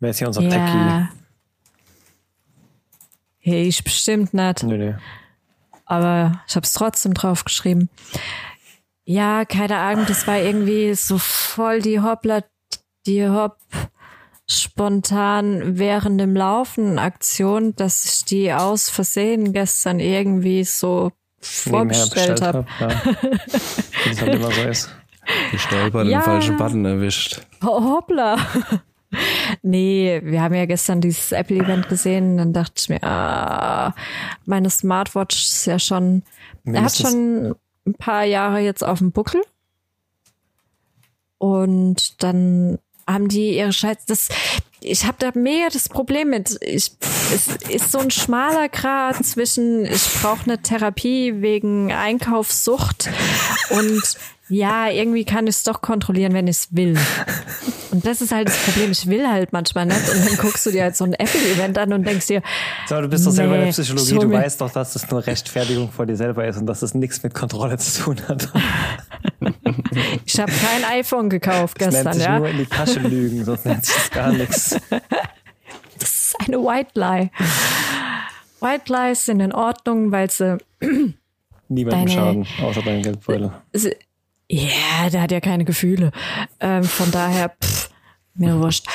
Wer 0.00 0.10
ist 0.10 0.18
hier 0.18 0.28
unser 0.28 0.42
ja. 0.42 0.50
Techie? 0.50 1.08
Hey, 3.38 3.68
ich 3.68 3.84
bestimmt 3.84 4.32
nicht. 4.32 4.62
Nö, 4.62 4.78
nö. 4.78 4.94
Aber 5.84 6.40
ich 6.48 6.56
habe 6.56 6.64
es 6.64 6.72
trotzdem 6.72 7.12
draufgeschrieben. 7.14 7.90
Ja, 9.04 9.44
keine 9.44 9.76
Ahnung, 9.76 10.06
das 10.06 10.26
war 10.26 10.38
irgendwie 10.38 10.94
so 10.94 11.18
voll 11.18 11.82
die 11.82 12.00
Hoppla, 12.00 12.42
die 13.06 13.28
Hopp 13.28 13.58
spontan 14.46 15.78
während 15.78 16.20
dem 16.20 16.36
Laufen 16.36 16.98
Aktion, 16.98 17.74
dass 17.76 18.04
ich 18.04 18.24
die 18.24 18.52
aus 18.52 18.90
Versehen 18.90 19.52
gestern 19.52 20.00
irgendwie 20.00 20.64
so 20.64 21.12
vorbestellt 21.40 22.40
habe. 22.42 22.66
Ja. 22.80 22.88
Wie 24.04 24.10
es 24.10 24.20
halt 24.20 24.34
immer 24.34 24.50
so 24.50 24.62
ist. 24.62 24.94
Gestolpert 25.50 26.06
ja. 26.06 26.18
den 26.18 26.24
falschen 26.24 26.56
Button 26.56 26.84
erwischt. 26.84 27.40
hoppla. 27.62 28.36
Nee, 29.62 30.20
wir 30.24 30.42
haben 30.42 30.54
ja 30.54 30.66
gestern 30.66 31.00
dieses 31.00 31.32
Apple-Event 31.32 31.88
gesehen. 31.88 32.36
Dann 32.36 32.52
dachte 32.52 32.74
ich 32.76 32.88
mir, 32.88 33.02
ah, 33.02 33.94
meine 34.44 34.70
Smartwatch 34.70 35.42
ist 35.42 35.66
ja 35.66 35.78
schon, 35.78 36.24
er 36.64 36.82
hat 36.82 36.96
schon 36.96 37.54
ein 37.86 37.94
paar 37.94 38.24
Jahre 38.24 38.58
jetzt 38.58 38.82
auf 38.82 38.98
dem 38.98 39.12
Buckel. 39.12 39.40
Und 41.38 42.22
dann 42.22 42.78
haben 43.06 43.28
die 43.28 43.56
ihre 43.56 43.72
Scheiße. 43.72 44.00
Das, 44.06 44.28
ich 44.80 45.04
habe 45.04 45.16
da 45.18 45.30
mega 45.34 45.68
das 45.72 45.88
Problem 45.88 46.30
mit. 46.30 46.58
Ich, 46.60 46.92
es 47.32 47.48
ist 47.68 47.92
so 47.92 47.98
ein 47.98 48.10
schmaler 48.10 48.68
Grad 48.68 49.24
zwischen, 49.24 49.84
ich 49.86 50.02
brauche 50.20 50.44
eine 50.44 50.60
Therapie 50.60 51.40
wegen 51.40 51.92
Einkaufssucht 51.92 53.10
und 53.70 54.02
ja, 54.48 54.90
irgendwie 54.90 55.24
kann 55.24 55.46
ich 55.46 55.56
es 55.56 55.62
doch 55.62 55.80
kontrollieren, 55.80 56.34
wenn 56.34 56.46
ich 56.46 56.56
es 56.56 56.68
will. 56.70 56.96
Und 57.90 58.04
das 58.04 58.20
ist 58.20 58.32
halt 58.32 58.48
das 58.48 58.58
Problem. 58.58 58.90
Ich 58.90 59.06
will 59.06 59.26
halt 59.26 59.52
manchmal 59.52 59.86
nicht. 59.86 60.08
Und 60.12 60.26
dann 60.26 60.36
guckst 60.36 60.66
du 60.66 60.70
dir 60.70 60.82
halt 60.82 60.96
so 60.96 61.04
ein 61.04 61.14
Apple-Event 61.14 61.78
an 61.78 61.92
und 61.92 62.06
denkst 62.06 62.26
dir. 62.26 62.42
So, 62.86 63.00
du 63.00 63.08
bist 63.08 63.26
doch 63.26 63.30
selber 63.30 63.56
in 63.56 63.64
der 63.66 63.70
Psychologie. 63.70 64.14
Du 64.18 64.30
weißt 64.30 64.60
doch, 64.60 64.70
dass 64.70 64.92
das 64.94 65.10
nur 65.10 65.26
Rechtfertigung 65.26 65.90
vor 65.90 66.04
dir 66.04 66.16
selber 66.16 66.46
ist 66.46 66.58
und 66.58 66.66
dass 66.66 66.80
das 66.80 66.94
nichts 66.94 67.22
mit 67.22 67.32
Kontrolle 67.32 67.78
zu 67.78 68.02
tun 68.02 68.20
hat. 68.28 68.52
ich 70.26 70.38
habe 70.38 70.52
kein 70.52 70.98
iPhone 70.98 71.30
gekauft 71.30 71.80
das 71.80 71.88
gestern, 71.88 72.04
nennt 72.04 72.14
sich 72.16 72.24
ja. 72.24 72.38
nur 72.38 72.48
in 72.48 72.58
die 72.58 72.66
Tasche 72.66 73.00
lügen, 73.00 73.44
sonst 73.44 73.64
nennt 73.64 73.84
sich 73.84 73.94
das 73.94 74.10
gar 74.10 74.32
nichts. 74.32 74.76
Das 75.98 76.12
ist 76.12 76.36
eine 76.40 76.58
White 76.58 76.90
Lie. 76.94 77.30
White 78.60 78.92
Lies 78.92 79.24
sind 79.24 79.40
in 79.40 79.52
Ordnung, 79.52 80.10
weil 80.10 80.30
sie 80.30 80.58
niemandem 81.68 82.08
schaden, 82.08 82.46
außer 82.60 82.82
deinem 82.82 83.02
Geldbeutel. 83.02 83.52
Ja, 84.50 84.60
yeah, 84.60 85.10
der 85.10 85.22
hat 85.22 85.32
ja 85.32 85.40
keine 85.40 85.64
Gefühle. 85.64 86.12
Ähm, 86.60 86.84
von 86.84 87.10
daher, 87.10 87.50
pff, 87.62 87.90
mir 88.34 88.58
wurscht. 88.60 88.86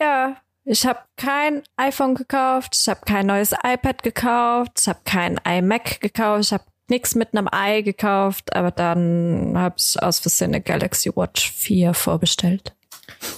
Ja, 0.00 0.36
ich 0.64 0.86
habe 0.86 0.98
kein 1.16 1.62
iPhone 1.76 2.14
gekauft, 2.14 2.76
ich 2.80 2.88
habe 2.88 3.00
kein 3.06 3.26
neues 3.26 3.52
iPad 3.52 4.02
gekauft, 4.02 4.80
ich 4.80 4.88
habe 4.88 4.98
kein 5.04 5.38
iMac 5.46 6.00
gekauft, 6.00 6.44
ich 6.44 6.52
habe 6.52 6.64
nichts 6.88 7.14
mit 7.14 7.34
einem 7.34 7.48
i 7.54 7.82
gekauft, 7.82 8.54
aber 8.54 8.70
dann 8.70 9.52
habe 9.56 9.76
ich 9.78 10.02
aus 10.02 10.18
Versehen 10.18 10.54
eine 10.54 10.60
Galaxy 10.60 11.10
Watch 11.14 11.52
4 11.52 11.94
vorbestellt. 11.94 12.74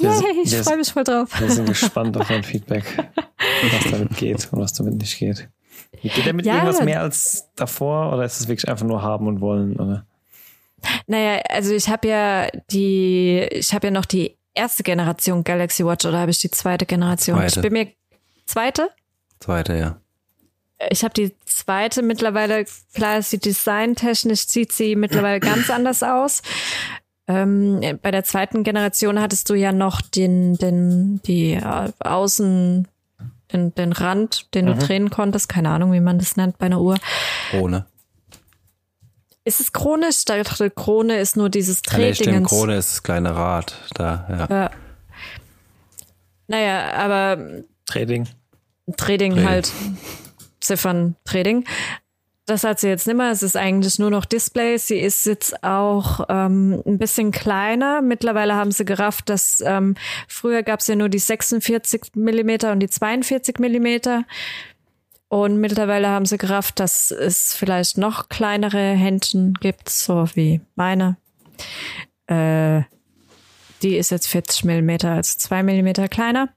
Yay, 0.01 0.43
ich 0.45 0.57
freue 0.57 0.79
mich 0.79 0.93
voll 0.93 1.05
drauf. 1.05 1.29
Wir 1.39 1.51
sind 1.51 1.67
gespannt 1.67 2.17
auf 2.17 2.29
dein 2.29 2.43
Feedback, 2.43 2.85
was 3.37 3.91
damit 3.91 4.17
geht 4.17 4.49
und 4.53 4.61
was 4.61 4.73
damit 4.73 4.95
nicht 4.95 5.19
geht. 5.19 5.49
Geht 6.03 6.27
damit 6.27 6.47
ja, 6.47 6.55
irgendwas 6.55 6.83
mehr 6.83 7.03
als 7.03 7.49
davor 7.57 8.13
oder 8.13 8.25
ist 8.25 8.41
es 8.41 8.49
wirklich 8.49 8.69
einfach 8.69 8.87
nur 8.87 9.03
haben 9.03 9.27
und 9.27 9.41
wollen? 9.41 9.77
Oder? 9.77 10.07
Naja, 11.07 11.41
also 11.49 11.73
ich 11.75 11.89
habe 11.89 12.09
ja 12.09 12.49
die, 12.71 13.41
ich 13.51 13.73
habe 13.75 13.89
ja 13.89 13.91
noch 13.91 14.05
die 14.05 14.37
erste 14.55 14.83
Generation 14.83 15.45
Galaxy 15.45 15.85
Watch 15.85 16.05
oder 16.05 16.19
habe 16.19 16.31
ich 16.31 16.41
die 16.41 16.51
zweite 16.51 16.87
Generation? 16.87 17.39
Zweite. 17.39 17.61
Ich 17.61 17.63
bin 17.63 17.73
mir 17.73 17.89
zweite? 18.47 18.91
Zweite, 19.41 19.77
ja. 19.77 20.01
Ich 20.91 21.03
habe 21.03 21.15
die 21.15 21.35
zweite 21.45 22.03
mittlerweile, 22.03 22.65
klar 22.95 23.19
ist 23.19 23.31
sie 23.31 23.39
designtechnisch, 23.39 24.47
sieht 24.47 24.73
sie 24.73 24.95
mittlerweile 24.97 25.41
ganz 25.41 25.71
anders 25.71 26.03
aus. 26.03 26.43
Ähm, 27.27 27.81
bei 28.01 28.11
der 28.11 28.25
zweiten 28.25 28.65
Generation 28.65 29.21
hattest 29.21 29.51
du 29.51 29.55
ja 29.55 29.73
noch 29.73 30.01
den, 30.01 30.55
den, 30.55 31.21
die 31.23 31.55
äh, 31.55 31.93
Außen, 31.99 32.89
den, 33.53 33.75
den 33.75 33.93
Rand, 33.93 34.55
den 34.55 34.65
mhm. 34.65 34.79
du 34.79 34.87
drehen 34.87 35.11
konntest. 35.11 35.49
Keine 35.49 35.71
Ahnung, 35.71 35.93
wie 35.93 36.01
man 36.01 36.19
das 36.19 36.37
nennt 36.37 36.59
bei 36.59 36.67
einer 36.67 36.81
Uhr. 36.81 36.97
Krone. 37.51 37.87
Ist 39.49 39.61
es 39.61 39.73
Krone? 39.73 40.11
Ich 40.11 40.27
dachte, 40.27 40.69
Krone 40.69 41.19
ist 41.19 41.39
nur 41.39 41.49
dieses 41.49 41.81
Drehdingens. 41.81 42.53
Nee, 42.53 42.59
Krone 42.59 42.77
ist 42.77 42.93
das 42.93 43.03
kleine 43.03 43.35
Rad 43.35 43.75
da, 43.95 44.27
ja. 44.29 44.55
ja. 44.55 44.71
Naja, 46.49 46.93
aber 46.93 47.63
Trading. 47.87 48.29
Trading, 48.99 49.33
Trading. 49.33 49.49
halt. 49.49 49.73
Ziffern 50.61 51.17
Trading. 51.25 51.65
Das 52.45 52.63
hat 52.63 52.79
sie 52.79 52.89
jetzt 52.89 53.07
nicht 53.07 53.17
mehr. 53.17 53.31
Es 53.31 53.43
ist 53.43 53.57
eigentlich 53.57 53.99
nur 53.99 54.11
noch 54.11 54.27
Display. 54.27 54.77
Sie 54.77 54.99
ist 54.99 55.25
jetzt 55.25 55.65
auch 55.65 56.27
ähm, 56.29 56.83
ein 56.87 56.99
bisschen 56.99 57.31
kleiner. 57.31 58.03
Mittlerweile 58.03 58.55
haben 58.55 58.71
sie 58.71 58.85
gerafft, 58.85 59.31
dass 59.31 59.63
ähm, 59.65 59.95
früher 60.29 60.63
gab 60.63 60.81
es 60.81 60.89
ja 60.89 60.95
nur 60.95 61.09
die 61.09 61.21
46 61.21 62.17
Millimeter 62.17 62.73
und 62.73 62.81
die 62.81 62.91
42 62.91 63.59
Millimeter. 63.61 64.25
Und 65.29 65.59
mittlerweile 65.59 66.09
haben 66.09 66.25
sie 66.25 66.39
gerafft, 66.39 66.81
dass 66.81 67.11
es 67.11 67.55
vielleicht 67.55 67.99
noch 67.99 68.29
kleinere 68.29 68.93
Händchen 68.95 69.55
gibt, 69.55 69.91
so 69.91 70.27
wie 70.35 70.61
meine. 70.75 71.17
Äh, 72.27 72.83
die 73.83 73.97
ist 73.97 74.11
jetzt 74.11 74.29
40 74.29 74.65
Millimeter, 74.65 75.13
also 75.13 75.39
zwei 75.39 75.63
Millimeter 75.63 76.09
kleiner. 76.09 76.49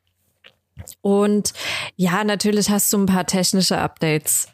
Und 1.01 1.53
ja, 1.95 2.23
natürlich 2.23 2.69
hast 2.69 2.91
du 2.93 2.97
ein 2.97 3.05
paar 3.05 3.27
technische 3.27 3.77
Updates. 3.77 4.47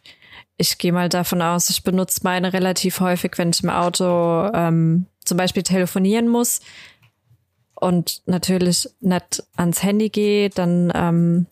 Ich 0.57 0.77
gehe 0.77 0.91
mal 0.91 1.09
davon 1.09 1.41
aus, 1.41 1.69
ich 1.69 1.83
benutze 1.83 2.21
meine 2.23 2.53
relativ 2.53 2.99
häufig, 2.99 3.37
wenn 3.37 3.51
ich 3.51 3.63
im 3.63 3.69
Auto 3.69 4.49
ähm, 4.53 5.05
zum 5.23 5.37
Beispiel 5.37 5.63
telefonieren 5.63 6.27
muss 6.27 6.61
und 7.75 8.23
natürlich 8.25 8.89
nicht 8.99 9.43
ans 9.55 9.83
Handy 9.83 10.09
gehe, 10.09 10.49
dann 10.49 10.91
ähm, 10.95 11.45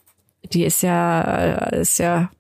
die 0.54 0.64
ist 0.64 0.82
ja 0.82 1.22
äh, 1.22 1.82
ist 1.82 2.00
ja 2.00 2.32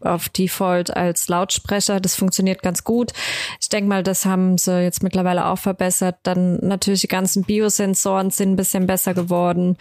auf 0.00 0.28
Default 0.28 0.96
als 0.96 1.28
Lautsprecher. 1.28 2.00
Das 2.00 2.14
funktioniert 2.14 2.62
ganz 2.62 2.84
gut. 2.84 3.12
Ich 3.60 3.68
denke 3.68 3.88
mal, 3.88 4.02
das 4.02 4.24
haben 4.24 4.58
sie 4.58 4.82
jetzt 4.82 5.02
mittlerweile 5.02 5.46
auch 5.46 5.58
verbessert. 5.58 6.16
Dann 6.22 6.56
natürlich 6.56 7.02
die 7.02 7.08
ganzen 7.08 7.44
Biosensoren 7.44 8.30
sind 8.30 8.52
ein 8.52 8.56
bisschen 8.56 8.86
besser 8.86 9.14
geworden. 9.14 9.76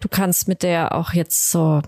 Du 0.00 0.08
kannst 0.08 0.48
mit 0.48 0.62
der 0.62 0.94
auch 0.94 1.12
jetzt 1.12 1.50
so 1.50 1.82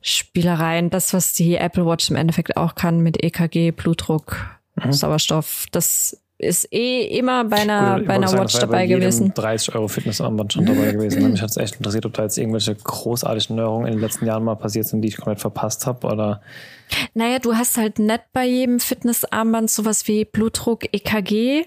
Spielereien, 0.00 0.90
das, 0.90 1.12
was 1.12 1.32
die 1.32 1.56
Apple 1.56 1.86
Watch 1.86 2.10
im 2.10 2.16
Endeffekt 2.16 2.56
auch 2.56 2.74
kann 2.74 3.00
mit 3.00 3.22
EKG, 3.22 3.72
Blutdruck, 3.72 4.46
mhm. 4.76 4.92
Sauerstoff, 4.92 5.66
das 5.72 6.20
ist 6.38 6.72
eh 6.72 7.18
immer 7.18 7.44
bei 7.44 7.56
einer, 7.56 8.00
bei 8.00 8.14
einer 8.14 8.30
Watch 8.32 8.54
sagen, 8.54 8.70
dabei 8.70 8.86
gewesen. 8.86 9.32
30 9.34 9.74
Euro 9.74 9.88
Fitnessarmband 9.88 10.52
schon 10.52 10.66
dabei 10.66 10.92
gewesen. 10.92 11.30
Mich 11.30 11.40
hat 11.40 11.50
es 11.50 11.56
echt 11.56 11.76
interessiert, 11.76 12.06
ob 12.06 12.12
da 12.12 12.24
jetzt 12.24 12.36
irgendwelche 12.36 12.74
großartigen 12.74 13.56
Neuerungen 13.56 13.86
in 13.86 13.94
den 13.94 14.00
letzten 14.00 14.26
Jahren 14.26 14.44
mal 14.44 14.54
passiert 14.56 14.86
sind, 14.86 15.02
die 15.02 15.08
ich 15.08 15.16
komplett 15.16 15.40
verpasst 15.40 15.86
habe 15.86 16.06
oder. 16.06 16.42
Naja, 17.14 17.38
du 17.38 17.54
hast 17.54 17.78
halt 17.78 17.98
nicht 17.98 18.22
bei 18.32 18.46
jedem 18.46 18.80
Fitnessarmband 18.80 19.70
sowas 19.70 20.06
wie 20.08 20.24
Blutdruck, 20.24 20.84
EKG. 20.92 21.64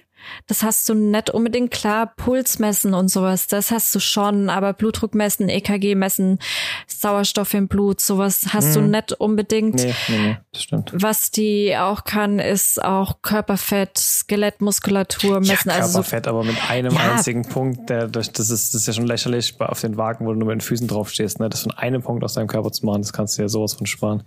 Das 0.48 0.64
hast 0.64 0.88
du 0.90 0.94
nicht 0.94 1.30
unbedingt 1.30 1.72
klar, 1.72 2.14
Puls 2.16 2.60
messen 2.60 2.94
und 2.94 3.10
sowas, 3.10 3.48
das 3.48 3.72
hast 3.72 3.94
du 3.96 4.00
schon, 4.00 4.50
aber 4.50 4.74
Blutdruck 4.74 5.16
messen, 5.16 5.50
EKG 5.50 5.96
messen, 5.96 6.40
Sauerstoff 6.88 7.54
im 7.54 7.68
Blut, 7.68 8.02
sowas 8.02 8.48
hast 8.54 8.76
hm. 8.76 8.82
du 8.82 8.82
nicht 8.90 9.14
unbedingt. 9.14 9.76
Nee, 9.76 9.96
nee, 10.08 10.18
nee, 10.18 10.38
das 10.52 10.64
stimmt. 10.64 10.92
Was 10.94 11.32
die 11.32 11.76
auch 11.78 12.04
kann, 12.04 12.40
ist 12.40 12.84
auch 12.84 13.22
Körperfett, 13.22 13.98
Skelettmuskulatur 13.98 15.40
messen. 15.40 15.70
Ja, 15.70 15.80
Körperfett, 15.80 16.28
also 16.28 16.42
so, 16.42 16.42
aber 16.42 16.44
mit 16.44 16.70
einem 16.70 16.94
ja. 16.94 17.14
einzigen 17.14 17.48
Punkt, 17.48 17.90
der 17.90 18.08
das 18.08 18.28
ist, 18.28 18.40
das 18.40 18.74
ist 18.74 18.88
ja 18.88 18.94
schon 18.94 19.08
lächerlich 19.08 19.60
auf 19.60 19.82
den 19.82 19.98
Wagen, 19.98 20.26
wo 20.26 20.34
du 20.34 20.40
nur 20.40 20.48
mit 20.48 20.56
den 20.56 20.62
Füßen 20.62 20.88
drauf 20.88 21.10
stehst, 21.10 21.40
ne? 21.40 21.50
Das 21.50 21.64
von 21.64 21.72
einem 21.72 22.02
Punkt 22.02 22.24
aus 22.24 22.34
deinem 22.34 22.48
Körper 22.48 22.72
zu 22.72 22.86
machen, 22.86 23.02
das 23.02 23.14
kannst 23.14 23.38
du 23.38 23.42
ja 23.42 23.50
sowas 23.50 23.74
von 23.74 23.86
sparen. 23.86 24.24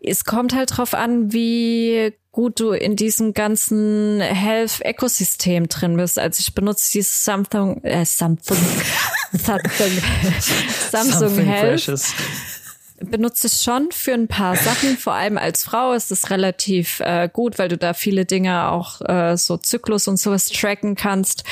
Es 0.00 0.24
kommt 0.24 0.54
halt 0.54 0.76
drauf 0.76 0.94
an, 0.94 1.32
wie 1.32 2.12
gut 2.32 2.60
du 2.60 2.70
in 2.70 2.96
diesem 2.96 3.34
ganzen 3.34 4.20
Health-Ökosystem 4.20 5.68
drin 5.68 5.96
bist. 5.96 6.18
Also 6.18 6.40
ich 6.40 6.54
benutze 6.54 6.92
dieses 6.92 7.24
Samsung, 7.24 7.82
äh, 7.82 8.04
Samsung, 8.04 8.56
Samsung, 9.32 9.88
Samsung 10.90 11.38
Health. 11.38 11.84
Precious. 11.84 12.14
Benutze 13.02 13.46
ich 13.46 13.54
schon 13.54 13.88
für 13.92 14.12
ein 14.12 14.28
paar 14.28 14.56
Sachen. 14.56 14.98
Vor 14.98 15.14
allem 15.14 15.38
als 15.38 15.64
Frau 15.64 15.94
ist 15.94 16.12
es 16.12 16.28
relativ 16.28 17.00
äh, 17.00 17.30
gut, 17.32 17.58
weil 17.58 17.68
du 17.68 17.78
da 17.78 17.94
viele 17.94 18.26
Dinge 18.26 18.70
auch 18.70 19.00
äh, 19.00 19.38
so 19.38 19.56
Zyklus 19.56 20.06
und 20.06 20.18
sowas 20.18 20.50
tracken 20.50 20.96
kannst. 20.96 21.44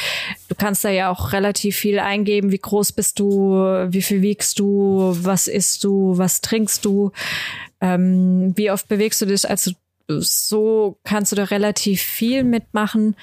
Du 0.48 0.54
kannst 0.54 0.84
da 0.84 0.90
ja 0.90 1.10
auch 1.10 1.32
relativ 1.32 1.74
viel 1.76 2.00
eingeben. 2.00 2.52
Wie 2.52 2.58
groß 2.58 2.92
bist 2.92 3.18
du? 3.18 3.52
Wie 3.88 4.02
viel 4.02 4.20
wiegst 4.20 4.58
du? 4.58 5.16
Was 5.22 5.48
isst 5.48 5.84
du? 5.84 6.18
Was 6.18 6.42
trinkst 6.42 6.84
du? 6.84 7.12
Ähm, 7.80 8.52
wie 8.54 8.70
oft 8.70 8.86
bewegst 8.86 9.22
du 9.22 9.26
dich? 9.26 9.48
Also 9.48 9.72
so 10.08 10.98
kannst 11.04 11.32
du 11.32 11.36
da 11.36 11.44
relativ 11.44 12.00
viel 12.02 12.44
mitmachen. 12.44 13.14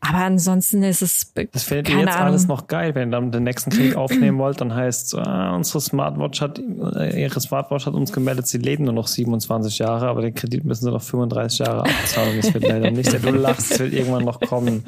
Aber 0.00 0.18
ansonsten 0.18 0.84
ist 0.84 1.02
es. 1.02 1.32
Das 1.50 1.64
findet 1.64 1.88
ihr 1.88 1.98
jetzt 1.98 2.10
Ahnung. 2.10 2.28
alles 2.28 2.46
noch 2.46 2.68
geil, 2.68 2.94
wenn 2.94 3.08
ihr 3.08 3.12
dann 3.12 3.32
den 3.32 3.42
nächsten 3.42 3.70
Krieg 3.70 3.96
aufnehmen 3.96 4.38
wollt, 4.38 4.60
dann 4.60 4.72
heißt 4.72 5.16
ah, 5.16 5.56
unsere 5.56 5.80
Smartwatch 5.80 6.40
hat, 6.40 6.60
äh, 6.60 7.20
ihre 7.20 7.40
Smartwatch 7.40 7.86
hat 7.86 7.94
uns 7.94 8.12
gemeldet, 8.12 8.46
sie 8.46 8.58
leben 8.58 8.84
nur 8.84 8.92
noch 8.92 9.08
27 9.08 9.78
Jahre, 9.78 10.06
aber 10.06 10.22
den 10.22 10.34
Kredit 10.34 10.64
müssen 10.64 10.84
sie 10.84 10.92
noch 10.92 11.02
35 11.02 11.58
Jahre 11.58 11.80
abzahlen. 11.80 12.40
Das 12.40 12.54
wird 12.54 12.68
leider 12.68 12.92
nicht. 12.92 13.12
Du 13.12 13.30
lachst, 13.30 13.72
es 13.72 13.78
wird 13.80 13.92
irgendwann 13.92 14.24
noch 14.24 14.40
kommen. 14.40 14.84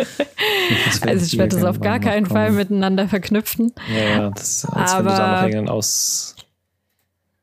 Also 1.05 1.24
ich 1.24 1.36
werde 1.36 1.56
das 1.56 1.64
auf 1.64 1.81
gar 1.81 1.98
keinen 1.98 2.28
kommen. 2.28 2.36
Fall 2.36 2.52
miteinander 2.52 3.09
verknüpfen. 3.09 3.72
Ja, 3.93 4.02
ja 4.02 4.31
das, 4.31 4.64
als 4.64 4.93
aber, 4.93 5.06
wenn 5.06 5.12
du 5.12 5.18
da 5.18 5.43
noch 5.43 5.59
einen 5.59 5.68
Aus, 5.68 6.36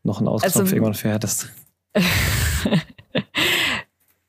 noch 0.03 0.19
einen 0.19 0.29
Ausknopf 0.29 0.55
also, 0.55 0.73
irgendwann 0.73 0.93
für 0.93 1.11
hättest. 1.11 1.49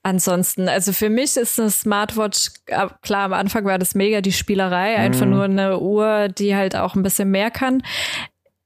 Ansonsten, 0.09 0.70
also 0.70 0.94
für 0.94 1.10
mich 1.10 1.36
ist 1.36 1.60
eine 1.60 1.70
Smartwatch, 1.70 2.48
äh, 2.64 2.86
klar, 3.02 3.26
am 3.26 3.35
Anfang 3.35 3.66
war 3.66 3.78
das 3.78 3.94
mega 3.94 4.22
die 4.22 4.32
Spielerei, 4.32 4.97
mhm. 4.97 5.02
einfach 5.02 5.26
nur 5.26 5.44
eine 5.44 5.80
Uhr, 5.80 6.28
die 6.28 6.56
halt 6.56 6.76
auch 6.76 6.94
ein 6.94 7.02
bisschen 7.02 7.30
mehr 7.30 7.51
kann. 7.51 7.82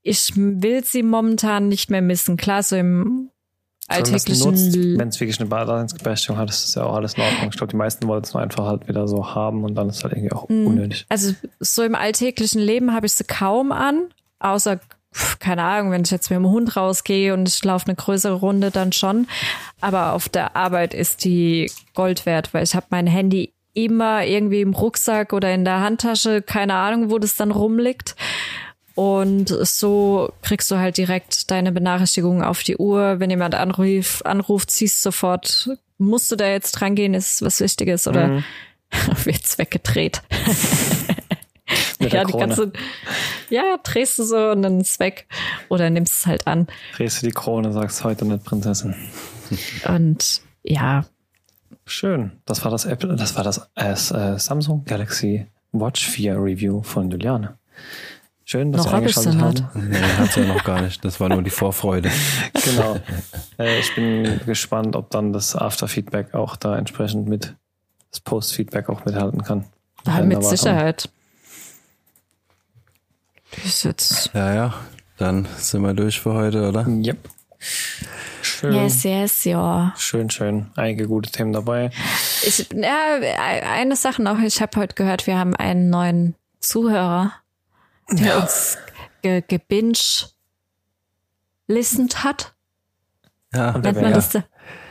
Ich 0.03 0.31
will 0.37 0.85
sie 0.85 1.03
momentan 1.03 1.67
nicht 1.67 1.91
mehr 1.91 2.01
missen. 2.01 2.37
Klar, 2.37 2.63
so 2.63 2.77
im 2.77 3.29
alltäglichen. 3.89 4.97
Wenn 4.97 5.09
es 5.09 5.19
wirklich 5.19 5.41
eine 5.41 5.49
Daseinsberechtigung 5.49 6.37
hat, 6.37 6.49
ist 6.49 6.63
das 6.63 6.75
ja 6.75 6.85
auch 6.85 6.95
alles 6.95 7.15
in 7.15 7.23
Ordnung. 7.23 7.49
Ich 7.49 7.57
glaube, 7.57 7.71
die 7.71 7.77
meisten 7.77 8.07
wollen 8.07 8.23
es 8.23 8.33
nur 8.33 8.41
einfach 8.41 8.65
halt 8.65 8.87
wieder 8.87 9.05
so 9.09 9.35
haben 9.35 9.65
und 9.65 9.75
dann 9.75 9.89
ist 9.89 9.97
es 9.97 10.03
halt 10.05 10.13
irgendwie 10.13 10.31
auch 10.31 10.47
mhm. 10.47 10.67
unnötig. 10.67 11.05
Also 11.09 11.33
so 11.59 11.83
im 11.83 11.95
alltäglichen 11.95 12.61
Leben 12.61 12.93
habe 12.93 13.05
ich 13.05 13.11
sie 13.11 13.25
kaum 13.25 13.73
an, 13.73 14.13
außer 14.39 14.79
keine 15.39 15.63
Ahnung, 15.63 15.91
wenn 15.91 16.03
ich 16.03 16.11
jetzt 16.11 16.29
mit 16.29 16.37
dem 16.37 16.49
Hund 16.49 16.75
rausgehe 16.75 17.33
und 17.33 17.47
ich 17.47 17.63
laufe 17.63 17.87
eine 17.87 17.95
größere 17.95 18.33
Runde, 18.33 18.71
dann 18.71 18.91
schon. 18.91 19.27
Aber 19.81 20.13
auf 20.13 20.29
der 20.29 20.55
Arbeit 20.55 20.93
ist 20.93 21.23
die 21.23 21.71
Gold 21.93 22.25
wert, 22.25 22.53
weil 22.53 22.63
ich 22.63 22.75
habe 22.75 22.87
mein 22.89 23.07
Handy 23.07 23.53
immer 23.73 24.25
irgendwie 24.25 24.61
im 24.61 24.73
Rucksack 24.73 25.33
oder 25.33 25.53
in 25.53 25.65
der 25.65 25.79
Handtasche, 25.79 26.41
keine 26.41 26.75
Ahnung, 26.75 27.09
wo 27.09 27.19
das 27.19 27.35
dann 27.35 27.51
rumliegt. 27.51 28.15
Und 28.95 29.49
so 29.49 30.31
kriegst 30.43 30.69
du 30.69 30.77
halt 30.77 30.97
direkt 30.97 31.49
deine 31.49 31.71
Benachrichtigungen 31.71 32.43
auf 32.43 32.61
die 32.61 32.77
Uhr. 32.77 33.19
Wenn 33.19 33.31
jemand 33.31 33.55
anruft, 33.55 34.25
anruft, 34.25 34.69
ziehst 34.69 35.01
sofort, 35.01 35.69
musst 35.97 36.31
du 36.31 36.35
da 36.35 36.47
jetzt 36.47 36.73
dran 36.73 36.93
gehen, 36.93 37.15
ist 37.15 37.41
was 37.41 37.59
Wichtiges 37.59 38.07
oder 38.07 38.27
mhm. 38.27 38.43
wird's 39.23 39.57
weggedreht. 39.57 40.21
ja, 42.09 42.23
die 42.23 42.33
ganze, 42.33 42.71
ja, 43.49 43.77
drehst 43.83 44.19
du 44.19 44.23
so 44.23 44.51
und 44.51 44.61
dann 44.61 44.81
ist 44.81 44.91
es 44.91 44.99
weg. 44.99 45.27
Oder 45.69 45.89
nimmst 45.89 46.19
es 46.19 46.25
halt 46.25 46.47
an. 46.47 46.67
Drehst 46.95 47.21
du 47.21 47.27
die 47.27 47.33
Krone, 47.33 47.71
sagst 47.71 48.03
heute 48.03 48.25
nicht 48.25 48.43
Prinzessin. 48.43 48.95
Und 49.87 50.41
ja. 50.63 51.05
Schön. 51.85 52.31
Das 52.45 52.63
war 52.63 52.71
das 52.71 52.85
Apple, 52.85 53.15
das 53.15 53.35
war 53.35 53.43
das 53.43 53.69
äh, 53.75 54.39
Samsung 54.39 54.83
Galaxy 54.85 55.47
Watch 55.73 56.07
4 56.07 56.35
Review 56.37 56.81
von 56.83 57.09
Juliane. 57.09 57.57
Schön, 58.45 58.71
dass 58.71 58.85
noch 58.85 58.91
Sie 58.91 58.97
eingeschaltet 58.97 59.41
haben. 59.41 59.89
Nee, 59.89 59.97
hat's 59.97 60.35
ja 60.35 60.45
noch 60.45 60.63
gar 60.63 60.81
nicht. 60.81 61.03
Das 61.05 61.19
war 61.19 61.29
nur 61.29 61.41
die 61.41 61.49
Vorfreude. 61.49 62.11
genau. 62.65 62.97
Äh, 63.57 63.79
ich 63.79 63.95
bin 63.95 64.41
gespannt, 64.45 64.95
ob 64.95 65.09
dann 65.11 65.31
das 65.31 65.55
Afterfeedback 65.55 66.33
auch 66.33 66.55
da 66.55 66.77
entsprechend 66.77 67.27
mit, 67.27 67.55
das 68.11 68.19
Postfeedback 68.19 68.89
auch 68.89 69.05
mithalten 69.05 69.43
kann. 69.43 69.65
Ja, 70.05 70.21
mit 70.21 70.43
Sicherheit. 70.43 71.09
Ist 73.63 73.83
jetzt. 73.83 74.31
Ja, 74.33 74.53
ja. 74.53 74.73
Dann 75.17 75.47
sind 75.57 75.81
wir 75.81 75.93
durch 75.93 76.19
für 76.19 76.33
heute, 76.33 76.67
oder? 76.67 76.87
Yep. 76.87 77.17
Schön. 78.41 78.73
Yes, 78.73 79.03
yes, 79.03 79.43
ja. 79.45 79.93
Schön, 79.97 80.29
schön. 80.29 80.71
Einige 80.75 81.07
gute 81.07 81.31
Themen 81.31 81.53
dabei. 81.53 81.91
Ich, 82.45 82.67
ja, 82.73 83.19
eine 83.71 83.95
Sache 83.95 84.21
noch. 84.21 84.39
Ich 84.39 84.61
habe 84.61 84.79
heute 84.79 84.95
gehört, 84.95 85.27
wir 85.27 85.37
haben 85.37 85.55
einen 85.55 85.89
neuen 85.89 86.35
Zuhörer, 86.59 87.31
der 88.11 88.27
ja. 88.27 88.39
uns 88.39 88.77
ge 89.21 89.41
gebinge 89.47 89.93
listened 91.67 92.23
hat. 92.23 92.53
Ja, 93.53 93.77
Nennt 93.77 94.01
man 94.01 94.13
das, 94.13 94.33
ja, 94.33 94.43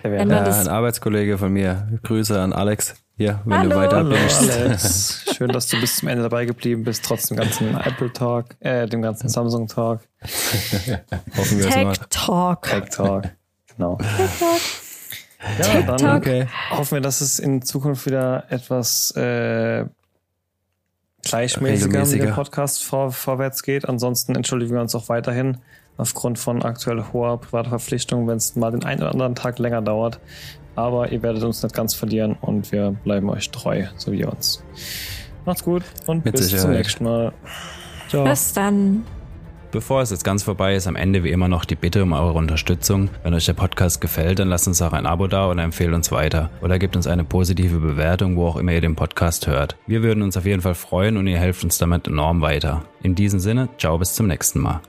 das? 0.03 0.67
ein 0.67 0.69
Arbeitskollege 0.69 1.37
von 1.37 1.53
mir. 1.53 1.99
Grüße 2.03 2.41
an 2.41 2.53
Alex. 2.53 2.95
Hier, 3.23 3.39
wenn 3.45 3.57
Hallo. 3.57 3.71
du 3.71 3.77
weiter 3.77 3.97
Hallo, 3.99 4.17
Alex. 4.17 5.25
Schön, 5.37 5.51
dass 5.51 5.69
du 5.69 5.81
bis 5.81 5.99
zum 5.99 6.09
Ende 6.09 6.25
dabei 6.25 6.45
geblieben 6.45 6.83
bist, 6.83 7.05
trotz 7.05 7.29
dem 7.29 7.37
ganzen 7.37 7.79
Apple 7.79 8.13
Talk, 8.13 8.47
äh, 8.59 8.87
dem 8.87 9.01
ganzen 9.01 9.29
Samsung 9.29 9.69
Talk. 9.69 10.01
Hoffen 11.37 11.59
wir 11.61 11.71
Tech 11.71 11.99
Talk. 12.11 12.63
Tech 12.63 12.89
Talk. 12.89 13.29
Genau. 13.77 13.97
Tech 13.99 14.39
Talk. 14.41 14.59
Ja, 15.61 15.83
dann 15.83 16.17
okay. 16.17 16.49
hoffen 16.71 16.97
wir, 16.97 17.01
dass 17.01 17.21
es 17.21 17.39
in 17.39 17.63
Zukunft 17.63 18.07
wieder 18.07 18.51
etwas 18.51 19.13
äh, 19.13 19.85
gleichmäßiger 21.23 22.05
mit 22.05 22.23
dem 22.23 22.35
Podcast 22.35 22.83
vor, 22.83 23.13
vorwärts 23.13 23.63
geht. 23.63 23.89
Ansonsten 23.89 24.35
entschuldigen 24.35 24.75
wir 24.75 24.81
uns 24.81 24.97
auch 24.97 25.09
weiterhin 25.09 25.59
aufgrund 25.97 26.41
von 26.41 26.63
aktuell 26.63 27.05
hoher 27.13 27.39
privater 27.41 27.69
Verpflichtungen, 27.69 28.27
wenn 28.27 28.39
es 28.39 28.57
mal 28.57 28.73
den 28.73 28.85
einen 28.85 29.03
oder 29.03 29.13
anderen 29.13 29.37
Tag 29.37 29.61
länger 29.61 29.81
dauert. 29.81 30.19
Aber 30.75 31.13
ihr 31.13 31.23
werdet 31.23 31.43
uns 31.43 31.63
nicht 31.63 31.75
ganz 31.75 31.95
verlieren 31.95 32.37
und 32.41 32.73
wir 32.73 32.97
bleiben 33.05 33.29
euch 33.31 33.51
treu, 33.51 33.85
so 33.97 34.13
wie 34.13 34.21
ihr 34.21 34.33
uns. 34.33 34.65
Macht's 35.45 35.65
gut 35.65 35.83
und 36.07 36.25
Mit 36.25 36.35
bis 36.35 36.45
Sicherheit. 36.45 36.63
zum 36.63 36.71
nächsten 36.73 37.05
Mal. 37.05 37.33
Ciao. 38.09 38.25
Bis 38.25 38.53
dann. 38.53 39.05
Bevor 39.73 40.03
es 40.03 40.11
jetzt 40.11 40.23
ganz 40.23 40.43
vorbei 40.43 40.75
ist, 40.75 40.87
am 40.87 40.97
Ende 40.97 41.25
wie 41.25 41.31
immer 41.31 41.49
noch 41.49 41.65
die 41.65 41.77
Bitte 41.77 42.03
um 42.03 42.13
eure 42.13 42.35
Unterstützung. 42.35 43.09
Wenn 43.23 43.33
euch 43.33 43.47
der 43.47 43.55
Podcast 43.55 44.03
gefällt, 44.03 44.39
dann 44.39 44.49
lasst 44.49 44.69
uns 44.69 44.83
auch 44.83 44.93
ein 44.93 45.07
Abo 45.07 45.29
da 45.29 45.49
oder 45.49 45.63
empfehlt 45.63 45.95
uns 45.95 46.13
weiter. 46.13 46.51
Oder 46.61 46.79
gebt 46.79 46.95
uns 46.95 47.07
eine 47.07 47.25
positive 47.25 47.79
Bewertung, 47.79 48.37
wo 48.37 48.49
auch 48.49 48.57
immer 48.57 48.73
ihr 48.73 48.83
den 48.83 48.97
Podcast 48.97 49.47
hört. 49.47 49.77
Wir 49.87 50.03
würden 50.03 50.23
uns 50.23 50.37
auf 50.37 50.45
jeden 50.45 50.61
Fall 50.61 50.75
freuen 50.75 51.17
und 51.17 51.27
ihr 51.27 51.39
helft 51.39 51.65
uns 51.65 51.79
damit 51.79 52.07
enorm 52.07 52.43
weiter. 52.43 52.85
In 53.03 53.15
diesem 53.15 53.41
Sinne, 53.41 53.71
ciao 53.79 53.97
bis 53.97 54.13
zum 54.13 54.27
nächsten 54.27 54.61
Mal. 54.61 54.83